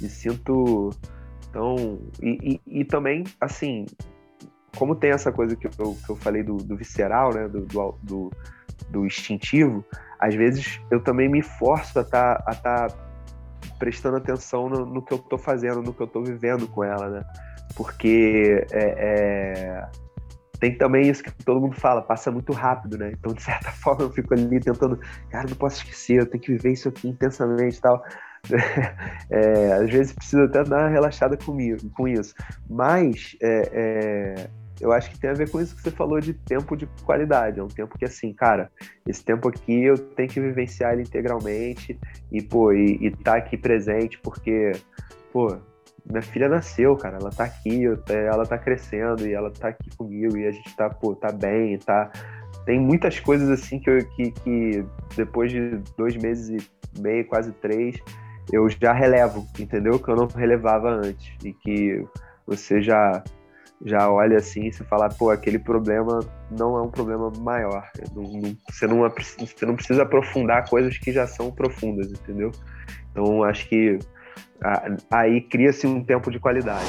Me 0.01 0.09
sinto 0.09 0.91
tão. 1.53 1.99
E, 2.23 2.61
e, 2.65 2.81
e 2.81 2.85
também, 2.85 3.25
assim, 3.41 3.87
como 4.77 4.95
tem 4.95 5.11
essa 5.11 5.31
coisa 5.31 5.55
que 5.55 5.67
eu, 5.67 5.97
que 6.05 6.11
eu 6.11 6.17
falei 6.17 6.43
do, 6.43 6.57
do 6.57 6.77
visceral, 6.77 7.33
né, 7.33 7.49
do, 7.49 7.67
do, 8.03 8.31
do, 8.89 9.07
instintivo, 9.07 9.85
às 10.19 10.35
vezes 10.35 10.81
eu 10.91 11.01
também 11.01 11.29
me 11.29 11.43
forço 11.43 11.99
a 11.99 12.03
estar 12.03 12.37
tá, 12.37 12.45
a 12.47 12.55
tá 12.55 12.87
prestando 13.79 14.17
atenção 14.17 14.69
no, 14.69 14.87
no, 14.87 15.03
que 15.03 15.13
eu 15.13 15.19
estou 15.19 15.39
fazendo, 15.39 15.83
no 15.83 15.93
que 15.93 16.01
eu 16.01 16.07
estou 16.07 16.23
vivendo 16.23 16.67
com 16.69 16.85
ela, 16.85 17.09
né? 17.09 17.25
Porque 17.75 18.65
é, 18.71 18.85
é, 18.99 19.89
tem 20.61 20.77
também 20.77 21.09
isso 21.11 21.25
que 21.25 21.33
todo 21.45 21.61
mundo 21.61 21.75
fala, 21.75 22.01
passa 22.01 22.31
muito 22.31 22.53
rápido, 22.53 22.97
né? 22.97 23.13
Então, 23.13 23.35
de 23.35 23.43
certa 23.43 23.73
forma, 23.83 24.05
eu 24.05 24.11
fico 24.11 24.33
ali 24.33 24.61
tentando, 24.61 24.99
cara, 25.29 25.49
não 25.49 25.57
posso 25.57 25.79
esquecer, 25.79 26.21
eu 26.21 26.27
tenho 26.27 26.43
que 26.43 26.53
viver 26.53 26.73
isso 26.73 26.89
aqui 26.89 27.09
intensamente 27.09 27.79
e 27.79 27.81
tal. 27.81 28.03
É, 29.31 29.73
às 29.75 29.91
vezes 29.91 30.13
precisa 30.13 30.45
até 30.45 30.63
dar 30.65 30.81
uma 30.81 30.89
relaxada 30.89 31.37
comigo, 31.37 31.89
com 31.97 32.07
isso. 32.07 32.35
Mas 32.69 33.37
é, 33.41 33.71
é 33.73 34.51
eu 34.83 34.91
acho 34.93 35.11
que 35.11 35.19
tem 35.19 35.31
a 35.31 35.35
ver 35.35 35.49
com 35.49 35.61
isso 35.61 35.77
que 35.77 35.81
você 35.81 35.93
falou 35.93 36.21
de 36.21 36.35
tempo 36.35 36.77
de 36.77 36.89
qualidade. 37.05 37.61
É 37.61 37.63
um 37.63 37.69
tempo 37.69 37.97
que, 37.97 38.05
assim, 38.05 38.33
cara, 38.33 38.69
esse 39.07 39.25
tempo 39.25 39.49
aqui 39.49 39.85
eu 39.85 39.97
tenho 39.97 40.29
que 40.29 40.41
vivenciar 40.41 40.93
ele 40.93 41.03
integralmente 41.03 41.97
e, 42.33 42.43
pô, 42.43 42.73
e, 42.73 42.99
e 43.01 43.11
tá 43.13 43.37
aqui 43.37 43.57
presente, 43.57 44.19
porque, 44.19 44.73
pô, 45.33 45.57
minha 46.05 46.21
filha 46.21 46.49
nasceu, 46.49 46.97
cara, 46.97 47.19
ela 47.19 47.31
tá 47.31 47.45
aqui, 47.45 47.85
ela 48.09 48.45
tá 48.45 48.59
crescendo 48.59 49.25
e 49.25 49.33
ela 49.33 49.53
tá 49.53 49.69
aqui 49.69 49.89
comigo 49.97 50.37
e 50.37 50.49
a 50.49 50.51
gente 50.51 50.77
tá, 50.77 50.91
pô, 50.91 51.15
tá 51.15 51.31
bem, 51.31 51.79
tá. 51.79 52.11
Tem 52.67 52.81
muitas 52.81 53.21
coisas 53.21 53.49
assim 53.51 53.79
que, 53.79 53.89
eu, 53.89 54.05
que, 54.17 54.33
que 54.33 54.85
depois 55.17 55.53
de 55.53 55.77
dois 55.97 56.17
meses 56.17 56.61
e 56.61 57.01
meio, 57.01 57.25
quase 57.29 57.53
três, 57.53 57.97
eu 58.53 58.69
já 58.69 58.93
relevo, 58.93 59.47
entendeu? 59.61 60.01
Que 60.01 60.09
eu 60.09 60.17
não 60.17 60.27
relevava 60.27 60.91
antes 60.91 61.33
e 61.45 61.53
que 61.53 62.05
você 62.45 62.83
já 62.83 63.23
já 63.85 64.11
olha 64.11 64.39
assim 64.39 64.67
e 64.67 64.73
você 64.73 64.85
fala, 64.85 65.09
pô, 65.09 65.31
aquele 65.31 65.59
problema 65.59 66.21
não 66.51 66.77
é 66.77 66.83
um 66.83 66.91
problema 66.91 67.33
maior. 67.41 67.89
Não, 68.15 68.23
não, 68.23 68.57
você, 68.71 68.87
não, 68.87 68.99
você 69.09 69.67
não 69.67 69.75
precisa 69.75 70.03
aprofundar 70.03 70.69
coisas 70.69 70.97
que 70.99 71.13
já 71.13 71.27
são 71.27 71.51
profundas, 71.51 72.11
entendeu? 72.11 72.53
Então 73.11 73.43
acho 73.43 73.69
que 73.69 73.99
aí 75.11 75.41
cria-se 75.41 75.87
um 75.87 76.03
tempo 76.03 76.31
de 76.31 76.39
qualidade. 76.39 76.87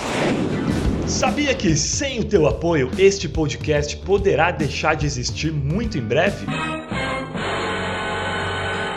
Sabia 1.07 1.53
que 1.53 1.75
sem 1.75 2.21
o 2.21 2.25
teu 2.25 2.47
apoio 2.47 2.89
este 2.97 3.27
podcast 3.27 3.97
poderá 3.97 4.51
deixar 4.51 4.95
de 4.95 5.05
existir 5.05 5.51
muito 5.51 5.97
em 5.97 6.01
breve? 6.01 6.45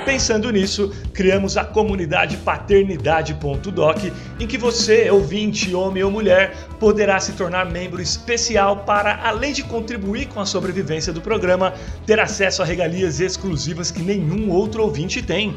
Pensando 0.07 0.53
nisso, 0.53 0.95
criamos 1.13 1.57
a 1.57 1.65
comunidade 1.65 2.37
paternidade.doc, 2.37 4.05
em 4.39 4.47
que 4.47 4.57
você, 4.57 5.11
ouvinte, 5.11 5.75
homem 5.75 6.05
ou 6.05 6.13
mulher, 6.13 6.57
poderá 6.79 7.19
se 7.19 7.33
tornar 7.33 7.67
membro 7.67 8.01
especial 8.01 8.85
para, 8.85 9.17
além 9.27 9.53
de 9.53 9.65
contribuir 9.65 10.29
com 10.29 10.39
a 10.39 10.47
sobrevivência 10.47 11.13
do 11.13 11.21
programa, 11.21 11.75
ter 12.07 12.21
acesso 12.21 12.63
a 12.63 12.65
regalias 12.65 13.19
exclusivas 13.19 13.91
que 13.91 14.01
nenhum 14.01 14.49
outro 14.49 14.85
ouvinte 14.85 15.21
tem. 15.21 15.57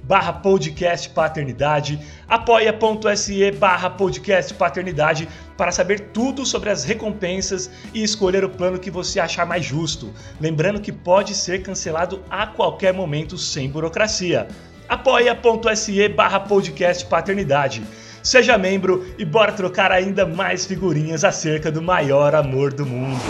barra 0.11 0.33
podcast 0.33 1.07
paternidade, 1.11 1.97
apoia.se 2.27 3.49
barra 3.51 3.89
podcast 3.89 4.53
paternidade 4.55 5.25
para 5.55 5.71
saber 5.71 6.01
tudo 6.11 6.45
sobre 6.45 6.69
as 6.69 6.83
recompensas 6.83 7.71
e 7.93 8.03
escolher 8.03 8.43
o 8.43 8.49
plano 8.49 8.77
que 8.77 8.91
você 8.91 9.21
achar 9.21 9.45
mais 9.45 9.63
justo. 9.63 10.13
Lembrando 10.37 10.81
que 10.81 10.91
pode 10.91 11.33
ser 11.33 11.63
cancelado 11.63 12.21
a 12.29 12.45
qualquer 12.45 12.93
momento 12.93 13.37
sem 13.37 13.69
burocracia. 13.69 14.49
apoia.se 14.89 16.09
barra 16.09 16.41
podcast 16.41 17.05
paternidade. 17.05 17.81
Seja 18.21 18.57
membro 18.57 19.05
e 19.17 19.23
bora 19.23 19.53
trocar 19.53 19.93
ainda 19.93 20.25
mais 20.25 20.65
figurinhas 20.65 21.23
acerca 21.23 21.71
do 21.71 21.81
maior 21.81 22.35
amor 22.35 22.73
do 22.73 22.85
mundo. 22.85 23.21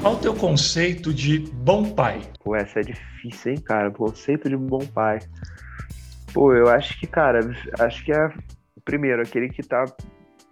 Qual 0.00 0.14
o 0.14 0.18
teu 0.18 0.32
conceito 0.32 1.12
de 1.12 1.40
bom 1.40 1.90
pai? 1.90 2.20
Pô, 2.44 2.54
essa 2.54 2.78
é 2.78 2.82
difícil, 2.84 3.50
hein, 3.50 3.58
cara? 3.58 3.90
Conceito 3.90 4.48
de 4.48 4.56
bom 4.56 4.78
pai. 4.94 5.18
Pô, 6.32 6.52
eu 6.52 6.68
acho 6.68 6.98
que, 6.98 7.06
cara, 7.06 7.40
acho 7.80 8.04
que 8.04 8.12
é 8.12 8.32
primeiro 8.84 9.22
aquele 9.22 9.48
que 9.48 9.62
tá 9.62 9.84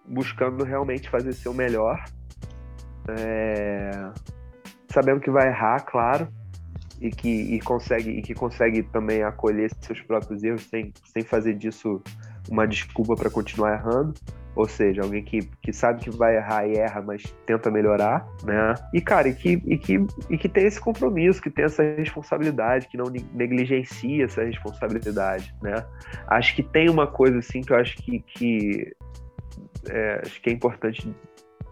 buscando 0.06 0.64
realmente 0.64 1.08
fazer 1.08 1.32
seu 1.32 1.54
melhor, 1.54 2.02
é, 3.08 3.90
sabendo 4.88 5.20
que 5.20 5.30
vai 5.30 5.48
errar, 5.48 5.80
claro, 5.80 6.28
e 7.00 7.10
que 7.10 7.28
e 7.28 7.60
consegue 7.60 8.10
e 8.10 8.22
que 8.22 8.34
consegue 8.34 8.82
também 8.82 9.22
acolher 9.22 9.70
seus 9.80 10.00
próprios 10.00 10.42
erros 10.42 10.64
sem, 10.64 10.92
sem 11.12 11.22
fazer 11.22 11.54
disso 11.54 12.02
uma 12.48 12.66
desculpa 12.66 13.14
para 13.14 13.30
continuar 13.30 13.74
errando. 13.74 14.14
Ou 14.56 14.68
seja, 14.68 15.02
alguém 15.02 15.22
que, 15.22 15.40
que 15.62 15.72
sabe 15.72 16.00
que 16.02 16.10
vai 16.10 16.36
errar 16.36 16.66
e 16.66 16.76
erra, 16.76 17.02
mas 17.02 17.22
tenta 17.44 17.70
melhorar, 17.70 18.26
né? 18.44 18.74
E, 18.92 19.00
cara, 19.00 19.28
e 19.28 19.34
que, 19.34 19.62
e, 19.66 19.76
que, 19.76 20.06
e 20.30 20.38
que 20.38 20.48
tem 20.48 20.66
esse 20.66 20.80
compromisso, 20.80 21.42
que 21.42 21.50
tem 21.50 21.64
essa 21.64 21.82
responsabilidade, 21.82 22.88
que 22.88 22.96
não 22.96 23.06
negligencia 23.32 24.24
essa 24.24 24.44
responsabilidade, 24.44 25.54
né? 25.60 25.84
Acho 26.28 26.54
que 26.54 26.62
tem 26.62 26.88
uma 26.88 27.06
coisa, 27.06 27.38
assim, 27.38 27.62
que 27.62 27.72
eu 27.72 27.76
acho 27.76 27.96
que, 27.96 28.20
que 28.20 28.92
é, 29.88 30.20
acho 30.24 30.40
que 30.40 30.50
é 30.50 30.52
importante 30.52 31.14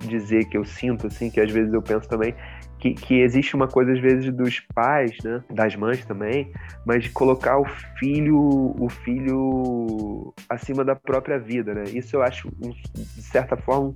dizer, 0.01 0.47
que 0.47 0.57
eu 0.59 0.65
sinto, 0.65 1.07
assim, 1.07 1.31
que 1.31 1.41
às 1.41 1.51
vezes 1.51 1.73
eu 1.73 1.83
penso 1.83 2.09
também, 2.09 2.35
que, 2.83 2.95
que, 2.95 3.21
existe 3.21 3.55
uma 3.55 3.69
coisa 3.69 3.93
às 3.93 4.01
vezes 4.01 4.35
dos 4.35 4.59
pais, 4.75 5.17
né, 5.23 5.41
das 5.49 5.77
mães 5.77 6.05
também, 6.05 6.53
mas 6.85 7.05
de 7.05 7.11
colocar 7.11 7.57
o 7.57 7.65
filho, 7.97 8.37
o 8.77 8.89
filho 8.89 10.35
acima 10.49 10.85
da 10.85 10.97
própria 10.97 11.39
vida, 11.39 11.73
né? 11.73 11.85
Isso 11.85 12.17
eu 12.17 12.23
acho 12.23 12.49
um, 12.61 12.71
de 12.93 13.23
certa 13.23 13.57
forma 13.57 13.95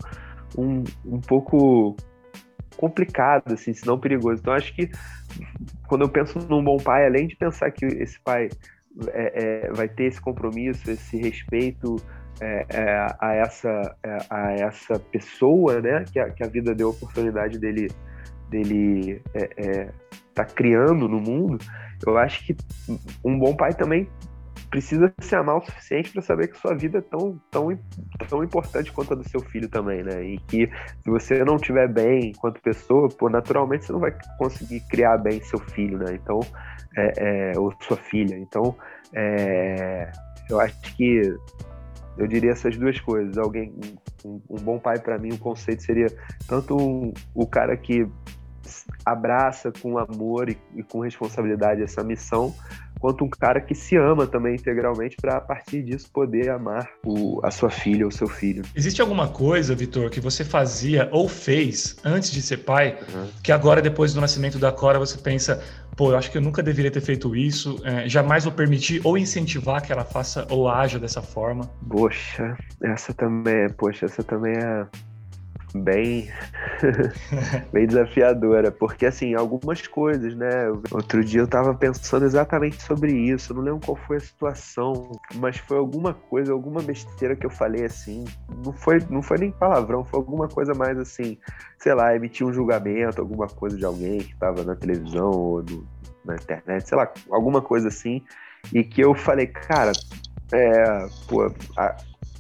um, 0.57 0.85
um 1.05 1.21
pouco 1.21 1.97
complicado, 2.77 3.55
assim, 3.55 3.75
se 3.75 3.85
não 3.85 3.99
perigoso. 3.99 4.41
Então 4.41 4.55
acho 4.55 4.73
que 4.73 4.89
quando 5.89 6.03
eu 6.03 6.09
penso 6.09 6.39
num 6.49 6.63
bom 6.63 6.77
pai, 6.77 7.07
além 7.07 7.27
de 7.27 7.35
pensar 7.35 7.73
que 7.73 7.85
esse 7.87 8.21
pai 8.21 8.49
é, 9.09 9.67
é, 9.67 9.73
vai 9.73 9.89
ter 9.89 10.05
esse 10.05 10.21
compromisso, 10.21 10.89
esse 10.89 11.17
respeito 11.17 11.97
é, 12.41 12.65
é 12.71 13.07
a, 13.19 13.35
essa, 13.35 13.97
é, 14.05 14.19
a 14.31 14.53
essa 14.53 14.97
pessoa, 14.97 15.81
né, 15.81 16.05
que 16.13 16.21
a, 16.21 16.31
que 16.31 16.45
a 16.45 16.47
vida 16.47 16.73
deu 16.73 16.87
a 16.87 16.91
oportunidade 16.93 17.59
dele 17.59 17.89
dele 18.49 19.23
é, 19.35 19.51
é, 19.57 19.93
tá 20.35 20.45
criando 20.45 21.09
no 21.09 21.21
mundo, 21.21 21.59
eu 22.07 22.17
acho 22.19 22.45
que 22.45 22.57
um 23.25 23.39
bom 23.39 23.55
pai 23.57 23.73
também 23.75 24.09
precisa 24.71 25.13
se 25.21 25.35
amar 25.35 25.57
o 25.57 25.65
suficiente 25.65 26.13
para 26.13 26.23
saber 26.23 26.49
que 26.49 26.59
sua 26.59 26.75
vida 26.75 26.99
é 26.99 27.01
tão, 27.01 27.41
tão, 27.51 27.79
tão 28.29 28.45
importante 28.45 28.93
quanto 28.93 29.13
a 29.13 29.17
do 29.17 29.29
seu 29.29 29.41
filho 29.41 29.69
também, 29.69 30.03
né? 30.03 30.23
E 30.23 30.39
que 30.39 30.69
se 31.03 31.11
você 31.11 31.45
não 31.45 31.57
estiver 31.57 31.89
bem 31.89 32.31
enquanto 32.31 32.61
pessoa, 32.61 33.09
pô, 33.09 33.31
naturalmente 33.31 33.87
você 33.87 33.93
não 33.93 34.01
vai 34.01 34.15
conseguir 34.39 34.81
criar 34.89 35.19
bem 35.19 35.41
seu 35.43 35.59
filho, 35.59 35.99
né? 35.99 36.15
Então, 36.15 36.41
é, 36.97 37.53
é, 37.55 37.59
ou 37.59 37.73
sua 37.81 37.97
filha. 37.97 38.37
Então, 38.37 38.77
é, 39.15 40.11
eu 40.51 40.61
acho 40.61 40.79
que 40.97 41.23
eu 42.19 42.27
diria 42.27 42.53
essas 42.53 42.77
duas 42.77 42.99
coisas. 43.01 43.37
Alguém, 43.39 43.75
um, 44.25 44.41
um 44.51 44.57
bom 44.57 44.79
pai 44.79 44.99
para 44.99 45.19
mim, 45.19 45.33
o 45.33 45.39
conceito 45.39 45.83
seria 45.83 46.07
tanto 46.47 46.77
um, 46.77 47.13
o 47.35 47.47
cara 47.47 47.77
que 47.77 48.07
abraça 49.05 49.71
com 49.71 49.99
amor 49.99 50.49
e, 50.49 50.59
e, 50.75 50.83
com 50.83 51.01
responsabilidade 51.01 51.83
essa 51.83 52.03
missão, 52.03 52.55
quanto 52.99 53.25
um 53.25 53.29
cara 53.29 53.61
que 53.61 53.75
se 53.75 53.97
ama 53.97 54.27
também 54.27 54.55
integralmente 54.55 55.17
para 55.17 55.37
a 55.37 55.41
partir 55.41 55.83
disso 55.83 56.09
poder 56.13 56.51
amar 56.51 56.89
o, 57.05 57.41
a 57.45 57.51
sua 57.51 57.71
filha 57.71 58.05
ou 58.05 58.11
seu 58.11 58.27
filho. 58.27 58.63
Existe 58.75 59.01
alguma 59.01 59.29
coisa, 59.29 59.75
Vitor, 59.75 60.11
que 60.11 60.21
você 60.21 60.45
fazia 60.45 61.09
ou 61.13 61.29
fez 61.29 61.97
antes 62.05 62.31
de 62.31 62.43
ser 62.43 62.59
pai, 62.59 62.99
uhum. 63.15 63.29
que 63.43 63.53
agora 63.53 63.83
depois 63.83 64.15
do 64.15 64.21
nascimento 64.21 64.59
da 64.59 64.73
Cora 64.73 64.99
você 64.99 65.19
pensa, 65.19 65.63
pô, 65.97 66.11
eu 66.11 66.17
acho 66.17 66.31
que 66.31 66.39
eu 66.39 66.43
nunca 66.43 66.63
deveria 66.63 66.91
ter 66.91 67.01
feito 67.01 67.35
isso, 67.35 67.81
é, 67.85 68.09
jamais 68.09 68.45
vou 68.45 68.53
permitir 68.53 69.01
ou 69.05 69.17
incentivar 69.17 69.83
que 69.83 69.93
ela 69.93 70.05
faça 70.05 70.47
ou 70.51 70.69
haja 70.69 70.99
dessa 70.99 71.23
forma? 71.23 71.71
Poxa, 71.89 72.57
essa 72.83 73.13
também, 73.15 73.55
é, 73.55 73.69
poxa, 73.69 74.07
essa 74.07 74.23
também 74.23 74.55
é 74.57 74.87
bem 75.83 76.31
bem 77.73 77.87
desafiadora, 77.87 78.71
porque 78.71 79.07
assim, 79.07 79.35
algumas 79.35 79.87
coisas, 79.87 80.35
né? 80.35 80.69
Outro 80.91 81.25
dia 81.25 81.41
eu 81.41 81.49
tava 81.49 81.75
pensando 81.75 82.25
exatamente 82.25 82.83
sobre 82.83 83.13
isso, 83.13 83.53
eu 83.53 83.57
não 83.57 83.63
lembro 83.63 83.81
qual 83.85 83.97
foi 83.97 84.17
a 84.17 84.21
situação, 84.21 85.11
mas 85.37 85.59
foi 85.59 85.79
alguma 85.79 86.15
coisa, 86.15 86.53
alguma 86.53 86.83
besteira 86.83 87.37
que 87.37 87.47
eu 87.47 87.51
falei 87.51 87.85
assim, 87.85 88.25
não 88.65 88.73
foi, 88.73 89.03
não 89.11 89.23
foi 89.23 89.39
nem 89.39 89.51
palavrão, 89.51 90.05
foi 90.05 90.19
alguma 90.19 90.49
coisa 90.49 90.75
mais 90.75 90.99
assim, 90.99 91.39
sei 91.79 91.95
lá, 91.95 92.15
emitir 92.15 92.47
um 92.47 92.53
julgamento, 92.53 93.21
alguma 93.21 93.47
coisa 93.47 93.77
de 93.77 93.85
alguém 93.85 94.19
que 94.19 94.37
tava 94.37 94.65
na 94.65 94.75
televisão 94.75 95.31
ou 95.31 95.63
no, 95.63 95.87
na 96.25 96.35
internet, 96.35 96.89
sei 96.89 96.99
lá, 96.99 97.11
alguma 97.31 97.63
coisa 97.63 97.89
assim, 97.89 98.23
e 98.73 98.83
que 98.83 99.01
eu 99.01 99.15
falei, 99.15 99.47
cara, 99.47 99.93
é, 100.53 101.07
pô, 101.29 101.53
a, 101.77 101.97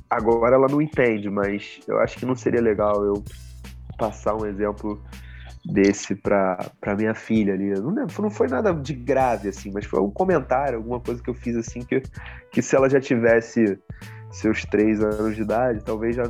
Agora 0.08 0.54
ela 0.54 0.68
não 0.68 0.80
entende, 0.80 1.28
mas 1.28 1.80
eu 1.86 1.98
acho 1.98 2.16
que 2.18 2.26
não 2.26 2.36
seria 2.36 2.60
legal 2.60 3.04
eu 3.04 3.24
passar 3.98 4.34
um 4.34 4.46
exemplo 4.46 5.02
desse 5.64 6.14
para 6.14 6.70
minha 6.96 7.14
filha 7.14 7.54
ali. 7.54 7.70
Não, 7.80 7.92
não 7.92 8.30
foi 8.30 8.48
nada 8.48 8.72
de 8.72 8.94
grave, 8.94 9.48
assim, 9.48 9.70
mas 9.72 9.84
foi 9.84 10.00
um 10.00 10.10
comentário, 10.10 10.78
alguma 10.78 11.00
coisa 11.00 11.22
que 11.22 11.28
eu 11.28 11.34
fiz 11.34 11.56
assim, 11.56 11.80
que, 11.80 12.02
que 12.50 12.62
se 12.62 12.76
ela 12.76 12.88
já 12.88 13.00
tivesse 13.00 13.78
seus 14.30 14.64
três 14.64 15.02
anos 15.02 15.36
de 15.36 15.42
idade, 15.42 15.82
talvez 15.84 16.16
já. 16.16 16.24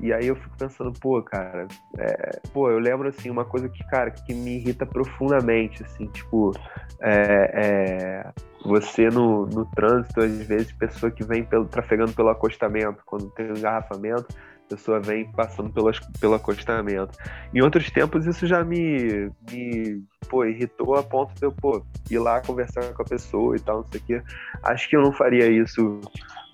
E 0.00 0.12
aí 0.12 0.26
eu 0.26 0.36
fico 0.36 0.56
pensando, 0.56 0.92
pô, 0.98 1.22
cara, 1.22 1.66
é... 1.98 2.40
pô, 2.52 2.70
eu 2.70 2.78
lembro 2.78 3.08
assim, 3.08 3.30
uma 3.30 3.44
coisa 3.44 3.68
que, 3.68 3.84
cara, 3.84 4.10
que 4.10 4.32
me 4.32 4.56
irrita 4.56 4.86
profundamente, 4.86 5.82
assim, 5.82 6.06
tipo, 6.06 6.52
é, 7.00 7.50
é 7.54 8.32
você 8.64 9.08
no, 9.08 9.46
no 9.46 9.64
trânsito, 9.66 10.20
às 10.20 10.46
vezes, 10.46 10.72
pessoa 10.72 11.10
que 11.10 11.24
vem 11.24 11.44
pelo, 11.44 11.64
trafegando 11.64 12.12
pelo 12.12 12.28
acostamento, 12.28 13.02
quando 13.04 13.30
tem 13.30 13.50
um 13.50 13.56
engarrafamento, 13.56 14.26
pessoa 14.70 15.00
vem 15.00 15.30
passando 15.32 15.70
pelo, 15.70 15.90
pelo 16.20 16.34
acostamento. 16.34 17.18
Em 17.52 17.60
outros 17.60 17.90
tempos, 17.90 18.26
isso 18.26 18.46
já 18.46 18.62
me, 18.62 19.30
me 19.50 20.02
pô, 20.28 20.44
irritou 20.44 20.94
a 20.94 21.02
ponto 21.02 21.34
de 21.34 21.44
eu 21.44 21.52
pô, 21.52 21.84
ir 22.08 22.18
lá 22.18 22.40
conversar 22.40 22.94
com 22.94 23.02
a 23.02 23.04
pessoa 23.04 23.56
e 23.56 23.60
tal, 23.60 23.78
não 23.78 23.86
sei 23.90 24.00
o 24.00 24.04
quê. 24.04 24.22
Acho 24.62 24.88
que 24.88 24.96
eu 24.96 25.02
não 25.02 25.12
faria 25.12 25.48
isso 25.50 26.00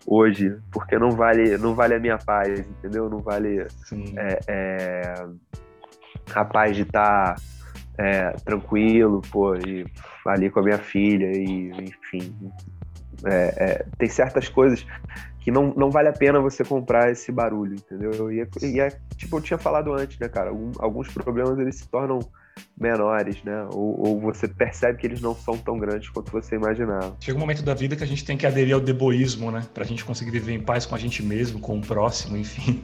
hoje, 0.07 0.57
porque 0.70 0.98
não 0.98 1.11
vale, 1.11 1.59
não 1.59 1.74
vale 1.74 1.94
a 1.94 1.98
minha 1.98 2.18
paz, 2.18 2.61
entendeu? 2.61 3.11
Não 3.11 3.18
vale 3.18 3.66
é, 4.16 4.38
é, 4.46 5.26
a 6.34 6.44
paz 6.44 6.76
de 6.76 6.82
estar. 6.82 7.34
Tá 7.34 7.42
é, 7.98 8.32
tranquilo, 8.44 9.22
pô, 9.30 9.54
e 9.54 9.86
ali 10.26 10.50
com 10.50 10.61
a 10.61 10.62
minha 10.62 10.78
filha, 10.78 11.30
e 11.32 11.70
enfim. 11.70 12.34
É, 13.24 13.54
é, 13.57 13.86
tem 13.96 14.09
certas 14.09 14.48
coisas 14.48 14.86
que 15.40 15.50
não, 15.50 15.72
não 15.74 15.90
vale 15.90 16.09
a 16.09 16.12
pena 16.12 16.40
você 16.40 16.64
comprar 16.64 17.11
esse 17.11 17.32
barulho, 17.32 17.74
entendeu? 17.74 18.30
E, 18.30 18.40
é, 18.40 18.48
e 18.62 18.80
é, 18.80 18.90
tipo, 19.16 19.38
eu 19.38 19.40
tinha 19.40 19.59
falado 19.59 19.92
antes, 19.92 20.18
né, 20.18 20.28
cara? 20.28 20.50
alguns 20.78 21.09
problemas 21.09 21.59
eles 21.59 21.76
se 21.76 21.88
tornam 21.88 22.18
menores, 22.78 23.42
né? 23.42 23.66
Ou, 23.72 24.09
ou, 24.09 24.20
você 24.20 24.46
percebe 24.46 24.98
que 24.98 25.07
eles 25.07 25.20
não 25.20 25.34
são 25.34 25.57
tão 25.57 25.78
grandes 25.78 26.09
quanto 26.11 26.30
você 26.30 26.57
imaginava. 26.57 27.16
Chega 27.20 27.36
um 27.36 27.40
momento 27.40 27.62
da 27.62 27.74
vida 27.74 27.96
que 27.96 28.04
a 28.04 28.07
gente 28.07 28.24
tem 28.24 28.36
que 28.36 28.46
aderir 28.46 28.74
ao 28.74 28.80
deboísmo, 28.80 29.50
né? 29.50 29.62
Pra 29.72 29.84
gente 29.84 30.04
conseguir 30.04 30.30
viver 30.30 30.52
em 30.52 30.61
paz 30.61 30.84
com 30.84 30.94
a 30.94 30.98
gente 30.98 31.22
mesmo, 31.22 31.59
com 31.59 31.78
o 31.78 31.80
próximo, 31.80 32.36
enfim. 32.36 32.82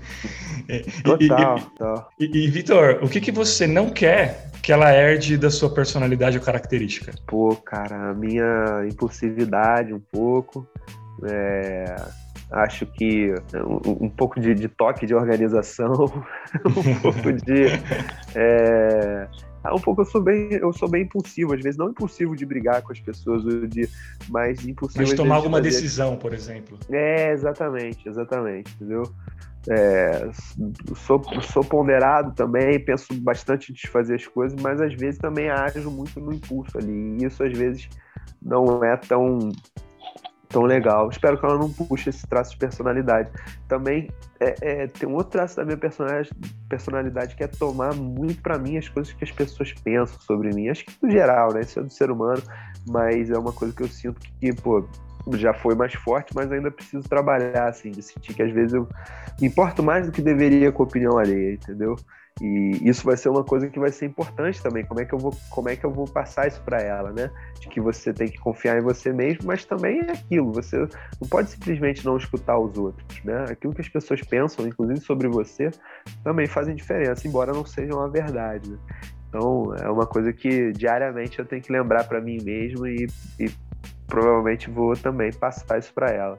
Total, 1.04 1.58
e, 1.58 1.60
total. 1.62 2.10
E, 2.18 2.24
e, 2.24 2.46
e 2.46 2.50
Vitor, 2.50 3.00
o 3.02 3.08
que, 3.08 3.20
que 3.20 3.32
você 3.32 3.66
não 3.66 3.90
quer 3.90 4.50
que 4.62 4.72
ela 4.72 4.90
herde 4.92 5.36
da 5.36 5.50
sua 5.50 5.68
personalidade 5.68 6.38
ou 6.38 6.44
característica? 6.44 7.12
Pô, 7.26 7.56
cara, 7.56 8.10
a 8.10 8.14
minha 8.14 8.86
impulsividade 8.88 9.92
um 9.92 10.00
pouco. 10.00 10.66
É, 11.24 11.96
acho 12.50 12.86
que 12.86 13.34
um, 13.54 14.06
um 14.06 14.08
pouco 14.08 14.40
de, 14.40 14.54
de, 14.54 14.68
toque 14.68 15.06
de 15.06 15.14
organização, 15.14 15.92
um 16.64 17.00
pouco 17.00 17.32
de. 17.32 17.66
É, 18.34 19.28
um 19.70 19.80
pouco 19.80 20.02
eu 20.02 20.06
sou 20.06 20.20
bem, 20.20 20.48
eu 20.52 20.72
sou 20.72 20.88
bem 20.88 21.02
impulsivo, 21.02 21.54
às 21.54 21.62
vezes 21.62 21.78
não 21.78 21.90
impulsivo 21.90 22.34
de 22.34 22.44
brigar 22.44 22.82
com 22.82 22.92
as 22.92 23.00
pessoas, 23.00 23.42
de, 23.68 23.88
mas 24.28 24.64
impulsivo. 24.66 25.00
Mas 25.00 25.10
de 25.10 25.16
tomar 25.16 25.36
alguma 25.36 25.60
de 25.60 25.68
fazer... 25.68 25.82
decisão, 25.82 26.16
por 26.16 26.32
exemplo. 26.32 26.78
É, 26.90 27.32
exatamente, 27.32 28.08
exatamente, 28.08 28.72
entendeu? 28.74 29.04
É, 29.68 30.28
sou, 30.96 31.22
sou 31.42 31.62
ponderado 31.62 32.32
também, 32.34 32.80
penso 32.80 33.14
bastante 33.20 33.70
antes 33.70 33.82
de 33.82 33.88
fazer 33.88 34.16
as 34.16 34.26
coisas, 34.26 34.60
mas 34.60 34.80
às 34.80 34.92
vezes 34.94 35.18
também 35.18 35.48
ajo 35.48 35.88
muito 35.90 36.18
no 36.18 36.32
impulso 36.32 36.76
ali. 36.78 37.16
E 37.20 37.24
isso 37.24 37.44
às 37.44 37.56
vezes 37.56 37.88
não 38.40 38.82
é 38.82 38.96
tão 38.96 39.52
tão 40.52 40.62
legal. 40.62 41.08
Espero 41.08 41.38
que 41.38 41.44
ela 41.44 41.58
não 41.58 41.72
puxe 41.72 42.10
esse 42.10 42.26
traço 42.26 42.52
de 42.52 42.58
personalidade. 42.58 43.30
Também 43.66 44.08
é, 44.38 44.54
é, 44.60 44.86
tem 44.86 45.08
um 45.08 45.14
outro 45.14 45.32
traço 45.32 45.56
da 45.56 45.64
minha 45.64 45.78
personalidade, 46.68 47.34
que 47.34 47.42
é 47.42 47.46
tomar 47.46 47.94
muito 47.94 48.42
para 48.42 48.58
mim 48.58 48.76
as 48.76 48.88
coisas 48.88 49.12
que 49.12 49.24
as 49.24 49.32
pessoas 49.32 49.72
pensam 49.72 50.20
sobre 50.20 50.50
mim. 50.54 50.68
Acho 50.68 50.84
que 50.84 50.92
no 51.02 51.10
geral, 51.10 51.52
né? 51.52 51.62
Isso 51.62 51.80
é 51.80 51.82
do 51.82 51.90
ser 51.90 52.10
humano, 52.10 52.42
mas 52.86 53.30
é 53.30 53.38
uma 53.38 53.52
coisa 53.52 53.74
que 53.74 53.82
eu 53.82 53.88
sinto 53.88 54.20
que, 54.20 54.52
pô, 54.54 54.84
já 55.34 55.54
foi 55.54 55.74
mais 55.74 55.94
forte, 55.94 56.34
mas 56.34 56.50
ainda 56.50 56.70
preciso 56.70 57.08
trabalhar, 57.08 57.68
assim, 57.68 57.90
de 57.90 58.02
sentir 58.02 58.34
que 58.34 58.42
às 58.42 58.52
vezes 58.52 58.74
eu 58.74 58.88
me 59.40 59.46
importo 59.46 59.82
mais 59.82 60.06
do 60.06 60.12
que 60.12 60.20
deveria 60.20 60.72
com 60.72 60.82
a 60.82 60.86
opinião 60.86 61.18
alheia, 61.18 61.54
entendeu? 61.54 61.96
E 62.40 62.88
isso 62.88 63.04
vai 63.04 63.16
ser 63.16 63.28
uma 63.28 63.44
coisa 63.44 63.68
que 63.68 63.78
vai 63.78 63.90
ser 63.90 64.06
importante 64.06 64.62
também. 64.62 64.84
Como 64.84 65.00
é 65.00 65.04
que 65.04 65.14
eu 65.14 65.18
vou, 65.18 65.32
como 65.50 65.68
é 65.68 65.76
que 65.76 65.84
eu 65.84 65.90
vou 65.90 66.06
passar 66.06 66.48
isso 66.48 66.60
para 66.62 66.80
ela, 66.80 67.12
né? 67.12 67.30
De 67.60 67.68
que 67.68 67.80
você 67.80 68.12
tem 68.12 68.28
que 68.28 68.38
confiar 68.38 68.78
em 68.78 68.82
você 68.82 69.12
mesmo, 69.12 69.44
mas 69.44 69.64
também 69.64 70.00
é 70.00 70.12
aquilo. 70.12 70.52
Você 70.52 70.78
não 71.20 71.28
pode 71.28 71.50
simplesmente 71.50 72.04
não 72.04 72.16
escutar 72.16 72.58
os 72.58 72.76
outros, 72.76 73.22
né? 73.24 73.44
Aquilo 73.50 73.74
que 73.74 73.80
as 73.80 73.88
pessoas 73.88 74.22
pensam, 74.22 74.66
inclusive 74.66 75.00
sobre 75.00 75.28
você, 75.28 75.70
também 76.24 76.46
fazem 76.46 76.74
diferença, 76.74 77.28
embora 77.28 77.52
não 77.52 77.64
seja 77.64 77.94
uma 77.94 78.08
verdade. 78.08 78.70
Né? 78.70 78.78
Então 79.28 79.74
é 79.76 79.88
uma 79.90 80.06
coisa 80.06 80.32
que 80.32 80.72
diariamente 80.72 81.38
eu 81.38 81.44
tenho 81.46 81.62
que 81.62 81.72
lembrar 81.72 82.04
para 82.04 82.20
mim 82.20 82.38
mesmo 82.42 82.86
e, 82.86 83.06
e 83.40 83.50
provavelmente 84.06 84.70
vou 84.70 84.94
também 84.94 85.32
passar 85.32 85.78
isso 85.78 85.92
para 85.94 86.10
ela. 86.10 86.38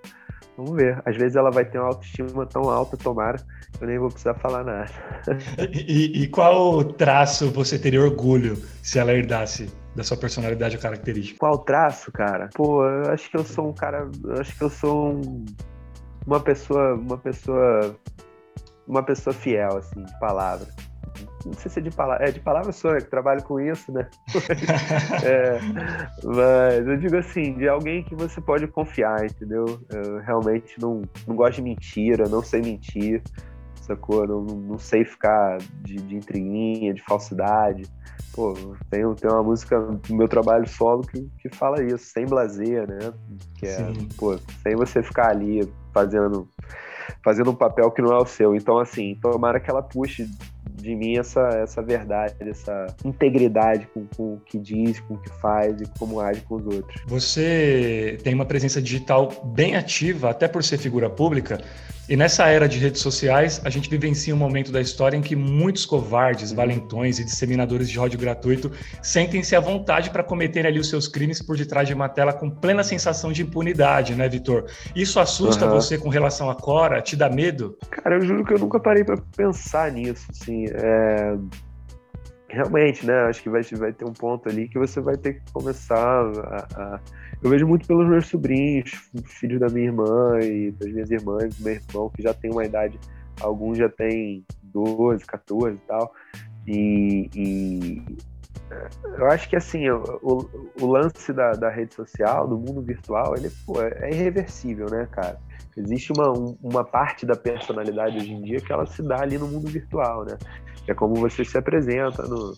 Vamos 0.57 0.75
ver. 0.75 1.01
Às 1.05 1.17
vezes 1.17 1.35
ela 1.35 1.49
vai 1.51 1.65
ter 1.65 1.79
uma 1.79 1.87
autoestima 1.87 2.45
tão 2.45 2.69
alta, 2.69 2.95
tomara, 2.95 3.39
eu 3.81 3.87
nem 3.87 3.97
vou 3.97 4.09
precisar 4.09 4.35
falar 4.35 4.63
nada. 4.63 4.91
E, 5.73 6.23
e, 6.23 6.27
qual 6.27 6.83
traço 6.83 7.49
você 7.51 7.79
teria 7.79 8.01
orgulho 8.01 8.55
se 8.81 8.99
ela 8.99 9.13
herdasse 9.13 9.71
da 9.95 10.03
sua 10.03 10.17
personalidade 10.17 10.75
ou 10.75 10.81
característica? 10.81 11.39
Qual 11.39 11.57
traço, 11.57 12.11
cara? 12.11 12.49
Pô, 12.53 12.85
eu 12.85 13.11
acho 13.11 13.29
que 13.29 13.37
eu 13.37 13.43
sou 13.43 13.69
um 13.69 13.73
cara. 13.73 14.09
Eu 14.23 14.41
acho 14.41 14.55
que 14.55 14.63
eu 14.63 14.69
sou 14.69 15.13
um, 15.13 15.45
uma 16.25 16.39
pessoa. 16.39 16.95
Uma 16.95 17.17
pessoa. 17.17 17.95
Uma 18.85 19.01
pessoa 19.01 19.33
fiel, 19.33 19.77
assim, 19.77 20.03
de 20.03 20.19
palavra 20.19 20.67
não 21.45 21.53
sei 21.53 21.71
se 21.71 21.79
é 21.79 21.81
de 21.81 21.91
palavra, 21.91 22.25
é 22.25 22.31
de 22.31 22.39
palavra 22.39 22.71
só, 22.71 22.91
né, 22.91 23.01
que 23.01 23.09
trabalho 23.09 23.43
com 23.43 23.59
isso, 23.59 23.91
né? 23.91 24.07
é, 25.23 25.59
mas 26.23 26.87
eu 26.87 26.97
digo 26.97 27.17
assim, 27.17 27.53
de 27.55 27.67
alguém 27.67 28.03
que 28.03 28.15
você 28.15 28.39
pode 28.41 28.67
confiar, 28.67 29.25
entendeu? 29.25 29.65
Eu 29.89 30.19
realmente 30.19 30.79
não, 30.79 31.01
não 31.27 31.35
gosto 31.35 31.55
de 31.55 31.63
mentira, 31.63 32.27
não 32.29 32.41
sei 32.41 32.61
mentir, 32.61 33.21
sacou? 33.81 34.27
Não, 34.27 34.41
não 34.41 34.77
sei 34.77 35.05
ficar 35.05 35.57
de, 35.81 35.95
de 35.95 36.15
intriguinha, 36.15 36.93
de 36.93 37.01
falsidade. 37.03 37.83
Pô, 38.33 38.53
tem, 38.89 39.13
tem 39.15 39.31
uma 39.31 39.43
música 39.43 39.79
no 39.79 40.15
meu 40.15 40.27
trabalho 40.27 40.67
solo 40.67 41.01
que, 41.03 41.29
que 41.39 41.49
fala 41.55 41.83
isso, 41.83 42.05
sem 42.05 42.25
blazer, 42.25 42.87
né? 42.87 43.13
Que 43.55 43.67
é, 43.67 43.93
Sim. 43.93 44.07
pô, 44.17 44.37
sem 44.63 44.75
você 44.75 45.03
ficar 45.03 45.29
ali 45.29 45.71
fazendo 45.93 46.47
fazendo 47.23 47.51
um 47.51 47.55
papel 47.55 47.89
que 47.91 48.01
não 48.01 48.11
é 48.11 48.17
o 48.17 48.25
seu. 48.25 48.55
Então, 48.55 48.77
assim, 48.79 49.15
tomara 49.21 49.59
que 49.59 49.69
ela 49.69 49.81
puxe 49.81 50.27
de 50.83 50.95
mim 50.95 51.17
essa, 51.17 51.39
essa 51.63 51.81
verdade, 51.81 52.35
essa 52.41 52.87
integridade 53.05 53.87
com, 53.93 54.05
com 54.15 54.33
o 54.33 54.41
que 54.45 54.59
diz, 54.59 54.99
com 54.99 55.13
o 55.13 55.17
que 55.17 55.29
faz 55.39 55.79
e 55.79 55.85
como 55.97 56.19
age 56.19 56.41
com 56.41 56.55
os 56.55 56.65
outros. 56.65 57.01
Você 57.07 58.19
tem 58.23 58.33
uma 58.33 58.45
presença 58.45 58.81
digital 58.81 59.29
bem 59.45 59.75
ativa, 59.75 60.29
até 60.29 60.47
por 60.47 60.63
ser 60.63 60.77
figura 60.77 61.09
pública, 61.09 61.61
e 62.09 62.17
nessa 62.17 62.47
era 62.47 62.67
de 62.67 62.77
redes 62.77 63.01
sociais, 63.01 63.61
a 63.63 63.69
gente 63.69 63.89
vivencia 63.89 64.33
um 64.33 64.37
momento 64.37 64.71
da 64.71 64.81
história 64.81 65.15
em 65.15 65.21
que 65.21 65.35
muitos 65.35 65.85
covardes, 65.85 66.51
valentões 66.51 67.19
e 67.19 67.23
disseminadores 67.23 67.89
de 67.89 67.97
ódio 67.97 68.19
gratuito 68.19 68.71
sentem-se 69.01 69.55
à 69.55 69.59
vontade 69.59 70.09
para 70.09 70.23
cometer 70.23 70.65
ali 70.67 70.79
os 70.79 70.89
seus 70.89 71.07
crimes 71.07 71.41
por 71.41 71.55
detrás 71.55 71.87
de 71.87 71.93
uma 71.93 72.09
tela 72.09 72.33
com 72.33 72.49
plena 72.49 72.83
sensação 72.83 73.31
de 73.31 73.41
impunidade, 73.43 74.15
né, 74.15 74.27
Vitor? 74.27 74.65
Isso 74.95 75.19
assusta 75.19 75.65
uhum. 75.65 75.71
você 75.71 75.97
com 75.97 76.09
relação 76.09 76.49
a 76.49 76.55
Cora? 76.55 77.01
Te 77.01 77.15
dá 77.15 77.29
medo? 77.29 77.77
Cara, 77.89 78.15
eu 78.15 78.21
juro 78.21 78.43
que 78.43 78.53
eu 78.53 78.59
nunca 78.59 78.79
parei 78.79 79.03
para 79.03 79.17
pensar 79.35 79.91
nisso, 79.91 80.27
assim. 80.29 80.65
É 80.69 81.35
realmente, 82.53 83.05
né? 83.05 83.21
Acho 83.23 83.41
que 83.41 83.49
vai, 83.49 83.63
vai 83.63 83.91
ter 83.91 84.05
um 84.05 84.13
ponto 84.13 84.47
ali 84.47 84.67
que 84.67 84.77
você 84.77 85.01
vai 85.01 85.17
ter 85.17 85.33
que 85.33 85.51
começar 85.51 85.97
a, 85.97 86.67
a... 86.75 86.99
Eu 87.43 87.49
vejo 87.49 87.67
muito 87.67 87.85
pelos 87.85 88.07
meus 88.07 88.27
sobrinhos, 88.27 88.91
filhos 89.25 89.59
da 89.59 89.67
minha 89.67 89.87
irmã 89.87 90.39
e 90.41 90.71
das 90.71 90.89
minhas 90.91 91.11
irmãs, 91.11 91.55
do 91.57 91.63
meu 91.63 91.73
irmão, 91.73 92.09
que 92.09 92.21
já 92.21 92.33
tem 92.33 92.49
uma 92.49 92.63
idade, 92.63 92.97
alguns 93.41 93.77
já 93.77 93.89
têm 93.89 94.45
12, 94.63 95.25
14 95.25 95.75
e 95.75 95.79
tal. 95.79 96.13
E, 96.65 97.29
e 97.35 98.17
eu 99.17 99.27
acho 99.27 99.49
que 99.49 99.55
assim, 99.55 99.89
o, 99.89 100.49
o 100.81 100.85
lance 100.85 101.33
da, 101.33 101.51
da, 101.51 101.69
rede 101.69 101.93
social, 101.93 102.47
do 102.47 102.57
mundo 102.57 102.81
virtual, 102.81 103.35
ele 103.35 103.51
pô, 103.65 103.81
é 103.81 104.09
irreversível, 104.09 104.89
né, 104.89 105.07
cara? 105.11 105.37
Existe 105.75 106.13
uma, 106.15 106.31
uma 106.61 106.83
parte 106.83 107.25
da 107.25 107.35
personalidade 107.35 108.17
hoje 108.17 108.31
em 108.31 108.41
dia 108.41 108.61
que 108.61 108.71
ela 108.71 108.85
se 108.85 109.01
dá 109.01 109.21
ali 109.21 109.37
no 109.37 109.47
mundo 109.47 109.67
virtual, 109.67 110.23
né? 110.23 110.37
Que 110.83 110.91
é 110.91 110.95
como 110.95 111.15
você 111.15 111.45
se 111.45 111.57
apresenta 111.57 112.23
no, 112.23 112.55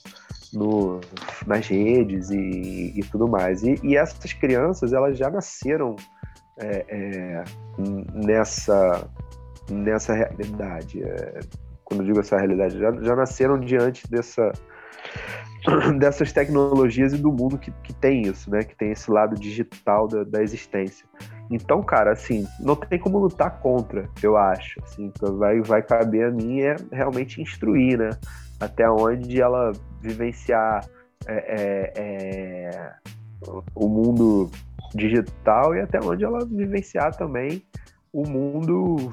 no, 0.54 1.02
nas 1.46 1.68
redes 1.68 2.30
e, 2.30 2.94
e 2.96 3.02
tudo 3.12 3.28
mais. 3.28 3.64
E, 3.64 3.80
e, 3.84 3.96
essas 3.96 4.34
crianças, 4.34 4.94
elas 4.94 5.18
já 5.18 5.30
nasceram 5.30 5.96
é, 6.58 6.86
é, 6.88 7.44
nessa, 8.14 9.08
nessa 9.70 10.14
realidade. 10.14 11.04
É, 11.04 11.40
quando 11.84 12.02
eu 12.02 12.08
digo 12.08 12.20
essa 12.20 12.38
realidade, 12.38 12.80
já, 12.80 12.92
já 12.92 13.16
nasceram 13.16 13.60
diante 13.60 14.10
dessa, 14.10 14.52
dessas 16.00 16.32
tecnologias 16.32 17.14
e 17.14 17.18
do 17.18 17.32
mundo 17.32 17.58
que, 17.58 17.72
que 17.84 17.94
tem 17.94 18.24
isso, 18.24 18.50
né? 18.50 18.64
Que 18.64 18.76
tem 18.76 18.92
esse 18.92 19.10
lado 19.12 19.36
digital 19.36 20.08
da, 20.08 20.24
da 20.24 20.42
existência. 20.42 21.06
Então, 21.50 21.84
cara, 21.84 22.12
assim, 22.12 22.48
não 22.60 22.76
tem 22.76 23.00
como 23.00 23.20
lutar 23.20 23.60
contra, 23.60 24.10
eu 24.22 24.36
acho. 24.36 24.82
Assim, 24.84 25.06
então 25.06 25.38
vai, 25.38 25.62
vai 25.62 25.82
caber 25.82 26.28
a 26.28 26.32
mim 26.32 26.62
é 26.62 26.76
realmente 26.92 27.42
instruir, 27.42 27.98
né? 27.98 28.10
Até 28.60 28.90
onde 28.90 29.42
ela 29.42 29.72
vivenciar 30.02 30.88
é, 31.28 31.34
é, 31.34 31.94
é, 31.96 32.94
o 33.76 33.88
mundo 33.88 34.50
digital 34.94 35.76
e 35.76 35.82
até 35.82 36.00
onde 36.00 36.24
ela 36.24 36.46
vivenciar 36.46 37.16
também 37.16 37.64
o 38.12 38.28
mundo 38.28 39.12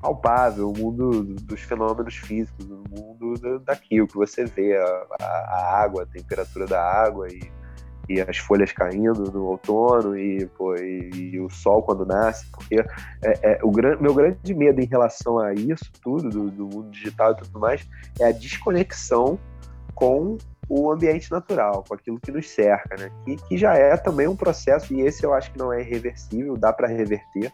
palpável, 0.00 0.70
o 0.70 0.78
mundo 0.78 1.24
dos 1.24 1.60
fenômenos 1.62 2.14
físicos, 2.14 2.66
o 2.66 2.84
mundo 2.90 3.58
daquilo 3.60 4.06
que 4.06 4.14
você 4.14 4.44
vê, 4.44 4.76
a, 4.76 5.06
a 5.20 5.82
água, 5.82 6.02
a 6.02 6.06
temperatura 6.06 6.66
da 6.66 6.80
água 6.80 7.26
e 7.28 7.40
e 8.08 8.20
as 8.20 8.36
folhas 8.38 8.72
caindo 8.72 9.30
no 9.32 9.44
outono 9.46 10.16
e, 10.16 10.46
pô, 10.46 10.74
e, 10.76 11.10
e 11.14 11.40
o 11.40 11.48
sol 11.48 11.82
quando 11.82 12.04
nasce, 12.04 12.46
porque 12.50 12.76
é, 13.22 13.38
é, 13.42 13.58
o 13.62 13.70
gran, 13.70 13.96
meu 13.98 14.14
grande 14.14 14.54
medo 14.54 14.80
em 14.80 14.86
relação 14.86 15.38
a 15.38 15.54
isso 15.54 15.90
tudo, 16.02 16.28
do, 16.28 16.50
do, 16.50 16.66
mundo 16.66 16.90
digital 16.90 17.32
e 17.32 17.36
tudo 17.36 17.58
mais, 17.58 17.86
é 18.20 18.26
a 18.26 18.32
desconexão 18.32 19.38
com 19.94 20.36
o 20.68 20.90
ambiente 20.90 21.30
natural, 21.30 21.84
com 21.86 21.94
aquilo 21.94 22.18
que 22.18 22.30
nos 22.30 22.48
cerca, 22.48 22.96
né? 22.96 23.10
Que, 23.24 23.36
que 23.36 23.58
já 23.58 23.74
é 23.74 23.96
também 23.96 24.26
um 24.26 24.36
processo, 24.36 24.94
e 24.94 25.00
esse 25.00 25.24
eu 25.24 25.34
acho 25.34 25.52
que 25.52 25.58
não 25.58 25.72
é 25.72 25.80
irreversível, 25.80 26.56
dá 26.56 26.72
para 26.72 26.88
reverter 26.88 27.52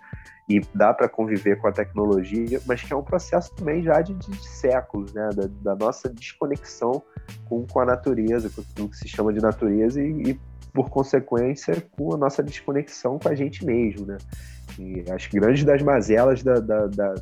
e 0.48 0.60
dá 0.74 0.92
para 0.92 1.08
conviver 1.08 1.60
com 1.60 1.68
a 1.68 1.72
tecnologia, 1.72 2.60
mas 2.66 2.82
que 2.82 2.92
é 2.92 2.96
um 2.96 3.02
processo 3.02 3.54
também 3.54 3.82
já 3.82 4.00
de, 4.00 4.14
de 4.14 4.48
séculos, 4.48 5.12
né? 5.12 5.28
Da, 5.34 5.74
da, 5.74 5.76
nossa 5.76 6.08
desconexão 6.08 7.02
com, 7.48 7.66
com 7.66 7.80
a 7.80 7.84
natureza, 7.84 8.50
com 8.50 8.60
aquilo 8.60 8.88
que 8.88 8.96
se 8.96 9.08
chama 9.08 9.32
de 9.32 9.40
natureza 9.40 10.02
e, 10.02 10.30
e, 10.30 10.40
por 10.72 10.88
consequência, 10.88 11.80
com 11.92 12.14
a 12.14 12.16
nossa 12.16 12.42
desconexão 12.42 13.18
com 13.18 13.28
a 13.28 13.34
gente 13.34 13.64
mesmo, 13.64 14.06
né? 14.06 14.18
E 14.78 15.04
as 15.10 15.26
grandes 15.26 15.64
das 15.64 15.82
mazelas 15.82 16.42
da, 16.42 16.54
da, 16.54 16.86
da, 16.86 17.14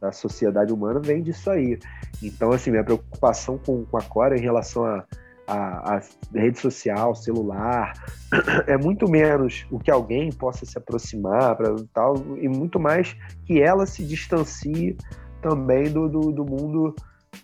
da 0.00 0.12
sociedade 0.12 0.72
humana 0.72 1.00
vem 1.00 1.22
disso 1.22 1.50
aí. 1.50 1.78
Então, 2.22 2.52
assim, 2.52 2.70
minha 2.70 2.84
preocupação 2.84 3.58
com, 3.58 3.84
com 3.84 3.96
a 3.96 4.02
Cora 4.02 4.36
em 4.36 4.40
relação 4.40 4.84
a 4.84 5.04
a, 5.50 5.96
a, 5.96 6.02
rede 6.32 6.60
social, 6.60 7.14
celular, 7.14 7.92
é 8.68 8.76
muito 8.78 9.10
menos 9.10 9.66
o 9.70 9.80
que 9.80 9.90
alguém 9.90 10.30
possa 10.30 10.64
se 10.64 10.78
aproximar 10.78 11.56
para 11.56 11.74
tal 11.92 12.16
e 12.38 12.48
muito 12.48 12.78
mais 12.78 13.16
que 13.44 13.60
ela 13.60 13.84
se 13.84 14.04
distancie 14.04 14.96
também 15.42 15.90
do, 15.90 16.08
do, 16.08 16.30
do 16.30 16.44
mundo, 16.44 16.94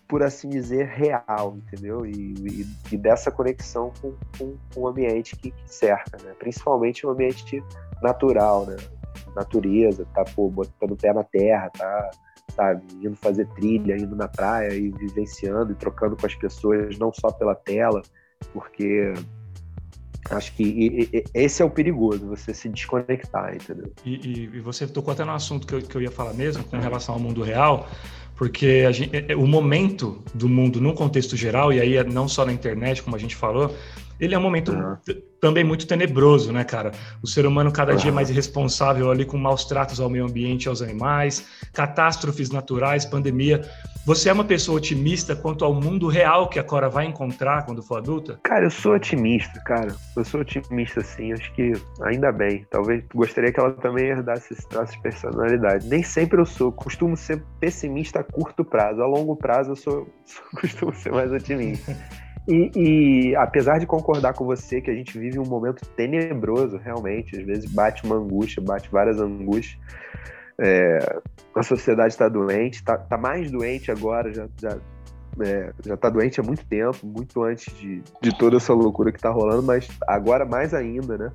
por 0.06 0.22
assim 0.22 0.48
dizer, 0.48 0.86
real, 0.86 1.56
entendeu? 1.56 2.06
E, 2.06 2.34
e, 2.38 2.66
e 2.92 2.96
dessa 2.96 3.30
conexão 3.30 3.92
com, 4.00 4.14
com, 4.38 4.56
com, 4.72 4.80
o 4.82 4.88
ambiente 4.88 5.34
que, 5.34 5.50
que 5.50 5.74
cerca, 5.74 6.16
né? 6.22 6.32
Principalmente 6.38 7.04
o 7.04 7.10
ambiente 7.10 7.62
natural, 8.00 8.66
né? 8.66 8.76
Natureza, 9.34 10.06
tá 10.14 10.24
pô, 10.24 10.48
botando 10.50 10.92
o 10.92 10.96
pé 10.96 11.12
na 11.12 11.24
terra, 11.24 11.70
tá 11.70 12.10
sabe? 12.54 12.82
Indo 13.02 13.16
fazer 13.16 13.46
trilha, 13.48 13.96
indo 13.96 14.16
na 14.16 14.28
praia 14.28 14.74
e 14.74 14.90
vivenciando 14.90 15.72
e 15.72 15.74
trocando 15.74 16.16
com 16.16 16.26
as 16.26 16.34
pessoas, 16.34 16.98
não 16.98 17.12
só 17.12 17.30
pela 17.30 17.54
tela, 17.54 18.02
porque 18.52 19.12
acho 20.30 20.54
que 20.54 20.62
e, 20.62 21.10
e, 21.12 21.24
esse 21.34 21.62
é 21.62 21.64
o 21.64 21.70
perigoso, 21.70 22.26
você 22.26 22.54
se 22.54 22.68
desconectar, 22.68 23.54
entendeu? 23.54 23.92
E, 24.04 24.48
e 24.54 24.60
você 24.60 24.86
tocou 24.86 25.12
até 25.12 25.24
no 25.24 25.32
assunto 25.32 25.66
que 25.66 25.74
eu, 25.74 25.82
que 25.82 25.94
eu 25.96 26.02
ia 26.02 26.10
falar 26.10 26.34
mesmo, 26.34 26.64
com 26.64 26.78
relação 26.78 27.14
ao 27.14 27.20
mundo 27.20 27.42
real, 27.42 27.88
porque 28.34 28.90
gente, 28.92 29.34
o 29.34 29.46
momento 29.46 30.22
do 30.34 30.48
mundo, 30.48 30.80
num 30.80 30.94
contexto 30.94 31.36
geral, 31.36 31.72
e 31.72 31.80
aí 31.80 31.96
é 31.96 32.04
não 32.04 32.28
só 32.28 32.44
na 32.44 32.52
internet, 32.52 33.02
como 33.02 33.16
a 33.16 33.18
gente 33.18 33.36
falou, 33.36 33.74
ele 34.18 34.34
é 34.34 34.38
um 34.38 34.42
momento 34.42 34.72
uhum. 34.72 34.96
também 35.40 35.64
muito 35.64 35.86
tenebroso, 35.86 36.52
né, 36.52 36.64
cara? 36.64 36.92
O 37.22 37.26
ser 37.26 37.46
humano 37.46 37.70
cada 37.70 37.92
uhum. 37.92 37.98
dia 37.98 38.12
mais 38.12 38.30
irresponsável 38.30 39.10
ali 39.10 39.24
com 39.24 39.36
maus 39.36 39.64
tratos 39.64 40.00
ao 40.00 40.08
meio 40.08 40.24
ambiente 40.24 40.64
e 40.64 40.68
aos 40.68 40.82
animais, 40.82 41.46
catástrofes 41.72 42.50
naturais, 42.50 43.04
pandemia. 43.04 43.62
Você 44.06 44.28
é 44.28 44.32
uma 44.32 44.44
pessoa 44.44 44.78
otimista 44.78 45.34
quanto 45.34 45.64
ao 45.64 45.74
mundo 45.74 46.06
real 46.06 46.48
que 46.48 46.60
a 46.60 46.64
Cora 46.64 46.88
vai 46.88 47.06
encontrar 47.06 47.66
quando 47.66 47.82
for 47.82 47.98
adulta? 47.98 48.38
Cara, 48.44 48.64
eu 48.64 48.70
sou 48.70 48.94
otimista, 48.94 49.60
cara. 49.66 49.92
Eu 50.16 50.24
sou 50.24 50.42
otimista, 50.42 51.00
sim. 51.00 51.32
Acho 51.32 51.52
que 51.54 51.72
ainda 52.02 52.30
bem. 52.30 52.64
Talvez 52.70 53.04
gostaria 53.12 53.52
que 53.52 53.58
ela 53.58 53.72
também 53.72 54.06
herdasse 54.06 54.52
esse 54.52 54.68
traço 54.68 54.92
de 54.92 55.02
personalidade. 55.02 55.88
Nem 55.88 56.04
sempre 56.04 56.40
eu 56.40 56.46
sou. 56.46 56.70
Costumo 56.70 57.16
ser 57.16 57.42
pessimista 57.58 58.20
a 58.20 58.24
curto 58.24 58.64
prazo. 58.64 59.02
A 59.02 59.06
longo 59.06 59.34
prazo 59.34 59.72
eu 59.72 59.76
sou, 59.76 60.08
costumo 60.54 60.94
ser 60.94 61.10
mais 61.10 61.32
otimista. 61.32 61.96
E, 62.48 62.70
e, 62.76 63.36
apesar 63.36 63.78
de 63.78 63.86
concordar 63.86 64.32
com 64.34 64.44
você 64.44 64.80
que 64.80 64.90
a 64.90 64.94
gente 64.94 65.18
vive 65.18 65.38
um 65.38 65.46
momento 65.46 65.84
tenebroso, 65.96 66.76
realmente, 66.76 67.36
às 67.36 67.44
vezes 67.44 67.70
bate 67.72 68.04
uma 68.04 68.16
angústia, 68.16 68.62
bate 68.62 68.88
várias 68.90 69.20
angústias. 69.20 69.78
É, 70.58 71.18
a 71.54 71.62
sociedade 71.62 72.12
está 72.12 72.28
doente, 72.28 72.74
está 72.74 72.96
tá 72.96 73.18
mais 73.18 73.50
doente 73.50 73.90
agora, 73.90 74.32
já, 74.32 74.48
já, 74.60 74.78
é, 75.40 75.72
já 75.84 75.96
tá 75.96 76.08
doente 76.08 76.40
há 76.40 76.42
muito 76.42 76.64
tempo, 76.66 77.04
muito 77.04 77.42
antes 77.42 77.74
de, 77.76 78.02
de 78.22 78.38
toda 78.38 78.56
essa 78.56 78.72
loucura 78.72 79.10
que 79.10 79.18
está 79.18 79.30
rolando, 79.30 79.62
mas 79.62 79.88
agora 80.06 80.44
mais 80.44 80.72
ainda, 80.72 81.18
né? 81.18 81.32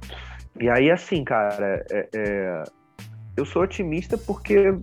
E 0.60 0.70
aí, 0.70 0.90
assim, 0.90 1.24
cara, 1.24 1.86
é, 1.92 2.10
é 2.16 2.64
eu 3.36 3.46
sou 3.46 3.64
otimista 3.64 4.18
porque 4.18 4.78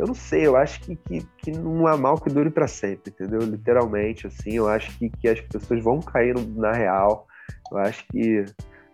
eu 0.00 0.06
não 0.06 0.14
sei, 0.14 0.46
eu 0.46 0.56
acho 0.56 0.80
que, 0.80 0.96
que, 0.96 1.26
que 1.36 1.50
não 1.50 1.86
há 1.86 1.94
mal 1.94 2.18
que 2.18 2.30
dure 2.30 2.48
para 2.48 2.66
sempre, 2.66 3.10
entendeu? 3.10 3.40
Literalmente, 3.40 4.26
assim, 4.26 4.52
eu 4.54 4.66
acho 4.66 4.96
que, 4.98 5.10
que 5.10 5.28
as 5.28 5.40
pessoas 5.42 5.84
vão 5.84 6.00
cair 6.00 6.34
na 6.56 6.72
real. 6.72 7.26
Eu 7.70 7.76
acho 7.76 8.06
que, 8.08 8.46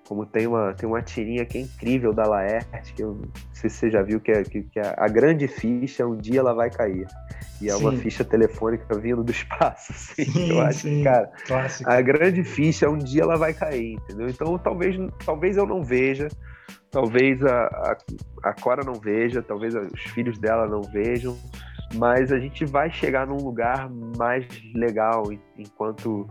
como 0.08 0.26
tem 0.26 0.48
uma, 0.48 0.74
tem 0.74 0.88
uma 0.88 1.00
tirinha 1.00 1.44
que 1.44 1.58
é 1.58 1.60
incrível 1.60 2.12
da 2.12 2.24
Laerte, 2.26 2.92
que 2.92 3.04
eu 3.04 3.14
não 3.14 3.28
sei 3.52 3.70
se 3.70 3.76
você 3.76 3.90
já 3.90 4.02
viu, 4.02 4.18
que 4.20 4.32
é, 4.32 4.42
que, 4.42 4.62
que 4.64 4.80
é 4.80 4.94
a 4.96 5.06
grande 5.06 5.46
ficha, 5.46 6.04
um 6.04 6.16
dia 6.16 6.40
ela 6.40 6.52
vai 6.52 6.70
cair. 6.70 7.06
E 7.60 7.68
é 7.68 7.72
sim. 7.72 7.80
uma 7.80 7.92
ficha 7.92 8.24
telefônica 8.24 8.98
vindo 8.98 9.22
do 9.22 9.30
espaço, 9.30 9.92
assim. 9.94 10.24
Sim, 10.24 10.50
eu 10.50 10.60
acho 10.60 10.80
sim. 10.80 10.98
que, 10.98 11.04
cara, 11.04 11.30
Clássico. 11.46 11.88
a 11.88 12.00
grande 12.00 12.42
ficha, 12.42 12.90
um 12.90 12.98
dia 12.98 13.22
ela 13.22 13.36
vai 13.36 13.54
cair, 13.54 13.94
entendeu? 13.94 14.28
Então, 14.28 14.58
talvez, 14.58 14.96
talvez 15.24 15.56
eu 15.56 15.66
não 15.66 15.84
veja, 15.84 16.26
talvez 16.90 17.42
a, 17.44 17.66
a, 17.66 17.96
a 18.44 18.54
Cora 18.54 18.82
não 18.84 18.94
veja, 18.94 19.42
talvez 19.42 19.74
os 19.74 20.00
filhos 20.12 20.38
dela 20.38 20.66
não 20.66 20.82
vejam, 20.82 21.36
mas 21.94 22.32
a 22.32 22.38
gente 22.38 22.64
vai 22.64 22.90
chegar 22.90 23.26
num 23.26 23.36
lugar 23.36 23.88
mais 24.16 24.46
legal 24.74 25.24
enquanto 25.56 26.28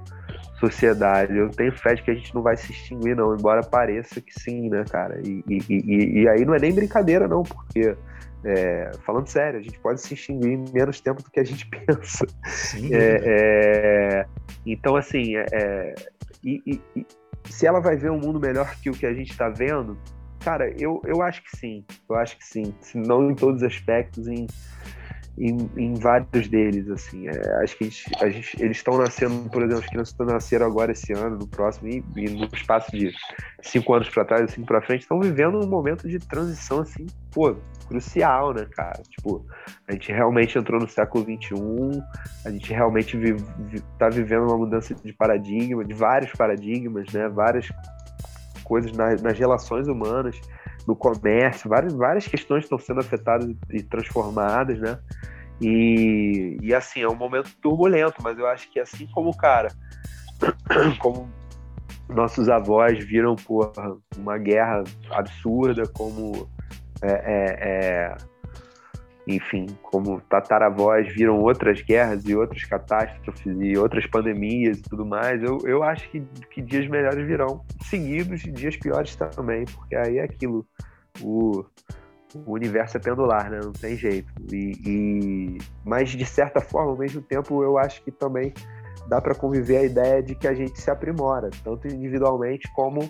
sociedade. 0.59 1.38
Eu 1.38 1.49
tenho 1.49 1.71
fé 1.71 1.95
de 1.95 2.03
que 2.03 2.11
a 2.11 2.15
gente 2.15 2.33
não 2.33 2.41
vai 2.41 2.57
se 2.57 2.71
extinguir, 2.71 3.15
não, 3.15 3.36
embora 3.36 3.61
pareça 3.61 4.21
que 4.21 4.33
sim, 4.39 4.69
né, 4.69 4.83
cara? 4.89 5.19
E, 5.25 5.43
e, 5.47 5.59
e, 5.69 6.21
e 6.21 6.29
aí 6.29 6.45
não 6.45 6.55
é 6.55 6.59
nem 6.59 6.73
brincadeira, 6.73 7.27
não, 7.27 7.43
porque, 7.43 7.95
é, 8.43 8.91
falando 9.05 9.27
sério, 9.27 9.59
a 9.59 9.63
gente 9.63 9.79
pode 9.79 10.01
se 10.01 10.13
extinguir 10.13 10.53
em 10.53 10.65
menos 10.73 10.99
tempo 10.99 11.21
do 11.21 11.29
que 11.29 11.39
a 11.39 11.43
gente 11.43 11.67
pensa. 11.69 12.25
Sim, 12.45 12.93
é, 12.93 13.21
é, 13.23 14.25
então, 14.65 14.95
assim, 14.95 15.36
é, 15.36 15.45
é, 15.53 15.95
e, 16.43 16.81
se 17.49 17.67
ela 17.67 17.79
vai 17.79 17.95
ver 17.95 18.11
um 18.11 18.19
mundo 18.19 18.39
melhor 18.39 18.75
que 18.81 18.89
o 18.89 18.93
que 18.93 19.05
a 19.05 19.13
gente 19.13 19.31
está 19.31 19.49
vendo, 19.49 19.97
Cara, 20.45 20.71
eu, 20.79 21.01
eu 21.05 21.23
acho 21.23 21.41
que 21.41 21.57
sim. 21.57 21.83
Eu 22.07 22.15
acho 22.17 22.37
que 22.37 22.45
sim. 22.45 22.71
Se 22.79 22.99
não 22.99 23.31
em 23.31 23.33
todos 23.33 23.63
os 23.63 23.67
aspectos, 23.67 24.27
em, 24.27 24.45
em, 25.39 25.57
em 25.75 25.95
vários 25.95 26.47
deles, 26.47 26.87
assim. 26.87 27.27
É, 27.27 27.63
acho 27.63 27.75
que 27.75 27.85
a 27.85 27.87
gente, 27.87 28.11
a 28.21 28.29
gente, 28.29 28.63
eles 28.63 28.77
estão 28.77 28.95
nascendo, 28.95 29.49
por 29.49 29.63
exemplo, 29.63 29.83
as 29.83 29.89
crianças 29.89 30.09
estão 30.09 30.27
nascendo 30.27 30.63
agora 30.63 30.91
esse 30.91 31.13
ano, 31.13 31.39
no 31.39 31.47
próximo, 31.47 31.89
e, 31.89 32.03
e 32.15 32.29
no 32.29 32.45
espaço 32.53 32.91
de 32.91 33.11
cinco 33.63 33.95
anos 33.95 34.07
para 34.07 34.23
trás, 34.23 34.51
cinco 34.51 34.67
para 34.67 34.83
frente, 34.83 35.01
estão 35.01 35.19
vivendo 35.19 35.59
um 35.59 35.67
momento 35.67 36.07
de 36.07 36.19
transição, 36.19 36.81
assim, 36.81 37.07
pô, 37.31 37.55
crucial, 37.87 38.53
né, 38.53 38.67
cara? 38.69 39.01
Tipo, 39.09 39.43
a 39.87 39.93
gente 39.93 40.11
realmente 40.11 40.59
entrou 40.59 40.79
no 40.79 40.87
século 40.87 41.23
XXI, 41.23 41.55
a 42.45 42.51
gente 42.51 42.71
realmente 42.71 43.17
vive, 43.17 43.43
tá 43.97 44.09
vivendo 44.09 44.43
uma 44.43 44.57
mudança 44.59 44.93
de 44.93 45.11
paradigma, 45.11 45.83
de 45.83 45.95
vários 45.95 46.31
paradigmas, 46.33 47.11
né? 47.11 47.27
Várias 47.29 47.67
coisas 48.66 48.91
nas, 48.91 49.22
nas 49.22 49.38
relações 49.38 49.88
humanas, 49.88 50.39
no 50.86 50.95
comércio, 50.95 51.70
várias, 51.70 51.93
várias 51.93 52.28
questões 52.28 52.63
estão 52.63 52.78
sendo 52.78 52.99
afetadas 52.99 53.49
e 53.72 53.82
transformadas, 53.82 54.80
né? 54.80 54.99
E, 55.61 56.57
e 56.61 56.74
assim, 56.74 57.01
é 57.01 57.07
um 57.07 57.16
momento 57.16 57.49
turbulento, 57.61 58.22
mas 58.22 58.38
eu 58.38 58.45
acho 58.47 58.70
que 58.72 58.80
assim 58.80 59.07
como, 59.07 59.36
cara, 59.38 59.70
como 60.99 61.30
nossos 62.09 62.49
avós 62.49 63.03
viram 63.05 63.36
por 63.36 63.72
uma 64.18 64.38
guerra 64.38 64.84
absurda, 65.11 65.84
como 65.93 66.49
é, 67.01 67.11
é, 67.11 67.57
é 67.61 68.18
enfim, 69.28 69.65
como 69.82 70.21
tataravós 70.21 71.11
viram 71.13 71.39
outras 71.41 71.82
guerras 71.82 72.26
e 72.26 72.36
outras 72.36 72.63
catástrofes 72.63 73.57
e 73.59 73.78
outras 73.78 74.05
pandemias 74.05 74.78
e 74.78 74.84
tudo 74.84 75.05
mais, 75.05 75.41
eu, 75.41 75.57
eu 75.65 75.84
acho 75.84 76.09
que, 76.09 76.21
que 76.51 76.61
dias 76.61 76.88
melhores 76.88 77.26
virão, 77.26 77.63
seguidos 77.84 78.41
de 78.41 78.51
dias 78.51 78.78
piores 78.78 79.15
também, 79.15 79.65
porque 79.65 79.95
aí 79.95 80.19
é 80.19 80.23
aquilo, 80.23 80.65
o, 81.21 81.65
o 82.45 82.53
universo 82.53 82.97
é 82.97 82.99
pendular, 82.99 83.49
né? 83.49 83.59
Não 83.63 83.73
tem 83.73 83.95
jeito. 83.95 84.32
E, 84.51 84.73
e, 84.86 85.57
mas, 85.84 86.09
de 86.09 86.26
certa 86.26 86.61
forma, 86.61 86.91
ao 86.91 86.97
mesmo 86.97 87.21
tempo, 87.21 87.63
eu 87.63 87.78
acho 87.78 88.03
que 88.03 88.11
também 88.11 88.53
dá 89.07 89.21
para 89.21 89.36
conviver 89.36 89.78
a 89.78 89.84
ideia 89.84 90.23
de 90.23 90.36
que 90.36 90.47
a 90.47 90.53
gente 90.53 90.80
se 90.80 90.89
aprimora, 90.89 91.49
tanto 91.63 91.88
individualmente 91.88 92.71
como 92.73 93.09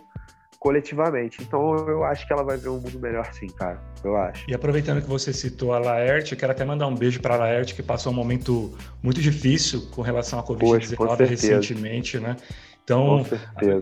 coletivamente. 0.66 1.44
Então 1.44 1.76
eu 1.88 2.04
acho 2.04 2.26
que 2.26 2.34
ela 2.34 2.44
vai 2.44 2.58
ver 2.58 2.70
um 2.70 2.80
mundo 2.80 3.00
melhor 3.00 3.32
sim, 3.32 3.46
cara. 3.50 3.80
Eu 4.04 4.18
acho. 4.18 4.50
E 4.50 4.56
aproveitando 4.56 5.00
que 5.00 5.08
você 5.08 5.32
citou 5.32 5.74
a 5.74 5.78
Laerte, 5.78 6.32
eu 6.32 6.40
quero 6.40 6.52
até 6.52 6.66
mandar 6.66 6.88
um 6.88 6.96
beijo 6.96 7.22
para 7.22 7.36
a 7.36 7.38
Laerte, 7.38 7.76
que 7.76 7.84
passou 7.84 8.12
um 8.12 8.16
momento 8.16 8.76
muito 9.04 9.22
difícil 9.22 9.88
com 9.92 10.02
relação 10.02 10.40
à 10.40 10.44
Covid-19 10.44 11.28
recentemente, 11.28 12.18
né? 12.18 12.36
Então, 12.86 13.26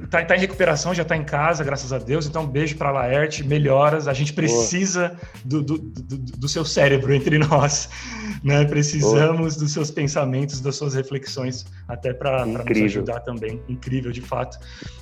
tá, 0.09 0.23
tá, 0.23 0.37
em 0.37 0.39
recuperação, 0.39 0.95
já 0.95 1.03
tá 1.03 1.17
em 1.17 1.25
casa, 1.25 1.61
graças 1.61 1.91
a 1.91 1.97
Deus. 1.97 2.25
Então, 2.25 2.47
beijo 2.47 2.77
para 2.77 2.89
Laerte, 2.89 3.45
melhoras. 3.45 4.07
A 4.07 4.13
gente 4.13 4.31
precisa 4.31 5.19
do, 5.43 5.61
do, 5.61 5.77
do, 5.77 6.17
do, 6.17 6.47
seu 6.47 6.63
cérebro 6.63 7.13
entre 7.13 7.37
nós, 7.37 7.89
né? 8.41 8.63
Precisamos 8.63 9.57
dos 9.57 9.73
seus 9.73 9.91
pensamentos, 9.91 10.61
das 10.61 10.77
suas 10.77 10.93
reflexões, 10.93 11.65
até 11.85 12.13
para 12.13 12.45
nos 12.45 12.81
ajudar 12.81 13.19
também. 13.19 13.61
Incrível, 13.67 14.09
de 14.09 14.21
fato. 14.21 14.57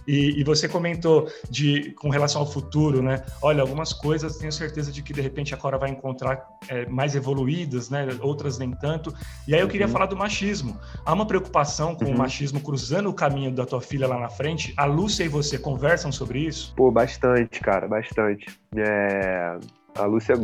E, 0.07 0.41
e, 0.41 0.43
você 0.43 0.67
comentou 0.67 1.29
de 1.47 1.91
com 1.91 2.09
relação 2.09 2.41
ao 2.41 2.51
futuro, 2.51 3.03
né? 3.03 3.23
Olha, 3.39 3.61
algumas 3.61 3.93
coisas 3.93 4.35
tenho 4.35 4.51
certeza 4.51 4.91
de 4.91 5.03
que 5.03 5.13
de 5.13 5.21
repente 5.21 5.53
a 5.53 5.57
Cora 5.57 5.77
vai 5.77 5.91
encontrar 5.91 6.43
é, 6.67 6.87
mais 6.87 7.13
evoluídas, 7.13 7.91
né? 7.91 8.07
Outras 8.19 8.57
nem 8.57 8.71
tanto. 8.71 9.13
E 9.47 9.53
aí 9.53 9.61
eu 9.61 9.67
queria 9.67 9.85
uhum. 9.85 9.93
falar 9.93 10.07
do 10.07 10.17
machismo. 10.17 10.75
Há 11.05 11.13
uma 11.13 11.27
preocupação 11.27 11.93
com 11.93 12.05
uhum. 12.05 12.15
o 12.15 12.17
machismo 12.17 12.59
cruzando 12.59 13.07
o 13.07 13.13
caminho 13.13 13.51
da 13.51 13.63
tua 13.63 13.79
filha 13.91 14.07
lá 14.07 14.17
na 14.17 14.29
frente. 14.29 14.73
A 14.77 14.85
Lúcia 14.85 15.25
e 15.25 15.27
você 15.27 15.57
conversam 15.57 16.11
sobre 16.13 16.39
isso? 16.39 16.73
Pô, 16.75 16.89
bastante, 16.89 17.59
cara, 17.59 17.87
bastante. 17.89 18.47
É... 18.73 19.57
A 19.95 20.05
Lúcia 20.05 20.35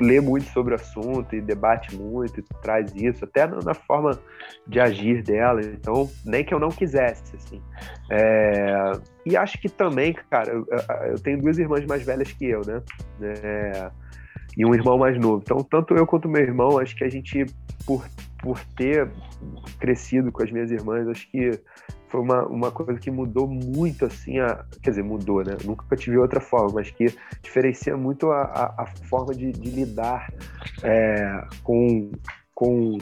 lê 0.00 0.20
muito 0.20 0.46
sobre 0.52 0.72
o 0.72 0.76
assunto 0.76 1.34
e 1.34 1.40
debate 1.40 1.94
muito, 1.94 2.40
e 2.40 2.42
traz 2.62 2.90
isso, 2.94 3.24
até 3.24 3.46
na 3.46 3.74
forma 3.74 4.18
de 4.66 4.80
agir 4.80 5.22
dela. 5.22 5.60
Então, 5.60 6.10
nem 6.24 6.42
que 6.42 6.54
eu 6.54 6.58
não 6.58 6.70
quisesse, 6.70 7.36
assim. 7.36 7.60
É... 8.10 8.92
E 9.26 9.36
acho 9.36 9.60
que 9.60 9.68
também, 9.68 10.14
cara, 10.30 10.50
eu, 10.50 11.18
tenho 11.18 11.42
duas 11.42 11.58
irmãs 11.58 11.84
mais 11.84 12.02
velhas 12.02 12.32
que 12.32 12.46
eu, 12.46 12.62
né? 12.64 12.82
É... 13.20 13.90
E 14.56 14.64
um 14.64 14.74
irmão 14.74 14.96
mais 14.96 15.16
novo. 15.18 15.42
Então, 15.44 15.62
tanto 15.62 15.94
eu 15.94 16.06
quanto 16.06 16.26
meu 16.26 16.42
irmão, 16.42 16.78
acho 16.78 16.96
que 16.96 17.04
a 17.04 17.10
gente, 17.10 17.44
por, 17.84 18.08
por 18.38 18.58
ter 18.76 19.10
crescido 19.78 20.32
com 20.32 20.42
as 20.42 20.50
minhas 20.50 20.70
irmãs, 20.70 21.06
acho 21.06 21.30
que 21.30 21.60
foi 22.08 22.20
uma, 22.20 22.46
uma 22.46 22.70
coisa 22.70 22.98
que 22.98 23.10
mudou 23.10 23.46
muito, 23.46 24.04
assim, 24.04 24.38
a, 24.38 24.64
quer 24.82 24.90
dizer, 24.90 25.04
mudou, 25.04 25.44
né? 25.44 25.56
Nunca 25.64 25.96
tive 25.96 26.18
outra 26.18 26.40
forma, 26.40 26.72
mas 26.74 26.90
que 26.90 27.06
diferencia 27.42 27.96
muito 27.96 28.30
a, 28.30 28.42
a, 28.42 28.82
a 28.82 28.86
forma 29.08 29.34
de, 29.34 29.52
de 29.52 29.70
lidar 29.70 30.32
é, 30.82 31.44
com, 31.62 32.10
com, 32.54 32.98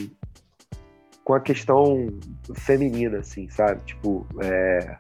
com 1.25 1.35
a 1.35 1.41
questão 1.41 2.09
feminina, 2.55 3.19
assim, 3.19 3.49
sabe? 3.49 3.81
Tipo, 3.85 4.27
é, 4.43 4.97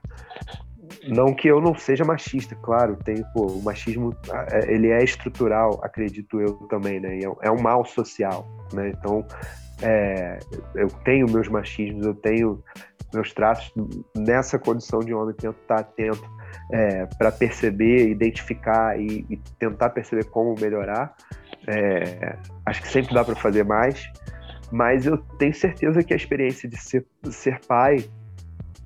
não 1.08 1.34
que 1.34 1.48
eu 1.48 1.60
não 1.60 1.74
seja 1.74 2.04
machista, 2.04 2.54
claro, 2.56 2.96
tem, 2.96 3.22
pô, 3.34 3.46
o 3.46 3.62
machismo, 3.62 4.14
é, 4.50 4.72
ele 4.72 4.88
é 4.90 5.02
estrutural, 5.02 5.80
acredito 5.82 6.40
eu 6.40 6.54
também, 6.68 7.00
né? 7.00 7.18
É, 7.18 7.48
é 7.48 7.50
um 7.50 7.60
mal 7.60 7.84
social, 7.84 8.46
né? 8.72 8.90
Então, 8.90 9.26
é, 9.82 10.38
eu 10.74 10.88
tenho 11.04 11.30
meus 11.30 11.48
machismos, 11.48 12.06
eu 12.06 12.14
tenho 12.14 12.62
meus 13.12 13.32
traços 13.32 13.72
nessa 14.14 14.58
condição 14.58 15.00
de 15.00 15.14
homem, 15.14 15.34
tento 15.34 15.58
estar 15.60 15.80
atento 15.80 16.28
é, 16.72 17.06
para 17.18 17.30
perceber, 17.30 18.08
identificar 18.08 18.98
e, 19.00 19.26
e, 19.30 19.36
tentar 19.58 19.90
perceber 19.90 20.24
como 20.24 20.54
melhorar. 20.60 21.14
É, 21.66 22.36
acho 22.64 22.82
que 22.82 22.88
sempre 22.88 23.14
dá 23.14 23.24
para 23.24 23.34
fazer 23.36 23.64
mais, 23.64 24.10
mas 24.70 25.06
eu 25.06 25.18
tenho 25.38 25.54
certeza 25.54 26.02
que 26.02 26.12
a 26.12 26.16
experiência 26.16 26.68
de 26.68 26.76
ser, 26.76 27.04
ser 27.30 27.60
pai 27.66 28.08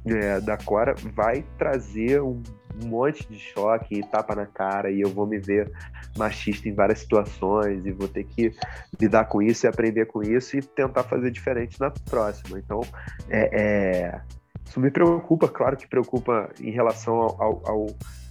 é, 0.06 0.40
da 0.40 0.56
Cora 0.56 0.94
vai 1.14 1.44
trazer 1.58 2.22
um 2.22 2.42
um 2.82 2.88
monte 2.88 3.26
de 3.28 3.38
choque 3.38 3.98
e 3.98 4.02
tapa 4.02 4.34
na 4.34 4.46
cara 4.46 4.90
e 4.90 5.00
eu 5.00 5.08
vou 5.08 5.26
me 5.26 5.38
ver 5.38 5.70
machista 6.16 6.68
em 6.68 6.74
várias 6.74 7.00
situações 7.00 7.84
e 7.84 7.92
vou 7.92 8.08
ter 8.08 8.24
que 8.24 8.52
lidar 9.00 9.24
com 9.26 9.42
isso 9.42 9.66
e 9.66 9.68
aprender 9.68 10.06
com 10.06 10.22
isso 10.22 10.56
e 10.56 10.62
tentar 10.62 11.04
fazer 11.04 11.30
diferente 11.30 11.80
na 11.80 11.90
próxima. 11.90 12.58
Então, 12.58 12.80
é, 13.28 13.60
é, 13.60 14.20
isso 14.66 14.80
me 14.80 14.90
preocupa, 14.90 15.48
claro 15.48 15.76
que 15.76 15.86
preocupa 15.86 16.50
em 16.60 16.70
relação 16.70 17.14
ao, 17.14 17.62
ao, 17.66 17.86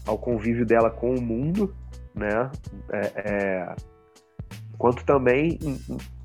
ao 0.06 0.18
convívio 0.18 0.66
dela 0.66 0.90
com 0.90 1.14
o 1.14 1.22
mundo, 1.22 1.76
né? 2.16 2.50
É, 2.92 3.12
é 3.16 3.76
quanto 4.78 5.04
também 5.04 5.60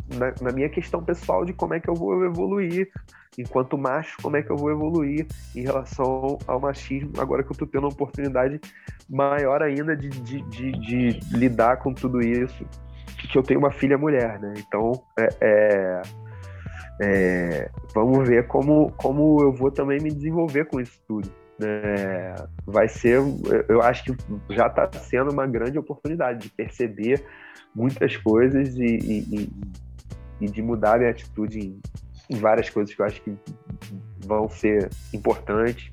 na, 0.08 0.34
na, 0.40 0.52
minha 0.52 0.68
questão 0.68 1.02
pessoal 1.02 1.44
de 1.44 1.52
como 1.52 1.74
é 1.74 1.80
que 1.80 1.88
eu 1.88 1.94
vou 1.94 2.24
evoluir 2.24 2.90
enquanto 3.38 3.76
macho, 3.76 4.16
como 4.22 4.36
é 4.36 4.42
que 4.42 4.50
eu 4.50 4.56
vou 4.56 4.70
evoluir 4.70 5.26
em 5.54 5.62
relação 5.62 6.38
ao 6.46 6.60
machismo, 6.60 7.12
agora 7.18 7.42
que 7.42 7.50
eu 7.50 7.56
tô 7.56 7.66
tendo 7.66 7.84
uma 7.84 7.92
oportunidade 7.92 8.60
maior 9.08 9.62
ainda 9.62 9.96
de, 9.96 10.08
de, 10.08 10.40
de, 10.42 10.72
de 10.72 11.36
lidar 11.36 11.78
com 11.78 11.92
tudo 11.92 12.20
isso, 12.20 12.64
que 13.30 13.36
eu 13.36 13.42
tenho 13.42 13.58
uma 13.58 13.72
filha 13.72 13.98
mulher, 13.98 14.38
né? 14.38 14.54
Então, 14.58 14.92
é, 15.18 15.28
é, 15.40 16.02
é, 17.00 17.70
vamos 17.94 18.28
ver 18.28 18.46
como, 18.46 18.92
como 18.92 19.42
eu 19.42 19.52
vou 19.52 19.70
também 19.70 20.00
me 20.00 20.12
desenvolver 20.12 20.66
com 20.66 20.80
isso 20.80 21.00
tudo. 21.06 21.28
É, 21.62 22.34
vai 22.66 22.88
ser, 22.88 23.20
eu 23.68 23.80
acho 23.80 24.04
que 24.04 24.16
já 24.50 24.66
está 24.66 24.90
sendo 24.98 25.30
uma 25.30 25.46
grande 25.46 25.78
oportunidade 25.78 26.40
de 26.40 26.50
perceber 26.50 27.24
muitas 27.74 28.16
coisas 28.16 28.76
e, 28.76 28.84
e, 28.84 29.52
e 30.40 30.46
de 30.46 30.62
mudar 30.62 30.94
a 30.94 30.98
minha 30.98 31.10
atitude 31.10 31.58
em, 31.58 31.80
em 32.30 32.36
várias 32.36 32.70
coisas 32.70 32.94
que 32.94 33.00
eu 33.00 33.06
acho 33.06 33.20
que 33.22 33.34
vão 34.26 34.48
ser 34.48 34.90
importantes 35.12 35.88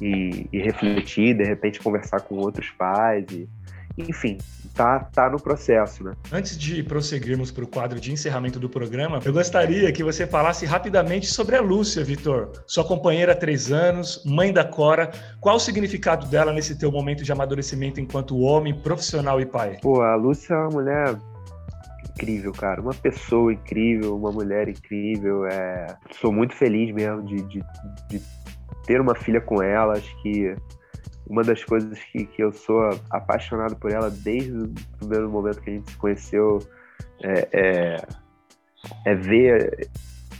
e, 0.00 0.48
e 0.52 0.58
refletir, 0.58 1.36
de 1.36 1.44
repente 1.44 1.80
conversar 1.80 2.20
com 2.20 2.36
outros 2.36 2.70
pais 2.70 3.24
e, 3.30 3.48
enfim, 3.96 4.38
tá, 4.74 5.00
tá 5.00 5.28
no 5.28 5.40
processo, 5.40 6.04
né? 6.04 6.12
Antes 6.30 6.56
de 6.56 6.82
prosseguirmos 6.84 7.50
para 7.50 7.64
o 7.64 7.66
quadro 7.66 7.98
de 7.98 8.12
encerramento 8.12 8.60
do 8.60 8.68
programa, 8.68 9.20
eu 9.24 9.32
gostaria 9.32 9.90
que 9.90 10.04
você 10.04 10.26
falasse 10.26 10.64
rapidamente 10.64 11.26
sobre 11.26 11.56
a 11.56 11.60
Lúcia, 11.60 12.04
Vitor. 12.04 12.52
Sua 12.66 12.84
companheira 12.84 13.32
há 13.32 13.34
três 13.34 13.72
anos, 13.72 14.22
mãe 14.24 14.52
da 14.52 14.64
Cora. 14.64 15.10
Qual 15.40 15.56
o 15.56 15.60
significado 15.60 16.26
dela 16.26 16.52
nesse 16.52 16.78
teu 16.78 16.92
momento 16.92 17.24
de 17.24 17.32
amadurecimento 17.32 18.00
enquanto 18.00 18.38
homem, 18.38 18.72
profissional 18.72 19.40
e 19.40 19.46
pai? 19.46 19.78
Pô, 19.82 20.00
a 20.00 20.14
Lúcia 20.14 20.54
é 20.54 20.56
uma 20.56 20.70
mulher 20.70 21.16
incrível, 22.18 22.52
cara. 22.52 22.80
Uma 22.80 22.94
pessoa 22.94 23.52
incrível, 23.52 24.16
uma 24.16 24.32
mulher 24.32 24.68
incrível. 24.68 25.46
É... 25.46 25.86
Sou 26.20 26.32
muito 26.32 26.54
feliz 26.54 26.92
mesmo 26.92 27.22
de, 27.22 27.36
de, 27.42 27.62
de 28.10 28.20
ter 28.84 29.00
uma 29.00 29.14
filha 29.14 29.40
com 29.40 29.62
ela. 29.62 29.94
Acho 29.94 30.22
que 30.22 30.54
uma 31.28 31.42
das 31.42 31.62
coisas 31.62 31.98
que, 32.04 32.24
que 32.26 32.42
eu 32.42 32.52
sou 32.52 32.90
apaixonado 33.10 33.76
por 33.76 33.92
ela 33.92 34.10
desde 34.10 34.52
o 34.52 34.72
primeiro 34.98 35.30
momento 35.30 35.60
que 35.60 35.70
a 35.70 35.72
gente 35.74 35.90
se 35.90 35.96
conheceu 35.96 36.58
é, 37.22 37.48
é, 37.52 38.06
é 39.06 39.14
ver, 39.14 39.88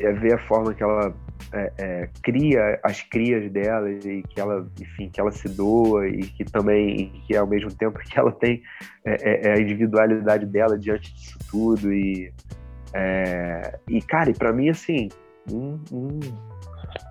é 0.00 0.12
ver 0.12 0.34
a 0.34 0.48
forma 0.48 0.74
que 0.74 0.82
ela 0.82 1.14
é, 1.52 1.72
é, 1.78 2.08
cria 2.22 2.78
as 2.82 3.00
crias 3.02 3.50
dela 3.50 3.90
e 3.90 4.22
que 4.22 4.40
ela, 4.40 4.66
enfim, 4.80 5.08
que 5.08 5.20
ela 5.20 5.30
se 5.30 5.48
doa 5.48 6.06
e 6.06 6.22
que 6.22 6.44
também, 6.44 7.22
que 7.26 7.36
ao 7.36 7.46
mesmo 7.46 7.72
tempo 7.74 7.98
que 7.98 8.18
ela 8.18 8.32
tem 8.32 8.62
é, 9.04 9.14
é, 9.14 9.48
é 9.48 9.54
a 9.54 9.60
individualidade 9.60 10.46
dela 10.46 10.78
diante 10.78 11.14
disso 11.14 11.38
tudo 11.50 11.92
e 11.92 12.32
é, 12.92 13.78
e 13.88 14.00
cara, 14.02 14.30
e 14.30 14.34
para 14.34 14.52
mim 14.52 14.68
assim 14.68 15.08
um, 15.50 15.78
um, 15.92 16.20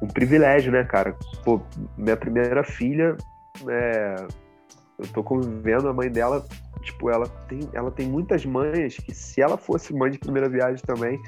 um, 0.04 0.08
privilégio, 0.08 0.72
né, 0.72 0.84
cara? 0.84 1.16
Pô, 1.44 1.62
minha 1.98 2.16
primeira 2.16 2.64
filha, 2.64 3.16
eu 5.00 5.08
tô 5.14 5.24
convivendo 5.24 5.88
a 5.90 5.94
mãe 5.94 6.12
dela 6.12 6.46
tipo 6.84 7.10
ela 7.10 7.28
tem 7.50 7.60
ela 7.74 7.92
tem 7.92 8.08
muitas 8.08 8.46
mães 8.46 8.98
que 8.98 9.14
se 9.14 9.42
ela 9.42 9.58
fosse 9.58 9.94
mãe 9.94 10.12
de 10.12 10.20
primeira 10.20 10.48
viagem 10.48 10.82
também 10.86 11.20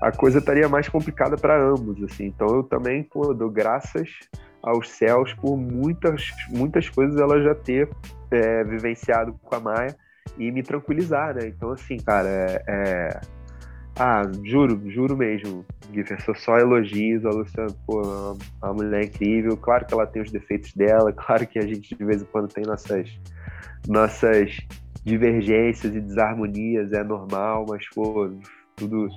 a 0.00 0.12
coisa 0.12 0.38
estaria 0.38 0.68
mais 0.68 0.88
complicada 0.88 1.36
para 1.36 1.60
ambos, 1.60 2.02
assim. 2.02 2.26
Então 2.26 2.48
eu 2.48 2.62
também 2.62 3.02
pô, 3.02 3.32
dou 3.32 3.50
graças 3.50 4.10
aos 4.62 4.90
céus 4.90 5.32
por 5.34 5.56
muitas, 5.56 6.30
muitas 6.50 6.88
coisas 6.88 7.18
ela 7.20 7.40
já 7.40 7.54
ter 7.54 7.88
é, 8.30 8.64
vivenciado 8.64 9.32
com 9.42 9.54
a 9.54 9.60
Maia 9.60 9.96
e 10.36 10.50
me 10.50 10.62
tranquilizar, 10.62 11.34
né? 11.34 11.46
Então, 11.46 11.70
assim, 11.70 11.96
cara, 11.96 12.28
é, 12.28 12.64
é... 12.66 13.20
Ah, 13.98 14.22
juro, 14.44 14.78
juro 14.90 15.16
mesmo, 15.16 15.64
Giffer, 15.90 16.20
só 16.36 16.58
elogios, 16.58 17.24
a 17.24 17.30
Luciana, 17.30 17.74
pô, 17.86 18.02
uma, 18.02 18.36
uma 18.62 18.74
mulher 18.74 19.04
incrível, 19.04 19.56
claro 19.56 19.86
que 19.86 19.94
ela 19.94 20.06
tem 20.06 20.20
os 20.20 20.30
defeitos 20.30 20.74
dela, 20.74 21.10
claro 21.16 21.46
que 21.46 21.58
a 21.58 21.62
gente 21.62 21.94
de 21.94 22.04
vez 22.04 22.20
em 22.20 22.26
quando 22.26 22.48
tem 22.48 22.64
nossas, 22.64 23.08
nossas 23.88 24.58
divergências 25.02 25.94
e 25.94 26.00
desarmonias, 26.00 26.92
é 26.92 27.02
normal, 27.02 27.64
mas, 27.66 27.88
pô, 27.94 28.30
tudo 28.74 29.08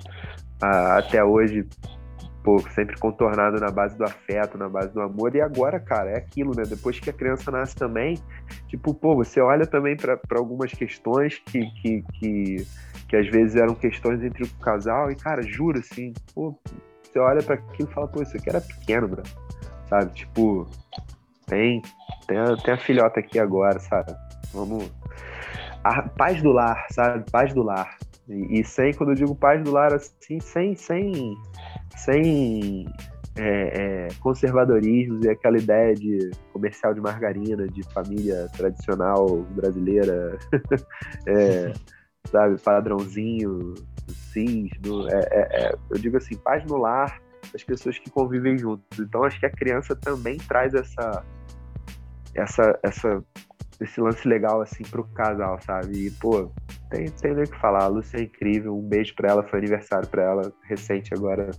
até 0.62 1.24
hoje, 1.24 1.66
pô, 2.42 2.58
sempre 2.70 2.98
contornado 2.98 3.58
na 3.60 3.70
base 3.70 3.96
do 3.96 4.04
afeto, 4.04 4.58
na 4.58 4.68
base 4.68 4.92
do 4.92 5.00
amor. 5.00 5.34
E 5.34 5.40
agora, 5.40 5.78
cara, 5.78 6.10
é 6.10 6.18
aquilo, 6.18 6.52
né? 6.56 6.64
Depois 6.66 6.98
que 6.98 7.10
a 7.10 7.12
criança 7.12 7.50
nasce 7.50 7.74
também, 7.74 8.18
tipo, 8.68 8.94
pô, 8.94 9.14
você 9.14 9.40
olha 9.40 9.66
também 9.66 9.96
para 9.96 10.18
algumas 10.36 10.72
questões 10.72 11.38
que, 11.38 11.64
que, 11.82 12.02
que, 12.14 12.66
que 13.08 13.16
às 13.16 13.28
vezes 13.28 13.56
eram 13.56 13.74
questões 13.74 14.22
entre 14.22 14.44
o 14.44 14.48
casal, 14.58 15.10
e, 15.10 15.16
cara, 15.16 15.42
juro, 15.42 15.78
assim, 15.78 16.12
pô, 16.34 16.58
você 17.02 17.18
olha 17.18 17.42
para 17.42 17.56
aquilo 17.56 17.88
e 17.90 17.94
fala, 17.94 18.08
pô, 18.08 18.22
isso 18.22 18.36
aqui 18.36 18.48
era 18.48 18.60
pequeno. 18.60 19.10
Sabe? 19.88 20.12
Tipo, 20.12 20.68
tem, 21.46 21.82
tem, 22.28 22.38
a, 22.38 22.56
tem 22.56 22.74
a 22.74 22.78
filhota 22.78 23.18
aqui 23.18 23.38
agora, 23.38 23.78
sabe? 23.80 24.14
Vamos. 24.52 24.90
A 25.82 26.02
paz 26.02 26.40
do 26.42 26.52
lar, 26.52 26.86
sabe? 26.90 27.28
Paz 27.30 27.52
do 27.52 27.62
lar. 27.62 27.96
E, 28.30 28.64
sem, 28.64 28.94
quando 28.94 29.10
eu 29.10 29.16
digo 29.16 29.34
paz 29.34 29.62
do 29.62 29.72
lar, 29.72 29.92
assim, 29.92 30.38
sem, 30.40 30.76
sem, 30.76 31.36
sem 31.96 32.86
é, 33.36 34.06
é, 34.06 34.08
conservadorismos 34.20 35.24
e 35.24 35.30
aquela 35.30 35.58
ideia 35.58 35.94
de 35.94 36.30
comercial 36.52 36.94
de 36.94 37.00
margarina, 37.00 37.66
de 37.66 37.82
família 37.92 38.48
tradicional 38.56 39.42
brasileira, 39.56 40.38
é, 41.26 41.72
sabe, 42.26 42.60
padrãozinho, 42.60 43.74
cis, 44.08 44.70
no, 44.84 45.08
é, 45.08 45.28
é, 45.30 45.64
é, 45.64 45.74
eu 45.90 45.98
digo 45.98 46.16
assim, 46.16 46.36
paz 46.36 46.64
no 46.66 46.76
lar 46.76 47.20
das 47.52 47.64
pessoas 47.64 47.98
que 47.98 48.10
convivem 48.10 48.56
juntos. 48.56 48.98
Então 49.00 49.24
acho 49.24 49.40
que 49.40 49.46
a 49.46 49.50
criança 49.50 49.96
também 49.96 50.36
traz 50.36 50.72
essa, 50.72 51.24
essa, 52.34 52.78
essa 52.82 53.24
esse 53.80 54.00
lance 54.00 54.28
legal 54.28 54.60
assim 54.60 54.84
pro 54.84 55.04
casal, 55.04 55.58
sabe? 55.62 56.06
E, 56.06 56.10
pô, 56.12 56.52
tem, 56.90 57.08
tem 57.08 57.34
nem 57.34 57.44
o 57.44 57.48
que 57.48 57.58
falar. 57.58 57.84
A 57.84 57.86
Lúcia 57.86 58.18
é 58.18 58.22
incrível. 58.22 58.76
Um 58.76 58.82
beijo 58.82 59.14
pra 59.14 59.30
ela. 59.30 59.42
Foi 59.44 59.60
aniversário 59.60 60.08
pra 60.08 60.22
ela 60.22 60.52
recente 60.68 61.14
agora, 61.14 61.50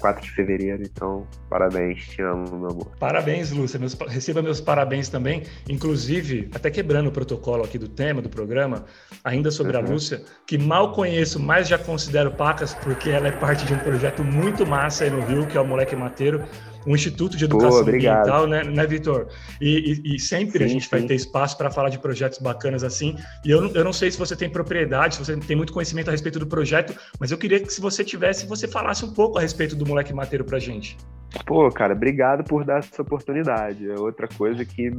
4 0.00 0.22
de 0.22 0.30
fevereiro. 0.30 0.82
Então, 0.82 1.26
parabéns. 1.48 2.08
Te 2.08 2.22
amo, 2.22 2.58
meu 2.58 2.70
amor. 2.70 2.90
Parabéns, 2.98 3.52
Lúcia. 3.52 3.78
Meus, 3.78 3.94
receba 4.08 4.40
meus 4.40 4.60
parabéns 4.60 5.08
também. 5.08 5.42
Inclusive, 5.68 6.50
até 6.54 6.70
quebrando 6.70 7.08
o 7.08 7.12
protocolo 7.12 7.62
aqui 7.62 7.78
do 7.78 7.88
tema 7.88 8.22
do 8.22 8.30
programa, 8.30 8.86
ainda 9.22 9.50
sobre 9.50 9.76
uhum. 9.76 9.84
a 9.84 9.88
Lúcia, 9.88 10.22
que 10.46 10.56
mal 10.56 10.92
conheço, 10.92 11.38
mas 11.38 11.68
já 11.68 11.78
considero 11.78 12.32
pacas, 12.32 12.74
porque 12.74 13.10
ela 13.10 13.28
é 13.28 13.32
parte 13.32 13.66
de 13.66 13.74
um 13.74 13.78
projeto 13.78 14.24
muito 14.24 14.66
massa 14.66 15.04
aí 15.04 15.10
no 15.10 15.20
Rio, 15.20 15.46
que 15.46 15.58
é 15.58 15.60
o 15.60 15.66
Moleque 15.66 15.94
Mateiro 15.94 16.42
um 16.88 16.94
instituto 16.94 17.36
de 17.36 17.44
educação 17.44 17.84
Pô, 17.84 17.90
ambiental, 17.90 18.46
né, 18.46 18.64
né 18.64 18.86
Vitor? 18.86 19.28
E, 19.60 20.00
e, 20.04 20.16
e, 20.16 20.18
sempre 20.18 20.58
sim, 20.58 20.64
a 20.64 20.68
gente 20.68 20.84
sim. 20.84 20.90
vai 20.90 21.02
ter 21.02 21.14
espaço 21.14 21.56
para 21.58 21.70
falar 21.70 21.90
de 21.90 21.98
projetos 21.98 22.38
bacanas 22.38 22.82
assim. 22.82 23.14
E 23.44 23.50
eu, 23.50 23.68
eu 23.74 23.84
não 23.84 23.92
sei 23.92 24.10
se 24.10 24.18
você 24.18 24.34
tem 24.34 24.48
propriedade, 24.48 25.16
se 25.16 25.24
você 25.24 25.36
tem 25.36 25.56
muito 25.56 25.72
conhecimento 25.72 26.08
a 26.08 26.12
respeito 26.12 26.38
do 26.38 26.46
projeto, 26.46 26.94
mas 27.20 27.30
eu 27.30 27.36
queria 27.36 27.60
que 27.60 27.72
se 27.72 27.80
você 27.80 28.02
tivesse, 28.02 28.46
você 28.46 28.66
falasse 28.66 29.04
um 29.04 29.12
pouco 29.12 29.38
a 29.38 29.42
respeito 29.42 29.76
do 29.76 29.84
Moleque 29.84 30.14
Mateiro 30.14 30.44
para 30.44 30.58
gente. 30.58 30.96
Pô, 31.44 31.70
cara, 31.70 31.92
obrigado 31.92 32.42
por 32.42 32.64
dar 32.64 32.78
essa 32.78 33.02
oportunidade. 33.02 33.88
É 33.90 33.98
outra 33.98 34.26
coisa 34.26 34.64
que 34.64 34.90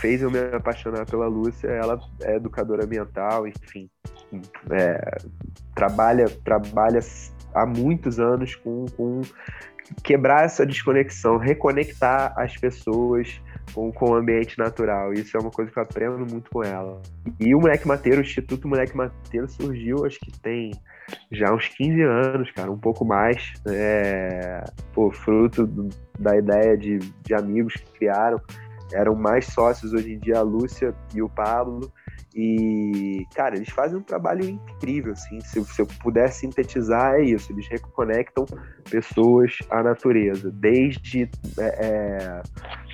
fez 0.00 0.22
eu 0.22 0.30
me 0.30 0.38
apaixonar 0.38 1.04
pela 1.04 1.26
Lúcia, 1.26 1.68
ela 1.68 1.98
é 2.22 2.36
educadora 2.36 2.84
ambiental, 2.84 3.46
enfim, 3.46 3.90
é, 4.70 5.18
trabalha, 5.74 6.24
trabalha 6.42 7.00
há 7.54 7.66
muitos 7.66 8.18
anos 8.18 8.54
com, 8.56 8.86
com 8.96 9.20
quebrar 10.02 10.44
essa 10.44 10.64
desconexão, 10.64 11.36
reconectar 11.36 12.32
as 12.36 12.56
pessoas 12.56 13.40
com, 13.72 13.92
com 13.92 14.10
o 14.10 14.14
ambiente 14.14 14.58
natural. 14.58 15.12
Isso 15.12 15.36
é 15.36 15.40
uma 15.40 15.50
coisa 15.50 15.70
que 15.70 15.78
eu 15.78 15.82
aprendo 15.82 16.18
muito 16.18 16.50
com 16.50 16.62
ela. 16.62 17.00
E 17.40 17.54
o 17.54 17.60
Moleque 17.60 17.86
Mateiro, 17.86 18.18
o 18.18 18.22
Instituto 18.22 18.68
Moleque 18.68 18.96
Mateiro 18.96 19.48
surgiu, 19.48 20.04
acho 20.04 20.18
que 20.20 20.32
tem 20.40 20.70
já 21.30 21.52
uns 21.52 21.68
15 21.68 22.02
anos, 22.02 22.50
cara, 22.52 22.70
um 22.70 22.78
pouco 22.78 23.04
mais. 23.04 23.52
É, 23.68 24.64
pô, 24.92 25.10
fruto 25.10 25.66
da 26.18 26.36
ideia 26.36 26.76
de, 26.76 26.98
de 26.98 27.34
amigos 27.34 27.74
que 27.74 27.98
criaram. 27.98 28.40
Eram 28.92 29.14
mais 29.14 29.46
sócios 29.46 29.92
hoje 29.92 30.12
em 30.14 30.18
dia, 30.18 30.38
a 30.38 30.42
Lúcia 30.42 30.94
e 31.14 31.22
o 31.22 31.28
Pablo. 31.28 31.92
E, 32.34 33.24
cara, 33.34 33.56
eles 33.56 33.68
fazem 33.70 33.96
um 33.96 34.02
trabalho 34.02 34.44
incrível, 34.44 35.12
assim. 35.12 35.40
Se, 35.40 35.64
se 35.64 35.80
eu 35.80 35.86
puder 36.02 36.32
sintetizar, 36.32 37.14
é 37.14 37.22
isso. 37.22 37.52
Eles 37.52 37.68
reconectam 37.68 38.44
pessoas 38.90 39.58
à 39.70 39.82
natureza. 39.82 40.50
Desde, 40.50 41.30
é, 41.58 41.86
é, 41.86 42.42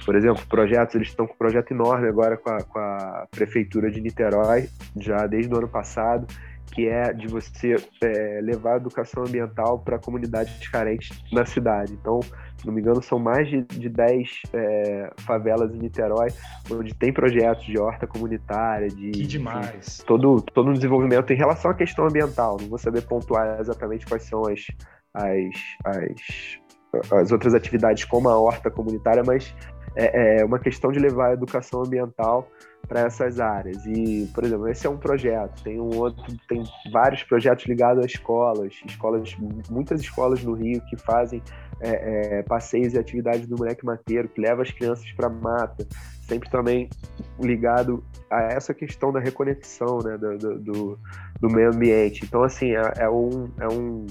por 0.04 0.14
exemplo, 0.14 0.44
projetos, 0.46 0.94
eles 0.94 1.08
estão 1.08 1.26
com 1.26 1.32
um 1.32 1.38
projeto 1.38 1.70
enorme 1.72 2.08
agora 2.08 2.36
com 2.36 2.50
a, 2.50 2.62
com 2.62 2.78
a 2.78 3.26
Prefeitura 3.30 3.90
de 3.90 4.00
Niterói, 4.00 4.68
já 4.96 5.26
desde 5.26 5.52
o 5.54 5.56
ano 5.56 5.68
passado 5.68 6.26
que 6.70 6.88
é 6.88 7.12
de 7.12 7.26
você 7.26 7.76
é, 8.02 8.40
levar 8.42 8.74
a 8.74 8.76
educação 8.76 9.24
ambiental 9.24 9.78
para 9.80 9.98
comunidades 9.98 10.68
carentes 10.68 11.22
na 11.32 11.44
cidade. 11.44 11.92
Então, 11.92 12.20
se 12.56 12.66
não 12.66 12.72
me 12.72 12.80
engano, 12.80 13.02
são 13.02 13.18
mais 13.18 13.48
de, 13.48 13.62
de 13.62 13.88
10 13.88 14.42
é, 14.52 15.10
favelas 15.18 15.74
em 15.74 15.78
Niterói, 15.78 16.28
onde 16.70 16.94
tem 16.94 17.12
projetos 17.12 17.64
de 17.64 17.78
horta 17.78 18.06
comunitária, 18.06 18.88
de. 18.88 19.10
Que 19.10 19.26
demais! 19.26 19.98
Enfim, 19.98 20.06
todo, 20.06 20.42
todo 20.42 20.70
um 20.70 20.74
desenvolvimento 20.74 21.32
em 21.32 21.36
relação 21.36 21.70
à 21.70 21.74
questão 21.74 22.06
ambiental. 22.06 22.56
Não 22.60 22.68
vou 22.68 22.78
saber 22.78 23.02
pontuar 23.02 23.58
exatamente 23.60 24.06
quais 24.06 24.24
são 24.24 24.42
as, 24.46 24.66
as, 25.14 25.54
as, 25.84 27.12
as 27.12 27.32
outras 27.32 27.54
atividades 27.54 28.04
como 28.04 28.28
a 28.28 28.38
horta 28.38 28.70
comunitária, 28.70 29.22
mas 29.26 29.54
é, 29.96 30.40
é 30.40 30.44
uma 30.44 30.58
questão 30.58 30.92
de 30.92 30.98
levar 30.98 31.30
a 31.30 31.32
educação 31.32 31.82
ambiental 31.82 32.48
para 32.90 33.02
essas 33.02 33.38
áreas. 33.38 33.86
E, 33.86 34.28
por 34.34 34.42
exemplo, 34.42 34.68
esse 34.68 34.84
é 34.84 34.90
um 34.90 34.96
projeto, 34.96 35.62
tem 35.62 35.80
um 35.80 35.96
outro, 35.96 36.24
tem 36.48 36.64
vários 36.92 37.22
projetos 37.22 37.64
ligados 37.66 38.02
a 38.02 38.06
escolas, 38.06 38.74
escolas, 38.84 39.36
muitas 39.70 40.00
escolas 40.00 40.42
no 40.42 40.54
Rio 40.54 40.82
que 40.90 40.96
fazem 40.96 41.40
é, 41.80 42.38
é, 42.38 42.42
passeios 42.42 42.92
e 42.94 42.98
atividades 42.98 43.46
do 43.46 43.56
moleque 43.56 43.86
mateiro, 43.86 44.28
que 44.28 44.40
leva 44.40 44.62
as 44.62 44.72
crianças 44.72 45.08
para 45.12 45.28
mata, 45.28 45.86
sempre 46.22 46.50
também 46.50 46.90
ligado 47.38 48.02
a 48.28 48.42
essa 48.42 48.74
questão 48.74 49.12
da 49.12 49.20
reconexão 49.20 49.98
né, 49.98 50.18
do, 50.18 50.58
do, 50.58 50.98
do 51.40 51.48
meio 51.48 51.72
ambiente. 51.72 52.24
Então, 52.24 52.42
assim, 52.42 52.72
é, 52.72 52.92
é 52.98 53.08
um, 53.08 53.48
é 53.60 53.68
um 53.68 54.04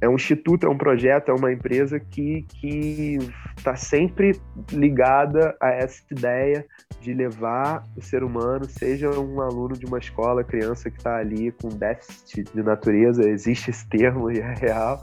é 0.00 0.08
um 0.08 0.14
instituto, 0.14 0.66
é 0.66 0.70
um 0.70 0.76
projeto, 0.76 1.30
é 1.30 1.34
uma 1.34 1.52
empresa 1.52 1.98
que 1.98 2.46
está 3.56 3.74
sempre 3.76 4.38
ligada 4.70 5.56
a 5.60 5.70
essa 5.70 6.02
ideia 6.10 6.64
de 7.00 7.14
levar 7.14 7.84
o 7.96 8.02
ser 8.02 8.22
humano, 8.22 8.64
seja 8.66 9.10
um 9.10 9.40
aluno 9.40 9.76
de 9.76 9.86
uma 9.86 9.98
escola, 9.98 10.44
criança 10.44 10.90
que 10.90 10.98
está 10.98 11.16
ali 11.16 11.52
com 11.52 11.68
déficit 11.68 12.44
de 12.52 12.62
natureza, 12.62 13.28
existe 13.28 13.70
esse 13.70 13.88
termo 13.88 14.30
e 14.30 14.38
é 14.38 14.54
real, 14.54 15.02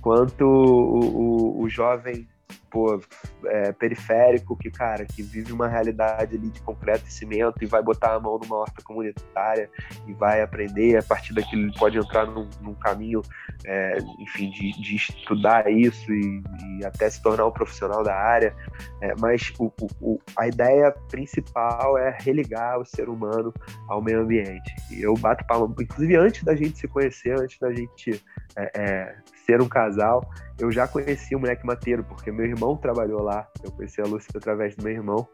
quanto 0.00 0.44
o, 0.44 1.58
o, 1.58 1.62
o 1.62 1.68
jovem 1.68 2.26
pô, 2.74 3.00
é, 3.44 3.70
periférico 3.70 4.56
que, 4.56 4.68
cara, 4.68 5.06
que 5.06 5.22
vive 5.22 5.52
uma 5.52 5.68
realidade 5.68 6.34
ali 6.34 6.50
de 6.50 6.60
concreto 6.60 7.06
e 7.06 7.12
cimento 7.12 7.62
e 7.62 7.66
vai 7.66 7.80
botar 7.80 8.16
a 8.16 8.18
mão 8.18 8.36
numa 8.36 8.56
horta 8.56 8.82
comunitária 8.82 9.70
e 10.08 10.12
vai 10.12 10.42
aprender, 10.42 10.96
a 10.96 11.02
partir 11.04 11.32
daquilo 11.32 11.62
ele 11.62 11.78
pode 11.78 11.96
entrar 11.96 12.26
num, 12.26 12.50
num 12.60 12.74
caminho, 12.74 13.22
é, 13.64 13.98
enfim, 14.18 14.50
de, 14.50 14.72
de, 14.72 14.96
estudar 14.96 15.70
isso 15.70 16.12
e, 16.12 16.42
e, 16.80 16.84
até 16.84 17.08
se 17.08 17.22
tornar 17.22 17.46
um 17.46 17.52
profissional 17.52 18.02
da 18.02 18.16
área. 18.16 18.52
É, 19.00 19.14
mas 19.20 19.52
o, 19.60 19.70
o, 20.00 20.20
a 20.36 20.48
ideia 20.48 20.90
principal 21.08 21.96
é 21.96 22.18
religar 22.20 22.80
o 22.80 22.84
ser 22.84 23.08
humano 23.08 23.54
ao 23.88 24.02
meio 24.02 24.22
ambiente. 24.22 24.74
E 24.90 25.00
eu 25.00 25.14
bato 25.14 25.46
palma, 25.46 25.72
inclusive 25.80 26.16
antes 26.16 26.42
da 26.42 26.56
gente 26.56 26.76
se 26.76 26.88
conhecer, 26.88 27.38
antes 27.38 27.56
da 27.60 27.72
gente 27.72 28.20
é, 28.56 28.70
é, 28.74 29.16
ser 29.44 29.60
um 29.60 29.68
casal, 29.68 30.28
eu 30.58 30.70
já 30.70 30.86
conheci 30.86 31.34
o 31.34 31.40
moleque 31.40 31.66
mateiro, 31.66 32.04
porque 32.04 32.30
meu 32.30 32.46
irmão 32.46 32.76
trabalhou 32.76 33.22
lá. 33.22 33.46
Eu 33.62 33.70
conheci 33.72 34.00
a 34.00 34.04
Lúcia 34.04 34.30
através 34.34 34.74
do 34.76 34.84
meu 34.84 34.92
irmão. 34.92 35.28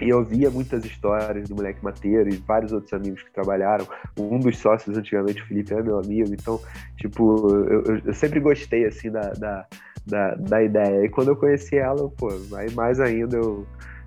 E 0.00 0.10
eu 0.10 0.22
via 0.22 0.50
muitas 0.50 0.84
histórias 0.84 1.48
do 1.48 1.56
moleque 1.56 1.82
mateiro 1.82 2.28
e 2.28 2.36
vários 2.36 2.70
outros 2.70 2.92
amigos 2.92 3.22
que 3.22 3.32
trabalharam. 3.32 3.86
Um 4.18 4.38
dos 4.38 4.58
sócios 4.58 4.96
antigamente, 4.96 5.42
o 5.42 5.46
Felipe, 5.46 5.72
é 5.72 5.82
meu 5.82 5.98
amigo. 5.98 6.34
Então, 6.34 6.60
tipo, 6.98 7.48
eu, 7.50 8.00
eu 8.04 8.14
sempre 8.14 8.38
gostei, 8.38 8.84
assim, 8.84 9.10
da, 9.10 9.30
da, 9.32 9.66
da, 10.06 10.34
da, 10.34 10.62
ideia. 10.62 11.06
E 11.06 11.08
quando 11.08 11.28
eu 11.28 11.36
conheci 11.36 11.76
ela, 11.76 12.10
pô, 12.10 12.28
aí 12.56 12.70
mais 12.74 13.00
ainda 13.00 13.38
eu, 13.38 13.66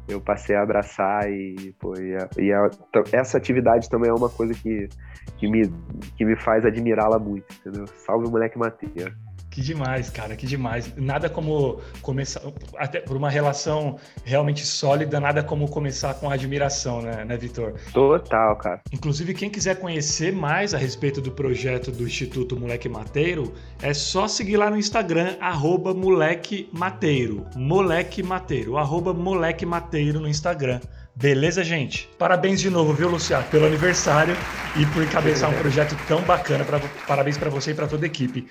eu 0.10 0.20
passei 0.20 0.56
a 0.56 0.64
abraçar 0.64 1.30
e, 1.30 1.74
pô, 1.80 1.94
e, 2.00 2.16
a, 2.16 2.30
e 2.38 2.52
a, 2.52 2.70
essa 3.12 3.38
atividade 3.38 3.90
também 3.90 4.10
é 4.10 4.14
uma 4.14 4.30
coisa 4.30 4.54
que, 4.54 4.90
que, 5.38 5.48
me, 5.48 5.72
que 6.18 6.26
me 6.26 6.36
faz 6.36 6.66
admirá-la 6.66 7.20
muito, 7.20 7.46
entendeu? 7.60 7.86
Salve 7.88 8.28
o 8.28 8.32
moleque 8.32 8.58
mateiro. 8.58 9.14
Que 9.50 9.62
demais, 9.62 10.10
cara, 10.10 10.36
que 10.36 10.46
demais. 10.46 10.94
Nada 10.96 11.30
como 11.30 11.82
começar, 12.02 12.42
até 12.78 13.00
por 13.00 13.18
uma 13.18 13.30
relação 13.30 13.98
realmente 14.24 14.66
sólida, 14.66 15.20
nada 15.20 15.44
como 15.44 15.68
começar 15.68 16.14
com 16.14 16.30
admiração, 16.30 17.02
né, 17.02 17.26
né, 17.26 17.36
Vitor? 17.36 17.74
Total, 17.92 18.56
cara. 18.58 18.82
Inclusive, 18.92 19.34
quem 19.34 19.50
quiser 19.50 19.80
conhecer 19.80 20.32
mais 20.32 20.74
a 20.74 20.78
respeito 20.78 21.20
do 21.20 21.32
projeto 21.32 21.92
do 21.92 22.04
Instituto 22.04 22.60
Moleque 22.60 22.88
Mateiro, 22.88 23.54
é 23.82 23.94
só 23.94 24.28
seguir 24.28 24.58
lá 24.58 24.70
no 24.70 24.78
Instagram, 24.78 25.36
arroba 25.42 25.94
Moleque 25.94 26.70
Mateiro. 26.72 27.46
Moleque 27.56 28.22
Mateiro, 28.22 28.78
arroba 28.78 29.14
Moleque 29.14 29.66
Mateiro 29.66 30.20
no 30.20 30.28
Instagram. 30.28 30.80
Beleza, 31.16 31.66
gente? 31.66 32.10
Parabéns 32.18 32.62
de 32.62 32.70
novo, 32.70 32.94
viu, 32.94 33.10
Luciano, 33.10 33.44
pelo 33.52 33.66
aniversário 33.66 34.34
e 34.78 34.86
por 34.86 35.06
cabeçar 35.10 35.50
um 35.50 35.58
projeto 35.58 35.94
tão 36.08 36.22
bacana. 36.22 36.64
Pra, 36.64 36.80
parabéns 37.06 37.38
para 37.38 37.50
você 37.50 37.72
e 37.72 37.74
para 37.74 37.88
toda 37.88 38.06
a 38.06 38.08
equipe. 38.08 38.48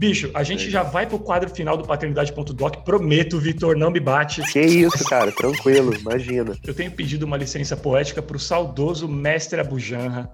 Bicho, 0.00 0.30
a 0.32 0.42
gente 0.42 0.70
já 0.70 0.82
vai 0.82 1.06
pro 1.06 1.18
quadro 1.18 1.50
final 1.50 1.76
do 1.76 1.84
paternidade.doc. 1.84 2.76
Prometo, 2.86 3.38
Vitor, 3.38 3.76
não 3.76 3.90
me 3.90 4.00
bate. 4.00 4.40
Que 4.50 4.58
isso, 4.58 5.04
cara, 5.04 5.30
tranquilo, 5.30 5.94
imagina. 5.94 6.56
Eu 6.66 6.72
tenho 6.72 6.90
pedido 6.90 7.26
uma 7.26 7.36
licença 7.36 7.76
poética 7.76 8.22
pro 8.22 8.38
saudoso 8.38 9.06
mestre 9.06 9.60
Abujanra 9.60 10.30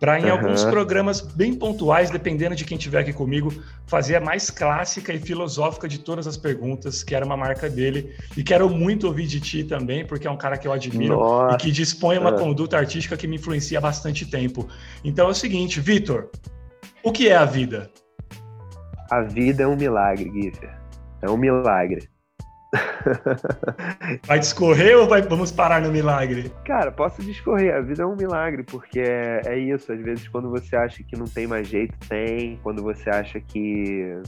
para 0.00 0.18
em 0.18 0.24
uhum. 0.24 0.32
alguns 0.32 0.64
programas 0.64 1.20
bem 1.20 1.54
pontuais, 1.54 2.10
dependendo 2.10 2.56
de 2.56 2.64
quem 2.64 2.76
estiver 2.76 2.98
aqui 2.98 3.12
comigo, 3.12 3.54
fazer 3.86 4.16
a 4.16 4.20
mais 4.20 4.50
clássica 4.50 5.12
e 5.12 5.20
filosófica 5.20 5.86
de 5.86 6.00
todas 6.00 6.26
as 6.26 6.36
perguntas, 6.36 7.04
que 7.04 7.14
era 7.14 7.24
uma 7.24 7.36
marca 7.36 7.70
dele. 7.70 8.12
E 8.36 8.42
quero 8.42 8.68
muito 8.68 9.06
ouvir 9.06 9.28
de 9.28 9.38
ti 9.38 9.62
também, 9.62 10.04
porque 10.04 10.26
é 10.26 10.30
um 10.32 10.36
cara 10.36 10.58
que 10.58 10.66
eu 10.66 10.72
admiro 10.72 11.14
Nossa. 11.14 11.54
e 11.54 11.58
que 11.58 11.70
dispõe 11.70 12.18
uma 12.18 12.32
conduta 12.32 12.76
artística 12.76 13.16
que 13.16 13.28
me 13.28 13.36
influencia 13.36 13.78
há 13.78 13.80
bastante 13.80 14.26
tempo. 14.26 14.66
Então 15.04 15.28
é 15.28 15.30
o 15.30 15.34
seguinte, 15.34 15.80
Vitor, 15.80 16.28
o 17.04 17.12
que 17.12 17.28
é 17.28 17.36
a 17.36 17.44
vida? 17.44 17.88
A 19.10 19.22
vida 19.22 19.62
é 19.62 19.66
um 19.66 19.76
milagre, 19.76 20.30
Giffer. 20.32 20.70
É 21.22 21.30
um 21.30 21.36
milagre. 21.36 22.08
Vai 24.26 24.38
discorrer 24.38 24.98
ou 24.98 25.06
vai, 25.06 25.22
vamos 25.22 25.52
parar 25.52 25.80
no 25.80 25.90
milagre? 25.90 26.52
Cara, 26.64 26.90
posso 26.90 27.22
discorrer. 27.22 27.74
A 27.74 27.80
vida 27.80 28.02
é 28.02 28.06
um 28.06 28.16
milagre, 28.16 28.64
porque 28.64 29.00
é, 29.00 29.40
é 29.46 29.58
isso. 29.58 29.92
Às 29.92 30.00
vezes, 30.02 30.28
quando 30.28 30.50
você 30.50 30.76
acha 30.76 31.02
que 31.02 31.16
não 31.16 31.26
tem 31.26 31.46
mais 31.46 31.68
jeito, 31.68 31.94
tem. 32.08 32.58
Quando 32.62 32.82
você 32.82 33.08
acha 33.08 33.40
que 33.40 34.20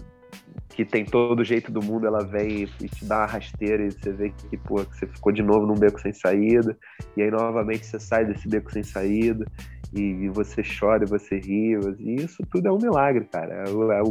que 0.71 0.85
tem 0.85 1.05
todo 1.05 1.41
o 1.41 1.45
jeito 1.45 1.73
do 1.73 1.83
mundo, 1.83 2.07
ela 2.07 2.25
vem 2.25 2.69
e 2.81 2.89
te 2.89 3.05
dá 3.05 3.19
uma 3.19 3.27
rasteira 3.27 3.83
e 3.83 3.91
você 3.91 4.13
vê 4.13 4.31
que, 4.31 4.57
pô, 4.57 4.77
que 4.85 4.97
você 4.97 5.09
ficou 5.09 5.33
de 5.33 5.43
novo 5.43 5.67
num 5.67 5.75
beco 5.75 6.01
sem 6.01 6.13
saída, 6.13 6.79
e 7.17 7.23
aí 7.23 7.33
novamente 7.33 7.85
você 7.85 7.99
sai 7.99 8.25
desse 8.25 8.49
beco 8.49 8.73
sem 8.73 8.85
saída, 8.85 9.45
e, 9.93 10.29
você 10.29 10.63
chora, 10.63 11.07
você 11.07 11.39
ri, 11.39 11.75
e 11.99 12.17
isso 12.17 12.43
tudo 12.51 12.69
é 12.69 12.73
um 12.73 12.79
milagre, 12.79 13.25
cara. 13.25 13.65
É, 13.65 13.71
é, 13.71 14.03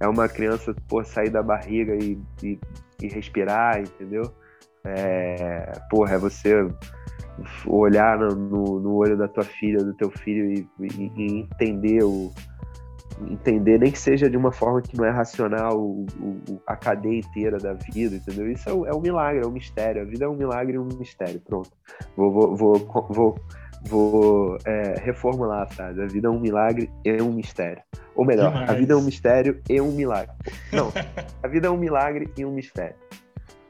é 0.00 0.08
uma 0.08 0.28
criança 0.28 0.74
pô, 0.88 1.02
sair 1.04 1.30
da 1.30 1.42
barriga 1.42 1.94
e, 1.94 2.18
e, 2.42 2.58
e 3.02 3.08
respirar, 3.08 3.80
entendeu? 3.80 4.22
É, 4.84 5.72
porra, 5.90 6.14
é 6.14 6.18
você 6.18 6.68
olhar 7.66 8.18
no, 8.18 8.34
no, 8.34 8.80
no, 8.80 8.94
olho 8.94 9.16
da 9.16 9.28
tua 9.28 9.44
filha, 9.44 9.82
do 9.82 9.92
teu 9.94 10.10
filho 10.10 10.52
e, 10.52 10.68
e, 10.80 11.12
e, 11.16 11.40
entender 11.40 12.02
o 12.04 12.32
entender 13.30 13.78
nem 13.78 13.90
que 13.90 13.98
seja 13.98 14.28
de 14.28 14.36
uma 14.36 14.52
forma 14.52 14.82
que 14.82 14.94
não 14.94 15.04
é 15.04 15.10
racional 15.10 15.80
o, 15.80 16.04
o, 16.20 16.60
a 16.66 16.76
cadeia 16.76 17.18
inteira 17.18 17.56
da 17.56 17.72
vida, 17.72 18.16
entendeu? 18.16 18.50
Isso 18.50 18.68
é, 18.68 18.72
é 18.72 18.94
um 18.94 19.00
milagre, 19.00 19.42
é 19.42 19.46
um 19.46 19.52
mistério. 19.52 20.02
A 20.02 20.04
vida 20.04 20.26
é 20.26 20.28
um 20.28 20.36
milagre 20.36 20.76
e 20.76 20.78
um 20.78 20.88
mistério. 20.98 21.40
Pronto. 21.40 21.70
Vou, 22.14 22.30
vou, 22.30 22.56
vou, 22.56 23.08
vou 23.08 23.40
vou 23.86 24.58
é, 24.64 25.00
reformular 25.02 25.62
a 25.62 25.66
frase. 25.66 26.02
A 26.02 26.06
vida 26.06 26.28
é 26.28 26.30
um 26.30 26.40
milagre 26.40 26.90
e 27.04 27.20
um 27.22 27.32
mistério. 27.32 27.82
Ou 28.14 28.24
melhor, 28.24 28.50
Demais. 28.50 28.70
a 28.70 28.72
vida 28.74 28.92
é 28.94 28.96
um 28.96 29.02
mistério 29.02 29.60
e 29.68 29.80
um 29.80 29.92
milagre. 29.92 30.34
Não, 30.72 30.92
a 31.42 31.48
vida 31.48 31.68
é 31.68 31.70
um 31.70 31.76
milagre 31.76 32.30
e 32.36 32.44
um 32.44 32.52
mistério. 32.52 32.96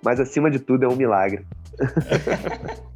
Mas 0.04 0.20
acima 0.20 0.50
de 0.50 0.58
tudo 0.58 0.84
é 0.84 0.88
um 0.88 0.96
milagre. 0.96 1.44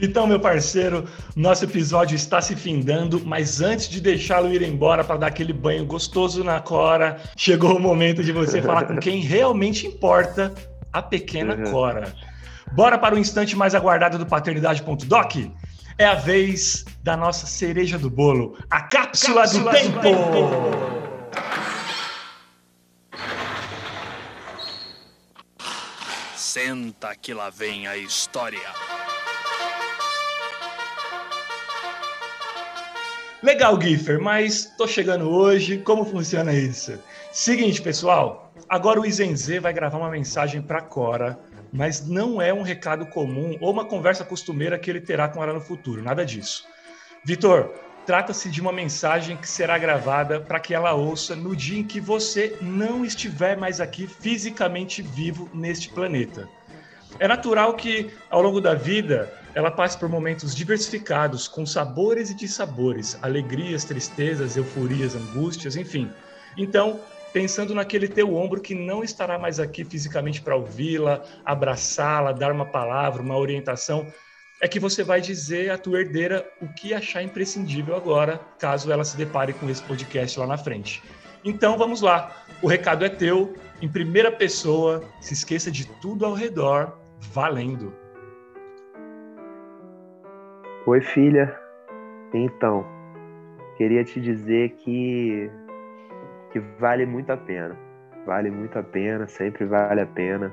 Vitão, 0.00 0.26
meu 0.26 0.40
parceiro, 0.40 1.04
nosso 1.36 1.64
episódio 1.66 2.16
está 2.16 2.40
se 2.40 2.56
findando, 2.56 3.20
mas 3.22 3.60
antes 3.60 3.86
de 3.86 4.00
deixá-lo 4.00 4.50
ir 4.50 4.62
embora 4.62 5.04
para 5.04 5.18
dar 5.18 5.26
aquele 5.26 5.52
banho 5.52 5.84
gostoso 5.84 6.42
na 6.42 6.58
Cora, 6.58 7.18
chegou 7.36 7.76
o 7.76 7.78
momento 7.78 8.24
de 8.24 8.32
você 8.32 8.62
falar 8.62 8.84
com 8.84 8.96
quem 8.96 9.20
realmente 9.20 9.86
importa, 9.86 10.54
a 10.90 11.02
pequena 11.02 11.54
uhum. 11.54 11.70
Cora. 11.70 12.14
Bora 12.72 12.96
para 12.96 13.14
o 13.14 13.18
instante 13.18 13.54
mais 13.54 13.74
aguardado 13.74 14.16
do 14.16 14.24
paternidade.doc? 14.24 15.34
é 16.00 16.06
a 16.06 16.14
vez 16.14 16.86
da 17.02 17.14
nossa 17.14 17.46
cereja 17.46 17.98
do 17.98 18.08
bolo, 18.08 18.56
a 18.70 18.80
cápsula, 18.80 19.42
cápsula 19.42 19.70
do, 19.70 19.78
tempo. 19.78 19.98
do, 19.98 20.00
tempo. 20.00 20.50
Senta 26.34 27.14
que 27.14 27.34
lá 27.34 27.50
vem 27.50 27.86
a 27.86 27.98
história. 27.98 28.66
Legal, 33.42 33.78
Giffer, 33.78 34.18
mas 34.18 34.72
tô 34.78 34.88
chegando 34.88 35.28
hoje, 35.28 35.76
como 35.76 36.06
funciona 36.06 36.54
isso? 36.54 36.98
Seguinte, 37.30 37.82
pessoal, 37.82 38.50
agora 38.70 38.98
o 38.98 39.04
Izenzê 39.04 39.60
vai 39.60 39.74
gravar 39.74 39.98
uma 39.98 40.10
mensagem 40.10 40.62
para 40.62 40.80
Cora 40.80 41.38
mas 41.72 42.06
não 42.06 42.40
é 42.40 42.52
um 42.52 42.62
recado 42.62 43.06
comum 43.06 43.56
ou 43.60 43.70
uma 43.70 43.84
conversa 43.84 44.24
costumeira 44.24 44.78
que 44.78 44.90
ele 44.90 45.00
terá 45.00 45.28
com 45.28 45.42
ela 45.42 45.52
no 45.52 45.60
futuro, 45.60 46.02
nada 46.02 46.24
disso. 46.24 46.66
Vitor, 47.24 47.74
trata-se 48.06 48.50
de 48.50 48.60
uma 48.60 48.72
mensagem 48.72 49.36
que 49.36 49.48
será 49.48 49.78
gravada 49.78 50.40
para 50.40 50.58
que 50.58 50.74
ela 50.74 50.94
ouça 50.94 51.36
no 51.36 51.54
dia 51.54 51.78
em 51.78 51.84
que 51.84 52.00
você 52.00 52.56
não 52.60 53.04
estiver 53.04 53.56
mais 53.56 53.80
aqui 53.80 54.06
fisicamente 54.06 55.02
vivo 55.02 55.48
neste 55.54 55.88
planeta. 55.90 56.48
É 57.18 57.28
natural 57.28 57.74
que, 57.74 58.10
ao 58.30 58.40
longo 58.40 58.60
da 58.60 58.74
vida, 58.74 59.32
ela 59.54 59.70
passe 59.70 59.98
por 59.98 60.08
momentos 60.08 60.54
diversificados, 60.54 61.48
com 61.48 61.66
sabores 61.66 62.30
e 62.30 62.34
dissabores, 62.34 63.18
alegrias, 63.20 63.84
tristezas, 63.84 64.56
euforias, 64.56 65.14
angústias, 65.14 65.76
enfim. 65.76 66.10
Então, 66.56 67.00
pensando 67.32 67.74
naquele 67.74 68.08
teu 68.08 68.34
ombro 68.34 68.60
que 68.60 68.74
não 68.74 69.02
estará 69.02 69.38
mais 69.38 69.60
aqui 69.60 69.84
fisicamente 69.84 70.40
para 70.40 70.56
ouvi-la, 70.56 71.22
abraçá-la, 71.44 72.32
dar 72.32 72.52
uma 72.52 72.66
palavra, 72.66 73.22
uma 73.22 73.36
orientação, 73.36 74.06
é 74.60 74.68
que 74.68 74.78
você 74.78 75.02
vai 75.02 75.20
dizer 75.20 75.70
à 75.70 75.78
tua 75.78 76.00
herdeira 76.00 76.46
o 76.60 76.68
que 76.68 76.92
achar 76.92 77.22
imprescindível 77.22 77.96
agora, 77.96 78.38
caso 78.58 78.92
ela 78.92 79.04
se 79.04 79.16
depare 79.16 79.52
com 79.52 79.68
esse 79.70 79.82
podcast 79.82 80.38
lá 80.38 80.46
na 80.46 80.58
frente. 80.58 81.02
Então 81.44 81.78
vamos 81.78 82.02
lá, 82.02 82.44
o 82.60 82.66
recado 82.66 83.04
é 83.04 83.08
teu, 83.08 83.54
em 83.80 83.88
primeira 83.88 84.30
pessoa, 84.30 85.02
se 85.20 85.32
esqueça 85.32 85.70
de 85.70 85.86
tudo 86.00 86.26
ao 86.26 86.34
redor, 86.34 86.98
valendo. 87.32 87.94
Oi, 90.86 91.00
filha. 91.00 91.58
Então, 92.34 92.84
queria 93.78 94.04
te 94.04 94.20
dizer 94.20 94.70
que 94.76 95.50
que 96.50 96.58
vale 96.58 97.06
muito 97.06 97.30
a 97.30 97.36
pena. 97.36 97.76
Vale 98.26 98.50
muito 98.50 98.78
a 98.78 98.82
pena, 98.82 99.26
sempre 99.26 99.64
vale 99.64 100.00
a 100.00 100.06
pena. 100.06 100.52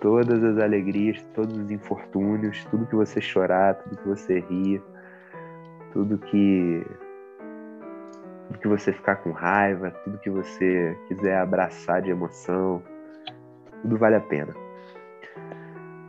Todas 0.00 0.42
as 0.42 0.58
alegrias, 0.58 1.22
todos 1.34 1.56
os 1.56 1.70
infortúnios, 1.70 2.64
tudo 2.66 2.86
que 2.86 2.96
você 2.96 3.20
chorar, 3.20 3.74
tudo 3.74 3.96
que 3.96 4.08
você 4.08 4.40
rir, 4.40 4.82
tudo 5.92 6.18
que 6.18 6.84
tudo 8.46 8.58
que 8.58 8.68
você 8.68 8.92
ficar 8.92 9.16
com 9.16 9.30
raiva, 9.30 9.90
tudo 10.04 10.18
que 10.18 10.28
você 10.28 10.98
quiser 11.08 11.38
abraçar 11.38 12.02
de 12.02 12.10
emoção, 12.10 12.82
tudo 13.80 13.96
vale 13.96 14.16
a 14.16 14.20
pena. 14.20 14.52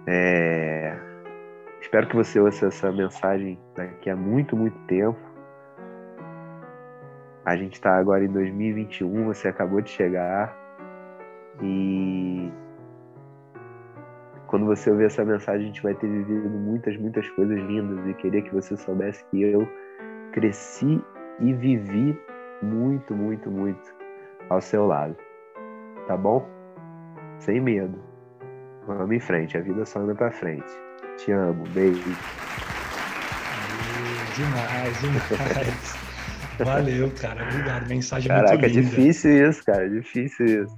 É... 0.08 0.98
Espero 1.80 2.08
que 2.08 2.16
você 2.16 2.40
ouça 2.40 2.68
essa 2.68 2.92
mensagem 2.92 3.58
daqui 3.76 4.10
a 4.10 4.16
muito, 4.16 4.58
muito 4.58 4.78
tempo 4.88 5.33
a 7.46 7.56
gente 7.56 7.74
está 7.74 7.98
agora 7.98 8.24
em 8.24 8.30
2021, 8.30 9.26
você 9.26 9.50
acabou 9.50 9.82
de 9.82 9.90
chegar 9.90 10.58
e 11.62 12.52
quando 14.48 14.66
você 14.68 14.92
ouvir 14.92 15.06
essa 15.06 15.26
mensagem, 15.26 15.64
a 15.64 15.66
gente 15.66 15.82
vai 15.82 15.96
ter 15.96 16.08
vivido 16.08 16.48
muitas, 16.48 16.96
muitas 16.98 17.28
coisas 17.32 17.60
lindas 17.60 18.08
e 18.08 18.14
queria 18.14 18.42
que 18.42 18.54
você 18.54 18.78
soubesse 18.78 19.26
que 19.26 19.42
eu 19.42 19.68
cresci 20.32 21.04
e 21.40 21.54
vivi 21.54 22.16
muito, 22.62 23.16
muito, 23.16 23.50
muito 23.50 23.96
ao 24.50 24.62
seu 24.62 24.86
lado. 24.86 25.16
Tá 26.08 26.16
bom? 26.16 26.48
Sem 27.40 27.60
medo. 27.60 28.00
Vamos 28.86 29.12
em 29.12 29.20
frente, 29.20 29.58
a 29.58 29.62
vida 29.62 29.86
só 29.86 30.00
anda 30.00 30.14
pra 30.14 30.32
frente. 30.32 30.72
Te 31.18 31.32
amo, 31.32 31.64
beijo. 31.70 32.04
Demais, 34.36 35.02
demais. 35.02 36.13
Valeu, 36.60 37.12
cara. 37.12 37.44
Obrigado. 37.44 37.88
Mensagem 37.88 38.28
Caraca, 38.28 38.58
muito 38.58 38.66
linda. 38.68 38.80
é 38.80 38.82
difícil 38.82 39.50
isso, 39.50 39.64
cara. 39.64 39.86
É 39.86 39.90
difícil 39.90 40.46
isso. 40.46 40.76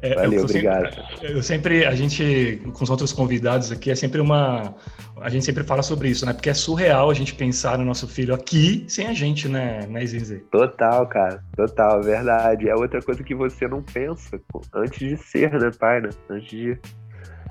É, 0.00 0.14
Valeu, 0.14 0.40
eu, 0.40 0.44
obrigado. 0.44 0.94
Sempre, 0.94 1.32
eu 1.32 1.42
sempre, 1.42 1.86
a 1.86 1.94
gente, 1.94 2.60
com 2.72 2.84
os 2.84 2.90
outros 2.90 3.12
convidados 3.12 3.70
aqui, 3.70 3.90
é 3.90 3.94
sempre 3.94 4.20
uma. 4.20 4.74
A 5.20 5.28
gente 5.28 5.44
sempre 5.44 5.62
fala 5.62 5.82
sobre 5.82 6.08
isso, 6.08 6.26
né? 6.26 6.32
Porque 6.32 6.50
é 6.50 6.54
surreal 6.54 7.10
a 7.10 7.14
gente 7.14 7.34
pensar 7.34 7.78
no 7.78 7.84
nosso 7.84 8.08
filho 8.08 8.34
aqui 8.34 8.84
sem 8.88 9.06
a 9.06 9.12
gente, 9.12 9.48
né, 9.48 9.86
né 9.88 10.04
Zinze? 10.04 10.38
Total, 10.50 11.06
cara. 11.06 11.44
Total, 11.56 12.02
verdade. 12.02 12.68
É 12.68 12.74
outra 12.74 13.00
coisa 13.00 13.22
que 13.22 13.34
você 13.34 13.68
não 13.68 13.82
pensa 13.82 14.40
antes 14.74 14.98
de 14.98 15.16
ser, 15.16 15.52
né, 15.52 15.70
pai, 15.78 16.00
né? 16.00 16.10
Antes 16.28 16.50
de 16.50 16.78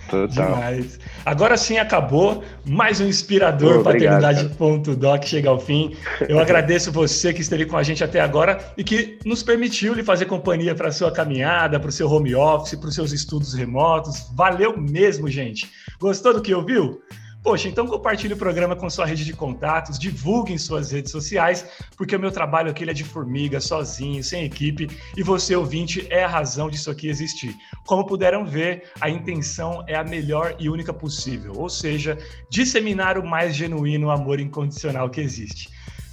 Total. 0.09 0.27
Demais. 0.27 0.99
Agora 1.25 1.55
sim 1.55 1.77
acabou. 1.77 2.43
Mais 2.65 2.99
um 2.99 3.07
inspirador 3.07 3.83
paternidade.doc 3.83 5.23
chega 5.23 5.49
ao 5.49 5.59
fim. 5.59 5.95
Eu 6.27 6.39
agradeço 6.41 6.91
você 6.91 7.33
que 7.33 7.41
esteve 7.41 7.65
com 7.65 7.77
a 7.77 7.83
gente 7.83 8.03
até 8.03 8.19
agora 8.19 8.59
e 8.77 8.83
que 8.83 9.19
nos 9.25 9.41
permitiu 9.43 9.93
lhe 9.93 10.03
fazer 10.03 10.25
companhia 10.25 10.75
para 10.75 10.89
a 10.89 10.91
sua 10.91 11.11
caminhada, 11.11 11.79
para 11.79 11.89
o 11.89 11.91
seu 11.91 12.09
home 12.09 12.35
office, 12.35 12.75
para 12.75 12.89
os 12.89 12.95
seus 12.95 13.11
estudos 13.11 13.53
remotos. 13.53 14.27
Valeu 14.33 14.77
mesmo, 14.77 15.29
gente. 15.29 15.69
Gostou 15.99 16.33
do 16.33 16.41
que 16.41 16.53
ouviu? 16.53 17.01
Poxa, 17.43 17.67
então 17.67 17.87
compartilhe 17.87 18.35
o 18.35 18.37
programa 18.37 18.75
com 18.75 18.87
sua 18.87 19.03
rede 19.03 19.25
de 19.25 19.33
contatos, 19.33 19.97
divulgue 19.97 20.53
em 20.53 20.59
suas 20.59 20.91
redes 20.91 21.11
sociais, 21.11 21.65
porque 21.97 22.15
o 22.15 22.19
meu 22.19 22.31
trabalho 22.31 22.69
aqui 22.69 22.87
é 22.87 22.93
de 22.93 23.03
formiga, 23.03 23.59
sozinho, 23.59 24.23
sem 24.23 24.43
equipe, 24.43 24.87
e 25.17 25.23
você, 25.23 25.55
ouvinte, 25.55 26.05
é 26.11 26.23
a 26.23 26.27
razão 26.27 26.69
disso 26.69 26.91
aqui 26.91 27.07
existir. 27.07 27.55
Como 27.87 28.05
puderam 28.05 28.45
ver, 28.45 28.91
a 29.01 29.09
intenção 29.09 29.83
é 29.87 29.95
a 29.95 30.03
melhor 30.03 30.55
e 30.59 30.69
única 30.69 30.93
possível, 30.93 31.53
ou 31.55 31.67
seja, 31.67 32.15
disseminar 32.47 33.17
o 33.17 33.27
mais 33.27 33.55
genuíno 33.55 34.11
amor 34.11 34.39
incondicional 34.39 35.09
que 35.09 35.19
existe. 35.19 35.67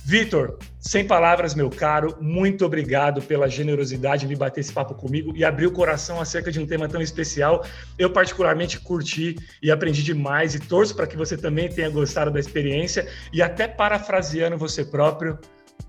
Vitor, 0.08 0.56
sem 0.80 1.06
palavras, 1.06 1.54
meu 1.54 1.68
caro, 1.68 2.16
muito 2.18 2.64
obrigado 2.64 3.20
pela 3.20 3.46
generosidade 3.46 4.26
de 4.26 4.34
bater 4.34 4.60
esse 4.62 4.72
papo 4.72 4.94
comigo 4.94 5.34
e 5.36 5.44
abrir 5.44 5.66
o 5.66 5.70
coração 5.70 6.18
acerca 6.18 6.50
de 6.50 6.58
um 6.58 6.66
tema 6.66 6.88
tão 6.88 7.02
especial. 7.02 7.62
Eu, 7.98 8.08
particularmente, 8.08 8.80
curti 8.80 9.36
e 9.62 9.70
aprendi 9.70 10.02
demais 10.02 10.54
e 10.54 10.60
torço 10.60 10.96
para 10.96 11.06
que 11.06 11.14
você 11.14 11.36
também 11.36 11.68
tenha 11.68 11.90
gostado 11.90 12.30
da 12.30 12.40
experiência. 12.40 13.06
E 13.34 13.42
até 13.42 13.68
parafraseando 13.68 14.56
você 14.56 14.82
próprio, 14.82 15.38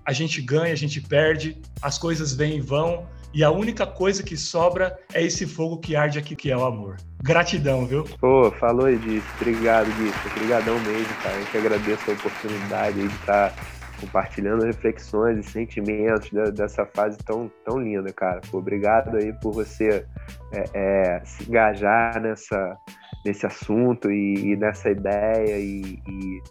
a 0.04 0.12
gente 0.12 0.42
ganha, 0.42 0.74
a 0.74 0.76
gente 0.76 1.00
perde, 1.00 1.56
as 1.80 1.96
coisas 1.96 2.34
vêm 2.34 2.58
e 2.58 2.60
vão, 2.60 3.08
e 3.32 3.42
a 3.42 3.50
única 3.50 3.86
coisa 3.86 4.22
que 4.22 4.36
sobra 4.36 4.98
é 5.14 5.24
esse 5.24 5.46
fogo 5.46 5.78
que 5.78 5.96
arde 5.96 6.18
aqui, 6.18 6.36
que 6.36 6.50
é 6.50 6.56
o 6.58 6.66
amor. 6.66 6.98
Gratidão, 7.22 7.86
viu? 7.86 8.04
Pô, 8.20 8.50
falou 8.60 8.94
disso. 8.98 9.26
Obrigado, 9.40 9.86
Gui. 9.96 10.12
Obrigadão 10.30 10.78
mesmo, 10.80 11.14
cara. 11.22 11.36
Eu 11.36 11.46
que 11.46 11.56
agradeço 11.56 12.10
a 12.10 12.12
oportunidade 12.12 13.00
de 13.00 13.14
estar 13.14 13.79
compartilhando 14.00 14.64
reflexões 14.64 15.38
e 15.38 15.42
sentimentos 15.42 16.30
dessa 16.54 16.86
fase 16.86 17.18
tão, 17.18 17.50
tão 17.64 17.78
linda, 17.78 18.12
cara. 18.12 18.40
Obrigado 18.52 19.16
aí 19.16 19.32
por 19.40 19.52
você 19.52 20.06
é, 20.52 20.64
é, 20.74 21.24
se 21.24 21.48
engajar 21.48 22.20
nessa, 22.20 22.76
nesse 23.24 23.46
assunto 23.46 24.10
e, 24.10 24.52
e 24.52 24.56
nessa 24.56 24.90
ideia 24.90 25.58
e, 25.58 26.00
e 26.06 26.42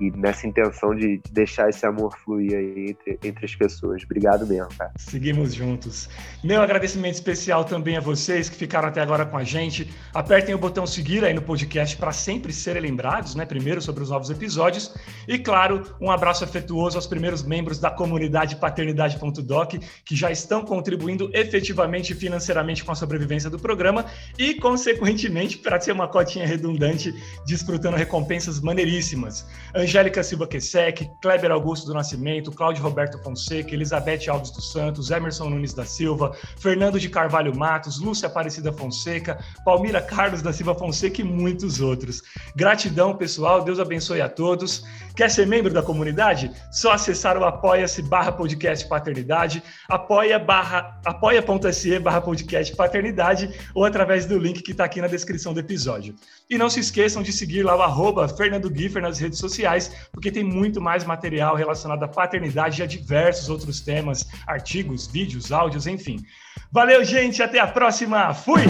e 0.00 0.10
nessa 0.10 0.46
intenção 0.46 0.94
de, 0.94 1.18
de 1.18 1.32
deixar 1.32 1.68
esse 1.68 1.86
amor 1.86 2.16
fluir 2.18 2.56
aí 2.56 2.90
entre, 2.90 3.18
entre 3.22 3.44
as 3.44 3.54
pessoas. 3.54 4.02
Obrigado 4.04 4.46
mesmo, 4.46 4.68
cara. 4.76 4.92
Seguimos 4.96 5.54
juntos. 5.54 6.08
Meu 6.42 6.60
agradecimento 6.60 7.14
especial 7.14 7.64
também 7.64 7.96
a 7.96 8.00
vocês 8.00 8.48
que 8.48 8.56
ficaram 8.56 8.88
até 8.88 9.00
agora 9.00 9.24
com 9.24 9.36
a 9.36 9.44
gente. 9.44 9.90
Apertem 10.12 10.54
o 10.54 10.58
botão 10.58 10.86
seguir 10.86 11.24
aí 11.24 11.32
no 11.32 11.42
podcast 11.42 11.96
para 11.96 12.12
sempre 12.12 12.52
serem 12.52 12.82
lembrados, 12.82 13.34
né? 13.34 13.46
Primeiro 13.46 13.80
sobre 13.80 14.02
os 14.02 14.10
novos 14.10 14.30
episódios. 14.30 14.94
E 15.28 15.38
claro, 15.38 15.82
um 16.00 16.10
abraço 16.10 16.44
afetuoso 16.44 16.96
aos 16.96 17.06
primeiros 17.06 17.42
membros 17.42 17.78
da 17.78 17.90
comunidade 17.90 18.56
paternidade.doc 18.56 19.74
que 20.04 20.16
já 20.16 20.30
estão 20.30 20.64
contribuindo 20.64 21.30
efetivamente 21.32 22.12
e 22.12 22.16
financeiramente 22.16 22.84
com 22.84 22.92
a 22.92 22.94
sobrevivência 22.94 23.48
do 23.48 23.58
programa 23.58 24.06
e, 24.38 24.54
consequentemente, 24.54 25.58
para 25.58 25.80
ser 25.80 25.92
uma 25.92 26.08
cotinha 26.08 26.46
redundante, 26.46 27.14
desfrutando 27.46 27.96
recompensas 27.96 28.60
maneiríssimas. 28.60 29.46
Angélica 29.84 30.22
Silva 30.22 30.46
Quesec, 30.46 31.10
Kleber 31.20 31.52
Augusto 31.52 31.86
do 31.86 31.92
Nascimento, 31.92 32.50
Cláudio 32.50 32.82
Roberto 32.82 33.22
Fonseca, 33.22 33.74
Elizabeth 33.74 34.28
Alves 34.28 34.50
dos 34.50 34.72
Santos, 34.72 35.10
Emerson 35.10 35.50
Nunes 35.50 35.74
da 35.74 35.84
Silva, 35.84 36.34
Fernando 36.58 36.98
de 36.98 37.10
Carvalho 37.10 37.54
Matos, 37.54 38.00
Lúcia 38.00 38.26
Aparecida 38.26 38.72
Fonseca, 38.72 39.38
Palmira 39.62 40.00
Carlos 40.00 40.40
da 40.40 40.54
Silva 40.54 40.74
Fonseca 40.74 41.20
e 41.20 41.24
muitos 41.24 41.82
outros. 41.82 42.22
Gratidão, 42.56 43.14
pessoal. 43.14 43.62
Deus 43.62 43.78
abençoe 43.78 44.22
a 44.22 44.28
todos. 44.28 44.84
Quer 45.14 45.30
ser 45.30 45.46
membro 45.46 45.72
da 45.72 45.82
comunidade? 45.82 46.50
Só 46.72 46.92
acessar 46.92 47.36
o 47.36 47.44
apoia-se 47.44 48.00
barra 48.02 48.32
podcast 48.32 48.88
paternidade, 48.88 49.62
apoia 49.88 50.38
barra, 50.38 50.98
apoia.se 51.04 51.98
barra 51.98 52.22
podcast 52.22 52.74
paternidade 52.74 53.50
ou 53.74 53.84
através 53.84 54.24
do 54.24 54.38
link 54.38 54.62
que 54.62 54.72
está 54.72 54.84
aqui 54.84 55.00
na 55.00 55.06
descrição 55.06 55.52
do 55.52 55.60
episódio. 55.60 56.16
E 56.54 56.58
não 56.58 56.70
se 56.70 56.78
esqueçam 56.78 57.20
de 57.20 57.32
seguir 57.32 57.64
lá 57.64 57.74
o 57.74 57.82
arroba 57.82 58.28
Fernando 58.28 58.72
Giffer 58.72 59.02
nas 59.02 59.18
redes 59.18 59.40
sociais, 59.40 59.90
porque 60.12 60.30
tem 60.30 60.44
muito 60.44 60.80
mais 60.80 61.02
material 61.02 61.56
relacionado 61.56 62.04
à 62.04 62.06
paternidade 62.06 62.80
e 62.80 62.84
a 62.84 62.86
diversos 62.86 63.48
outros 63.48 63.80
temas, 63.80 64.24
artigos, 64.46 65.08
vídeos, 65.08 65.50
áudios, 65.50 65.88
enfim. 65.88 66.24
Valeu, 66.70 67.04
gente, 67.04 67.42
até 67.42 67.58
a 67.58 67.66
próxima. 67.66 68.32
Fui! 68.32 68.62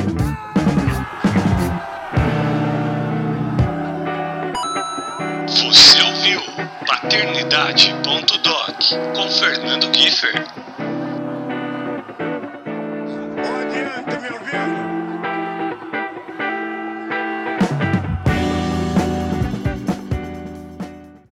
Você 5.47 6.01
ouviu 6.01 6.41
Paternidade 6.87 7.93
Paternidade.doc 8.03 9.15
com 9.15 9.29
Fernando 9.29 9.91
Kiefer. 9.91 10.64